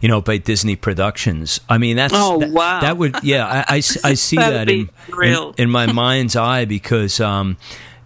you 0.00 0.08
know, 0.08 0.20
by 0.20 0.36
Disney 0.38 0.76
Productions. 0.76 1.60
I 1.68 1.78
mean, 1.78 1.96
that's 1.96 2.14
Oh, 2.16 2.38
that, 2.38 2.50
wow. 2.50 2.80
That 2.80 2.96
would 2.96 3.24
yeah. 3.24 3.64
I 3.68 3.80
see 3.80 4.00
That'd 4.36 4.68
that 4.68 4.70
in, 4.70 4.88
in 5.22 5.54
in 5.58 5.70
my 5.70 5.90
mind's 5.90 6.36
eye 6.36 6.64
because 6.64 7.18
um, 7.18 7.56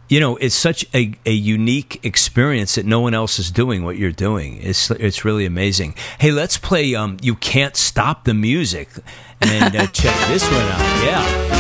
you 0.09 0.19
know 0.19 0.37
it's 0.37 0.55
such 0.55 0.87
a, 0.95 1.13
a 1.27 1.33
unique 1.33 2.03
experience 2.07 2.77
that 2.77 2.87
no 2.87 3.01
one 3.01 3.13
else 3.13 3.39
is 3.39 3.51
doing 3.51 3.85
what 3.85 3.99
you're 3.99 4.13
doing. 4.13 4.63
It's 4.63 4.91
it's 4.93 5.27
really 5.27 5.45
amazing. 5.45 5.95
Hey, 6.21 6.31
let's 6.33 6.57
play. 6.57 6.95
Um, 6.95 7.19
you 7.21 7.35
can't 7.35 7.77
stop 7.77 8.25
the 8.25 8.33
music, 8.33 8.89
and 9.43 9.77
uh, 9.77 9.87
check 9.89 10.17
this 10.29 10.43
one 10.51 10.63
out. 10.63 11.05
Yeah. 11.05 11.54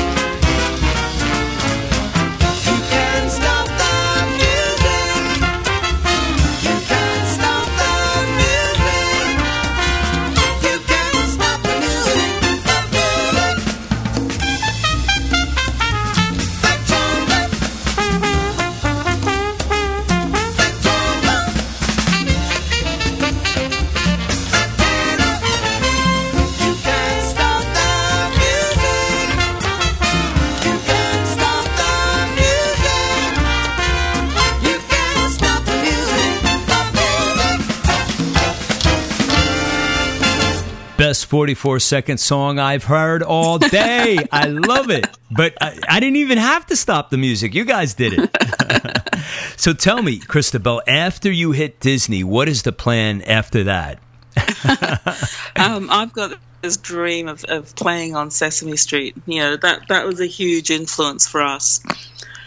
44 41.34 41.80
second 41.80 42.18
song 42.18 42.60
I've 42.60 42.84
heard 42.84 43.20
all 43.20 43.58
day. 43.58 44.18
I 44.30 44.46
love 44.46 44.88
it. 44.88 45.08
But 45.32 45.54
I, 45.60 45.76
I 45.88 45.98
didn't 45.98 46.18
even 46.18 46.38
have 46.38 46.64
to 46.66 46.76
stop 46.76 47.10
the 47.10 47.18
music. 47.18 47.56
You 47.56 47.64
guys 47.64 47.94
did 47.94 48.12
it. 48.16 49.18
so 49.56 49.72
tell 49.72 50.00
me, 50.00 50.20
Christobel, 50.20 50.80
after 50.86 51.32
you 51.32 51.50
hit 51.50 51.80
Disney, 51.80 52.22
what 52.22 52.48
is 52.48 52.62
the 52.62 52.70
plan 52.70 53.20
after 53.22 53.64
that? 53.64 53.98
um, 55.56 55.88
I've 55.90 56.12
got 56.12 56.38
this 56.62 56.76
dream 56.76 57.26
of, 57.26 57.42
of 57.42 57.74
playing 57.74 58.14
on 58.14 58.30
Sesame 58.30 58.76
Street. 58.76 59.16
You 59.26 59.40
know 59.40 59.56
that 59.56 59.88
that 59.88 60.06
was 60.06 60.20
a 60.20 60.26
huge 60.26 60.70
influence 60.70 61.26
for 61.26 61.42
us. 61.42 61.84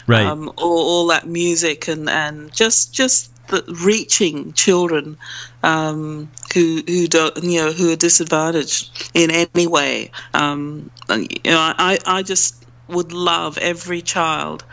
Right. 0.08 0.26
Um, 0.26 0.48
all, 0.56 0.80
all 0.80 1.08
that 1.08 1.28
music 1.28 1.90
and, 1.90 2.10
and 2.10 2.54
just 2.54 2.94
just 2.94 3.37
the 3.48 3.64
reaching 3.84 4.54
children 4.54 5.18
um, 5.64 6.30
who 6.54 6.82
who 6.86 7.08
don't 7.08 7.44
you 7.44 7.60
know 7.62 7.72
who 7.72 7.92
are 7.92 7.96
disadvantaged 7.96 9.12
in 9.14 9.32
any 9.32 9.68
way. 9.68 10.12
Um, 10.34 10.92
and, 11.10 11.32
you 11.32 11.52
know, 11.52 11.60
I 11.60 11.98
I 12.06 12.24
just 12.24 12.66
would 12.88 13.12
love 13.12 13.58
every 13.58 14.02
child 14.02 14.64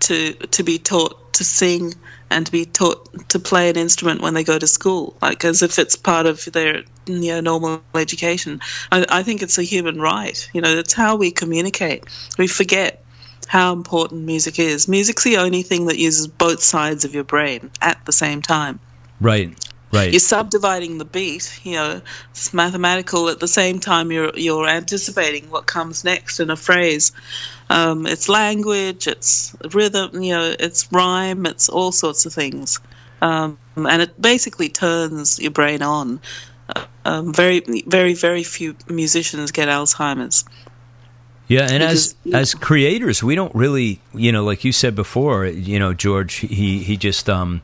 to 0.00 0.32
to 0.34 0.62
be 0.62 0.78
taught 0.78 1.32
to 1.34 1.44
sing 1.44 1.94
and 2.30 2.46
to 2.46 2.52
be 2.52 2.64
taught 2.64 3.28
to 3.30 3.38
play 3.38 3.70
an 3.70 3.76
instrument 3.76 4.20
when 4.20 4.34
they 4.34 4.44
go 4.44 4.58
to 4.58 4.66
school, 4.66 5.16
like 5.20 5.44
as 5.44 5.62
if 5.62 5.78
it's 5.78 5.96
part 5.96 6.26
of 6.26 6.44
their 6.46 6.84
you 7.06 7.32
know 7.32 7.40
normal 7.40 7.82
education. 7.94 8.60
I, 8.90 9.06
I 9.08 9.22
think 9.22 9.42
it's 9.42 9.58
a 9.58 9.62
human 9.62 10.00
right. 10.00 10.48
You 10.52 10.60
know, 10.60 10.78
it's 10.78 10.92
how 10.92 11.16
we 11.16 11.30
communicate. 11.30 12.04
We 12.38 12.46
forget 12.46 13.04
how 13.50 13.72
important 13.72 14.22
music 14.22 14.60
is. 14.60 14.86
Music's 14.86 15.24
the 15.24 15.38
only 15.38 15.62
thing 15.62 15.86
that 15.86 15.98
uses 15.98 16.28
both 16.28 16.62
sides 16.62 17.04
of 17.04 17.16
your 17.16 17.24
brain 17.24 17.68
at 17.82 17.98
the 18.06 18.12
same 18.12 18.42
time. 18.42 18.78
right. 19.20 19.58
Right. 19.92 20.12
You're 20.12 20.20
subdividing 20.20 20.98
the 20.98 21.04
beat, 21.04 21.58
you 21.64 21.72
know, 21.72 22.00
it's 22.30 22.54
mathematical 22.54 23.28
at 23.28 23.40
the 23.40 23.48
same 23.48 23.80
time 23.80 24.12
you're 24.12 24.30
you're 24.36 24.68
anticipating 24.68 25.50
what 25.50 25.66
comes 25.66 26.04
next 26.04 26.38
in 26.38 26.48
a 26.48 26.54
phrase. 26.54 27.10
Um, 27.68 28.06
it's 28.06 28.28
language, 28.28 29.08
it's 29.08 29.52
rhythm, 29.72 30.22
you 30.22 30.32
know, 30.32 30.54
it's 30.56 30.92
rhyme, 30.92 31.44
it's 31.44 31.68
all 31.68 31.90
sorts 31.90 32.24
of 32.24 32.32
things. 32.32 32.78
Um, 33.20 33.58
and 33.74 34.00
it 34.00 34.22
basically 34.22 34.68
turns 34.68 35.40
your 35.40 35.50
brain 35.50 35.82
on. 35.82 36.20
Um, 37.04 37.34
very, 37.34 37.58
very, 37.84 38.14
very 38.14 38.44
few 38.44 38.76
musicians 38.88 39.50
get 39.50 39.66
Alzheimer's. 39.66 40.44
Yeah, 41.50 41.66
and 41.70 41.82
as 41.82 42.14
Because- 42.24 42.54
as 42.54 42.54
creators, 42.54 43.22
we 43.24 43.34
don't 43.34 43.52
really, 43.54 44.00
you 44.14 44.30
know, 44.30 44.44
like 44.44 44.64
you 44.64 44.70
said 44.72 44.94
before, 44.94 45.46
you 45.46 45.78
know, 45.80 45.92
George, 45.92 46.34
he 46.36 46.78
he 46.78 46.96
just 46.96 47.28
um 47.28 47.62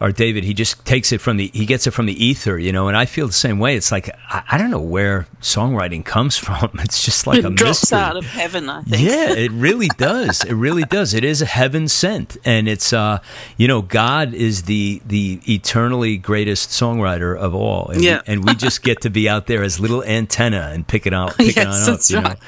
or 0.00 0.12
David, 0.12 0.44
he 0.44 0.54
just 0.54 0.84
takes 0.86 1.12
it 1.12 1.20
from 1.20 1.36
the 1.36 1.50
he 1.52 1.66
gets 1.66 1.86
it 1.86 1.90
from 1.90 2.06
the 2.06 2.16
ether, 2.24 2.56
you 2.58 2.72
know, 2.72 2.88
and 2.88 2.96
I 2.96 3.04
feel 3.04 3.26
the 3.26 3.32
same 3.34 3.58
way. 3.58 3.76
It's 3.76 3.92
like 3.92 4.08
I, 4.30 4.42
I 4.52 4.56
don't 4.58 4.70
know 4.70 4.80
where 4.80 5.26
songwriting 5.42 6.04
comes 6.04 6.36
from. 6.46 6.70
It's 6.82 7.04
just 7.04 7.26
like 7.26 7.44
a 7.44 7.50
drops 7.50 7.82
mystery. 7.82 7.98
out 7.98 8.16
of 8.16 8.24
heaven, 8.24 8.70
I 8.70 8.82
think. 8.82 9.02
Yeah, 9.02 9.32
it 9.44 9.52
really 9.52 9.88
does. 9.98 10.42
It 10.44 10.54
really 10.54 10.84
does. 10.84 11.12
It 11.12 11.22
is 11.24 11.42
a 11.42 11.46
heaven 11.46 11.86
sent, 11.88 12.38
and 12.46 12.66
it's 12.66 12.94
uh, 12.94 13.18
you 13.58 13.68
know, 13.68 13.82
God 13.82 14.32
is 14.32 14.62
the 14.62 15.02
the 15.06 15.40
eternally 15.46 16.16
greatest 16.16 16.70
songwriter 16.70 17.36
of 17.36 17.54
all, 17.54 17.88
and, 17.90 18.02
Yeah. 18.02 18.22
we, 18.26 18.32
and 18.32 18.44
we 18.46 18.54
just 18.54 18.82
get 18.82 19.02
to 19.02 19.10
be 19.10 19.28
out 19.28 19.46
there 19.48 19.62
as 19.62 19.78
little 19.78 20.02
antenna 20.04 20.70
and 20.72 20.86
pick 20.86 21.06
it 21.06 21.12
out, 21.12 21.36
pick 21.36 21.48
it 21.48 21.56
Yes, 21.56 21.66
on 21.66 21.82
up. 21.82 21.86
that's 21.88 22.10
You 22.10 22.16
know, 22.20 22.22
right. 22.28 22.38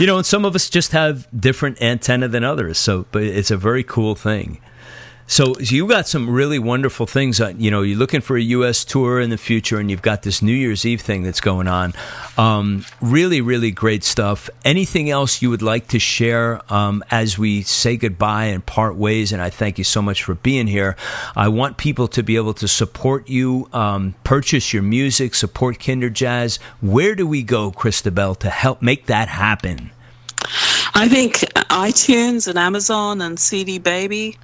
you 0.00 0.06
know, 0.06 0.18
some 0.30 0.44
of 0.44 0.54
us 0.54 0.70
just 0.70 0.92
have 0.92 1.26
different 1.38 1.82
antenna 1.82 2.28
than 2.28 2.44
others. 2.44 2.78
So, 2.78 3.04
but 3.10 3.24
it's 3.24 3.50
a 3.50 3.56
very 3.56 3.82
cool 3.82 4.14
thing. 4.14 4.60
So, 5.26 5.54
so 5.54 5.74
you 5.74 5.88
got 5.88 6.06
some 6.06 6.30
really 6.30 6.60
wonderful 6.60 7.04
things. 7.06 7.40
On, 7.40 7.58
you 7.60 7.68
know, 7.68 7.82
you're 7.82 7.98
looking 7.98 8.20
for 8.20 8.36
a 8.36 8.40
U.S. 8.42 8.84
tour 8.84 9.20
in 9.20 9.30
the 9.30 9.36
future, 9.36 9.80
and 9.80 9.90
you've 9.90 10.02
got 10.02 10.22
this 10.22 10.40
New 10.40 10.54
Year's 10.54 10.86
Eve 10.86 11.00
thing 11.00 11.24
that's 11.24 11.40
going 11.40 11.66
on. 11.66 11.94
Um, 12.38 12.84
really, 13.00 13.40
really 13.40 13.72
great 13.72 14.04
stuff. 14.04 14.48
Anything 14.64 15.10
else 15.10 15.42
you 15.42 15.50
would 15.50 15.62
like 15.62 15.88
to 15.88 15.98
share 15.98 16.60
um, 16.72 17.02
as 17.10 17.36
we 17.36 17.62
say 17.62 17.96
goodbye 17.96 18.46
and 18.46 18.64
part 18.64 18.94
ways? 18.94 19.32
And 19.32 19.42
I 19.42 19.50
thank 19.50 19.78
you 19.78 19.84
so 19.84 20.00
much 20.00 20.22
for 20.22 20.36
being 20.36 20.68
here. 20.68 20.96
I 21.34 21.48
want 21.48 21.76
people 21.76 22.06
to 22.08 22.22
be 22.22 22.36
able 22.36 22.54
to 22.54 22.68
support 22.68 23.28
you, 23.28 23.68
um, 23.72 24.14
purchase 24.22 24.72
your 24.72 24.84
music, 24.84 25.34
support 25.34 25.78
Kinderjazz. 25.78 26.60
Where 26.80 27.16
do 27.16 27.26
we 27.26 27.42
go, 27.42 27.72
Christobel, 27.72 28.36
to 28.38 28.50
help 28.50 28.80
make 28.80 29.06
that 29.06 29.28
happen? 29.28 29.90
I 30.94 31.08
think 31.08 31.36
iTunes 31.70 32.48
and 32.48 32.58
Amazon 32.58 33.20
and 33.20 33.38
CD 33.38 33.78
Baby, 33.78 34.38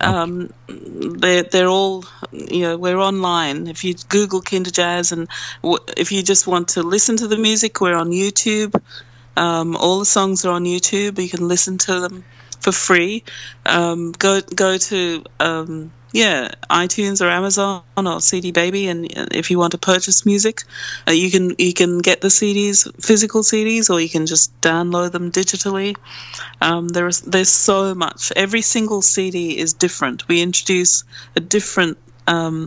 um, 0.00 0.52
they're 0.68 1.42
they're 1.42 1.68
all 1.68 2.04
you 2.32 2.62
know 2.62 2.76
we're 2.76 2.98
online. 2.98 3.66
If 3.66 3.84
you 3.84 3.94
Google 4.08 4.40
Kinderjazz 4.40 5.12
and 5.12 5.28
w- 5.62 5.78
if 5.96 6.10
you 6.12 6.22
just 6.22 6.46
want 6.46 6.68
to 6.68 6.82
listen 6.82 7.16
to 7.18 7.28
the 7.28 7.36
music, 7.36 7.80
we're 7.80 7.96
on 7.96 8.10
YouTube. 8.10 8.80
Um, 9.36 9.76
all 9.76 9.98
the 9.98 10.04
songs 10.06 10.44
are 10.44 10.52
on 10.52 10.64
YouTube. 10.64 11.18
You 11.18 11.28
can 11.28 11.46
listen 11.46 11.78
to 11.78 12.00
them 12.00 12.24
for 12.60 12.72
free. 12.72 13.24
Um, 13.66 14.12
go 14.12 14.40
go 14.40 14.78
to 14.78 15.24
um, 15.38 15.92
yeah 16.12 16.52
iTunes 16.68 17.24
or 17.24 17.28
Amazon 17.28 17.82
or 17.96 18.20
CD 18.20 18.52
Baby, 18.52 18.88
and 18.88 19.06
uh, 19.16 19.26
if 19.30 19.50
you 19.50 19.58
want 19.58 19.72
to 19.72 19.78
purchase 19.78 20.26
music, 20.26 20.62
uh, 21.08 21.12
you 21.12 21.30
can 21.30 21.54
you 21.58 21.72
can 21.72 21.98
get 21.98 22.20
the 22.20 22.28
CDs, 22.28 22.90
physical 23.02 23.42
CDs, 23.42 23.90
or 23.90 24.00
you 24.00 24.08
can 24.08 24.26
just 24.26 24.58
download 24.60 25.12
them 25.12 25.30
digitally. 25.30 25.96
Um, 26.60 26.88
there 26.88 27.06
is 27.06 27.20
there's 27.22 27.48
so 27.48 27.94
much. 27.94 28.32
Every 28.36 28.62
single 28.62 29.02
CD 29.02 29.58
is 29.58 29.72
different. 29.72 30.28
We 30.28 30.42
introduce 30.42 31.04
a 31.36 31.40
different 31.40 31.98
um, 32.26 32.66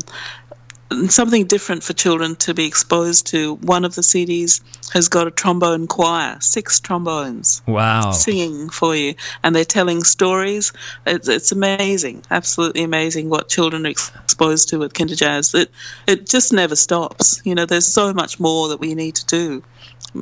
something 1.09 1.45
different 1.45 1.83
for 1.83 1.93
children 1.93 2.35
to 2.37 2.53
be 2.53 2.65
exposed 2.65 3.27
to. 3.27 3.55
One 3.55 3.85
of 3.85 3.95
the 3.95 4.01
CDs 4.01 4.61
has 4.93 5.07
got 5.07 5.27
a 5.27 5.31
trombone 5.31 5.87
choir, 5.87 6.37
six 6.39 6.79
trombones 6.79 7.61
Wow. 7.67 8.11
singing 8.11 8.69
for 8.69 8.95
you, 8.95 9.15
and 9.43 9.55
they're 9.55 9.65
telling 9.65 10.03
stories. 10.03 10.73
It's, 11.05 11.27
it's 11.27 11.51
amazing, 11.51 12.23
absolutely 12.31 12.83
amazing 12.83 13.29
what 13.29 13.49
children 13.49 13.85
are 13.85 13.89
ex- 13.89 14.11
exposed 14.23 14.69
to 14.69 14.79
with 14.79 14.93
Kinderjazz. 14.93 15.53
It 15.55 15.71
it 16.07 16.27
just 16.27 16.53
never 16.53 16.75
stops. 16.75 17.41
You 17.43 17.55
know, 17.55 17.65
there's 17.65 17.87
so 17.87 18.13
much 18.13 18.39
more 18.39 18.69
that 18.69 18.79
we 18.79 18.95
need 18.95 19.15
to 19.15 19.25
do. 19.25 19.63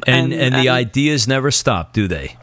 And 0.07 0.33
and, 0.33 0.55
the 0.55 0.69
ideas 0.69 1.27
never 1.27 1.51
stop, 1.51 1.93
do 1.93 2.07
they? 2.07 2.37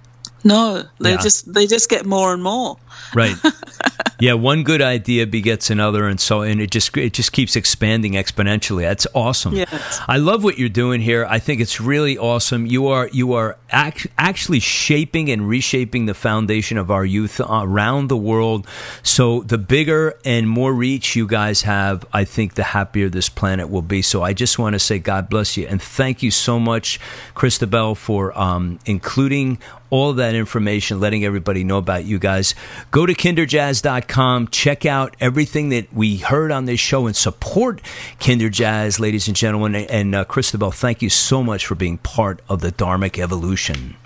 No, 0.44 0.84
they 1.00 1.12
Yeah. 1.12 1.16
just 1.18 1.52
they 1.52 1.66
just 1.66 1.88
get 1.88 2.06
more 2.06 2.32
and 2.32 2.42
more. 2.42 2.76
Right. 3.14 3.36
yeah, 4.20 4.34
one 4.34 4.62
good 4.64 4.82
idea 4.82 5.26
begets 5.26 5.70
another 5.70 6.06
and 6.06 6.20
so 6.20 6.42
and 6.42 6.60
it 6.60 6.70
just 6.70 6.96
it 6.96 7.12
just 7.12 7.32
keeps 7.32 7.56
expanding 7.56 8.12
exponentially. 8.12 8.82
That's 8.82 9.06
awesome. 9.14 9.54
Yes. 9.54 10.00
I 10.06 10.16
love 10.18 10.44
what 10.44 10.58
you're 10.58 10.68
doing 10.68 11.00
here. 11.00 11.26
I 11.28 11.38
think 11.38 11.60
it's 11.60 11.80
really 11.80 12.16
awesome. 12.18 12.66
You 12.66 12.86
are 12.88 13.08
you 13.12 13.32
are 13.32 13.56
act, 13.70 14.06
actually 14.16 14.60
shaping 14.60 15.30
and 15.30 15.48
reshaping 15.48 16.06
the 16.06 16.14
foundation 16.14 16.78
of 16.78 16.90
our 16.90 17.04
youth 17.04 17.40
around 17.40 18.08
the 18.08 18.16
world. 18.16 18.66
So 19.02 19.42
the 19.42 19.58
bigger 19.58 20.14
and 20.24 20.48
more 20.48 20.72
reach 20.72 21.16
you 21.16 21.26
guys 21.26 21.62
have, 21.62 22.04
I 22.12 22.24
think 22.24 22.54
the 22.54 22.62
happier 22.62 23.08
this 23.08 23.28
planet 23.28 23.70
will 23.70 23.82
be. 23.82 24.02
So 24.02 24.22
I 24.22 24.32
just 24.32 24.58
want 24.58 24.74
to 24.74 24.78
say 24.78 24.98
God 24.98 25.28
bless 25.28 25.56
you 25.56 25.66
and 25.66 25.80
thank 25.82 26.22
you 26.22 26.30
so 26.30 26.58
much, 26.60 26.98
Christobel, 27.34 27.96
for 27.96 28.36
um, 28.38 28.78
including 28.86 29.58
all 29.90 30.12
that 30.14 30.34
information, 30.34 31.00
letting 31.00 31.24
everybody 31.24 31.64
know 31.64 31.78
about 31.78 32.04
you 32.04 32.18
guys. 32.18 32.54
Go 32.90 33.06
to 33.06 33.14
kinderjazz.com, 33.14 34.48
check 34.48 34.86
out 34.86 35.16
everything 35.20 35.70
that 35.70 35.92
we 35.92 36.16
heard 36.16 36.52
on 36.52 36.66
this 36.66 36.80
show, 36.80 37.06
and 37.06 37.16
support 37.16 37.80
Kinderjazz, 38.20 39.00
ladies 39.00 39.28
and 39.28 39.36
gentlemen. 39.36 39.74
And 39.74 40.14
uh, 40.14 40.24
Christobel, 40.24 40.74
thank 40.74 41.02
you 41.02 41.10
so 41.10 41.42
much 41.42 41.66
for 41.66 41.74
being 41.74 41.98
part 41.98 42.40
of 42.48 42.60
the 42.60 42.72
Dharmic 42.72 43.18
evolution. 43.18 43.96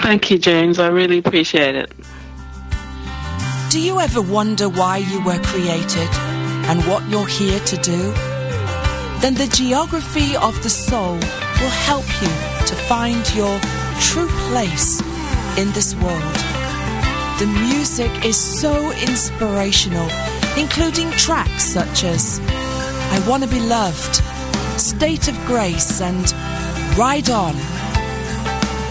Thank 0.00 0.30
you, 0.30 0.38
James. 0.38 0.78
I 0.78 0.88
really 0.88 1.18
appreciate 1.18 1.74
it. 1.74 1.92
Do 3.70 3.80
you 3.80 4.00
ever 4.00 4.22
wonder 4.22 4.68
why 4.68 4.98
you 4.98 5.22
were 5.24 5.38
created 5.42 6.08
and 6.68 6.80
what 6.86 7.08
you're 7.08 7.26
here 7.26 7.58
to 7.60 7.76
do? 7.78 8.12
Then 9.20 9.34
the 9.34 9.50
geography 9.52 10.36
of 10.36 10.62
the 10.62 10.70
soul 10.70 11.14
will 11.14 11.70
help 11.70 12.06
you 12.22 12.28
to 12.66 12.74
find 12.74 13.34
your 13.34 13.58
true 14.00 14.28
place 14.48 15.00
in 15.58 15.70
this 15.72 15.94
world. 15.96 16.34
The 17.38 17.46
music 17.68 18.24
is 18.24 18.36
so 18.36 18.90
inspirational, 18.92 20.08
including 20.56 21.10
tracks 21.12 21.64
such 21.64 22.04
as 22.04 22.40
I 23.12 23.22
Wanna 23.28 23.46
Be 23.46 23.60
Loved, 23.60 24.22
State 24.80 25.28
of 25.28 25.36
Grace, 25.46 26.00
and 26.00 26.32
Ride 26.98 27.30
On. 27.30 27.54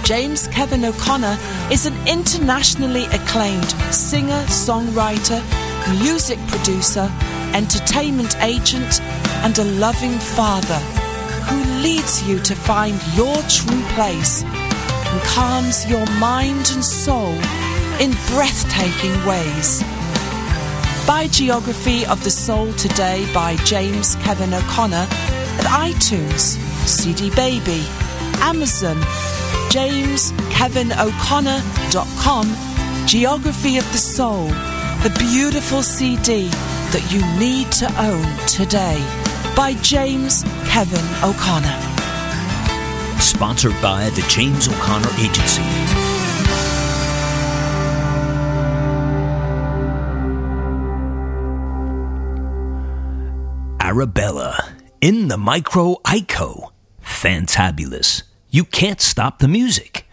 James 0.03 0.47
Kevin 0.47 0.85
O'Connor 0.85 1.37
is 1.71 1.85
an 1.85 1.95
internationally 2.07 3.05
acclaimed 3.05 3.71
singer, 3.91 4.43
songwriter, 4.47 5.41
music 5.99 6.39
producer, 6.47 7.11
entertainment 7.53 8.35
agent, 8.41 9.01
and 9.43 9.57
a 9.57 9.65
loving 9.79 10.17
father 10.19 10.79
who 11.47 11.63
leads 11.81 12.21
you 12.27 12.39
to 12.39 12.55
find 12.55 12.99
your 13.15 13.35
true 13.49 13.81
place 13.95 14.43
and 15.15 15.23
calms 15.23 15.87
your 15.89 16.05
mind 16.19 16.69
and 16.73 16.83
soul 16.83 17.31
in 18.01 18.11
breathtaking 18.33 19.15
ways. 19.25 19.81
Buy 21.07 21.29
Geography 21.31 22.05
of 22.05 22.21
the 22.25 22.31
Soul 22.31 22.73
today 22.73 23.25
by 23.33 23.55
James 23.57 24.15
Kevin 24.17 24.53
O'Connor 24.53 25.07
at 25.07 25.65
iTunes, 25.65 26.57
CD 26.85 27.29
Baby, 27.29 27.85
Amazon, 28.41 28.97
jameskevinoconnor.com, 29.71 32.55
Geography 33.07 33.77
of 33.77 33.89
the 33.93 33.97
Soul, 33.97 34.49
the 35.03 35.15
beautiful 35.17 35.81
CD 35.81 36.49
that 36.91 37.09
you 37.11 37.21
need 37.39 37.71
to 37.71 37.87
own 38.03 38.37
today 38.47 39.01
by 39.55 39.75
James 39.81 40.43
Kevin 40.67 41.05
O'Connor. 41.23 41.94
Sponsored 43.25 43.73
by 43.81 44.09
the 44.11 44.21
James 44.29 44.67
O'Connor 44.69 45.09
Agency. 45.17 45.63
Arabella 53.81 54.75
in 55.01 55.27
the 55.27 55.37
Micro 55.37 55.95
Aykho. 56.05 56.69
Fantabulous. 57.01 58.21
You 58.51 58.63
can't 58.63 59.01
stop 59.01 59.39
the 59.39 59.47
music. 59.47 60.04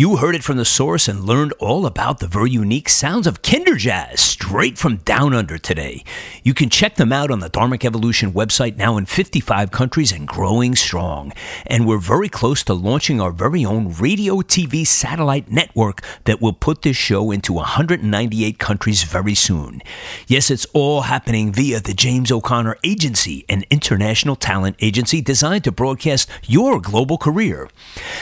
You 0.00 0.16
heard 0.16 0.34
it 0.34 0.42
from 0.42 0.56
the 0.56 0.64
source 0.64 1.08
and 1.08 1.24
learned 1.24 1.52
all 1.58 1.84
about 1.84 2.20
the 2.20 2.26
very 2.26 2.48
unique 2.48 2.88
sounds 2.88 3.26
of 3.26 3.42
Kinderjazz 3.42 4.16
straight 4.16 4.78
from 4.78 4.96
down 4.96 5.34
under 5.34 5.58
today. 5.58 6.02
You 6.42 6.54
can 6.54 6.70
check 6.70 6.94
them 6.94 7.12
out 7.12 7.30
on 7.30 7.40
the 7.40 7.50
Dharmic 7.50 7.84
Evolution 7.84 8.32
website 8.32 8.78
now 8.78 8.96
in 8.96 9.04
55 9.04 9.70
countries 9.70 10.10
and 10.10 10.26
growing 10.26 10.74
strong. 10.74 11.34
And 11.66 11.86
we're 11.86 11.98
very 11.98 12.30
close 12.30 12.64
to 12.64 12.72
launching 12.72 13.20
our 13.20 13.30
very 13.30 13.62
own 13.62 13.92
radio 13.92 14.36
TV 14.36 14.86
satellite 14.86 15.50
network 15.50 16.00
that 16.24 16.40
will 16.40 16.54
put 16.54 16.80
this 16.80 16.96
show 16.96 17.30
into 17.30 17.52
198 17.52 18.58
countries 18.58 19.02
very 19.02 19.34
soon. 19.34 19.82
Yes, 20.26 20.50
it's 20.50 20.64
all 20.72 21.02
happening 21.02 21.52
via 21.52 21.78
the 21.78 21.92
James 21.92 22.32
O'Connor 22.32 22.78
Agency, 22.82 23.44
an 23.50 23.64
international 23.68 24.34
talent 24.34 24.76
agency 24.80 25.20
designed 25.20 25.64
to 25.64 25.72
broadcast 25.72 26.26
your 26.46 26.80
global 26.80 27.18
career. 27.18 27.68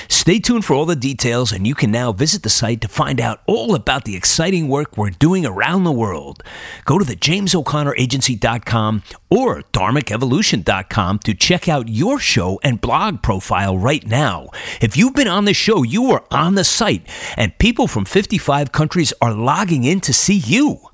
Stay 0.09 0.41
tuned 0.41 0.64
for 0.64 0.74
all 0.74 0.85
the 0.85 0.97
details, 0.97 1.53
and 1.53 1.68
you 1.69 1.75
can 1.75 1.91
now 1.91 2.11
visit 2.12 2.43
the 2.43 2.49
site 2.49 2.81
to 2.81 2.89
find 2.89 3.21
out 3.21 3.43
all 3.47 3.75
about 3.75 4.05
the 4.05 4.16
exciting 4.16 4.69
work 4.69 4.97
we're 4.97 5.11
doing 5.11 5.45
around 5.45 5.85
the 5.85 5.93
world. 5.93 6.43
Go 6.87 6.99
to 6.99 7.05
the 7.05 7.14
JamesO'ConnorAgency.com 7.14 9.03
or 9.29 9.62
DharmicEvolution.com 9.75 11.19
to 11.19 11.35
check 11.35 11.69
out 11.69 11.89
your 11.89 12.19
show 12.19 12.59
and 12.64 12.81
blog 12.81 13.23
profile 13.23 13.77
right 13.77 14.07
now. 14.07 14.49
If 14.81 14.97
you've 14.97 15.14
been 15.14 15.29
on 15.29 15.45
the 15.45 15.53
show, 15.53 15.83
you 15.83 16.11
are 16.11 16.25
on 16.31 16.55
the 16.55 16.64
site, 16.64 17.07
and 17.37 17.57
people 17.59 17.87
from 17.87 18.07
55 18.07 18.73
countries 18.73 19.12
are 19.21 19.35
logging 19.35 19.85
in 19.85 20.01
to 20.01 20.14
see 20.14 20.39
you. 20.39 20.88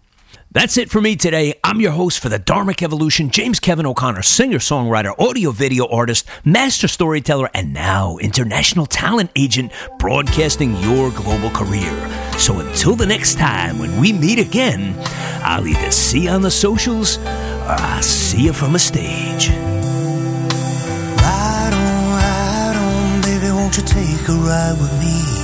That's 0.54 0.78
it 0.78 0.88
for 0.88 1.00
me 1.00 1.16
today. 1.16 1.58
I'm 1.64 1.80
your 1.80 1.90
host 1.90 2.20
for 2.20 2.28
the 2.28 2.38
Dharmic 2.38 2.80
Evolution, 2.80 3.30
James 3.30 3.58
Kevin 3.58 3.86
O'Connor, 3.86 4.22
singer, 4.22 4.60
songwriter, 4.60 5.12
audio 5.18 5.50
video 5.50 5.88
artist, 5.88 6.26
master 6.44 6.86
storyteller, 6.86 7.50
and 7.54 7.74
now 7.74 8.18
international 8.18 8.86
talent 8.86 9.32
agent 9.34 9.72
broadcasting 9.98 10.76
your 10.76 11.10
global 11.10 11.50
career. 11.50 11.90
So 12.38 12.60
until 12.60 12.94
the 12.94 13.04
next 13.04 13.36
time 13.36 13.80
when 13.80 14.00
we 14.00 14.12
meet 14.12 14.38
again, 14.38 14.94
I'll 15.42 15.66
either 15.66 15.90
see 15.90 16.26
you 16.26 16.30
on 16.30 16.42
the 16.42 16.52
socials 16.52 17.18
or 17.18 17.70
I'll 17.70 18.00
see 18.00 18.44
you 18.44 18.52
from 18.52 18.76
a 18.76 18.78
stage. 18.78 19.48
Ride 19.48 19.56
on, 21.72 22.14
ride 22.14 22.76
on, 22.76 23.22
baby, 23.22 23.50
won't 23.52 23.76
you 23.76 23.82
take 23.82 24.28
a 24.28 24.34
ride 24.34 24.78
with 24.80 24.92
me? 25.00 25.43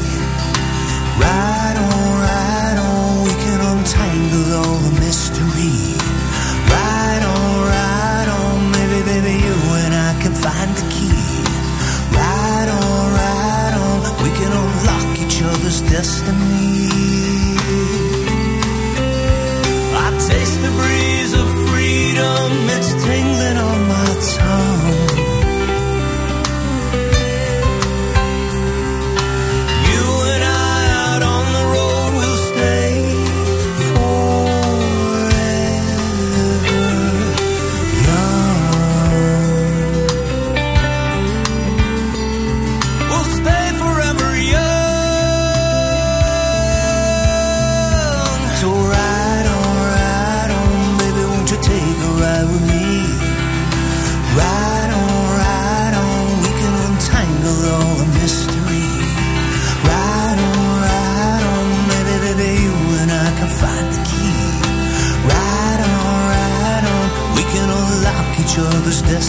Ride 1.21 1.77
on, 1.77 2.21
ride 2.21 2.50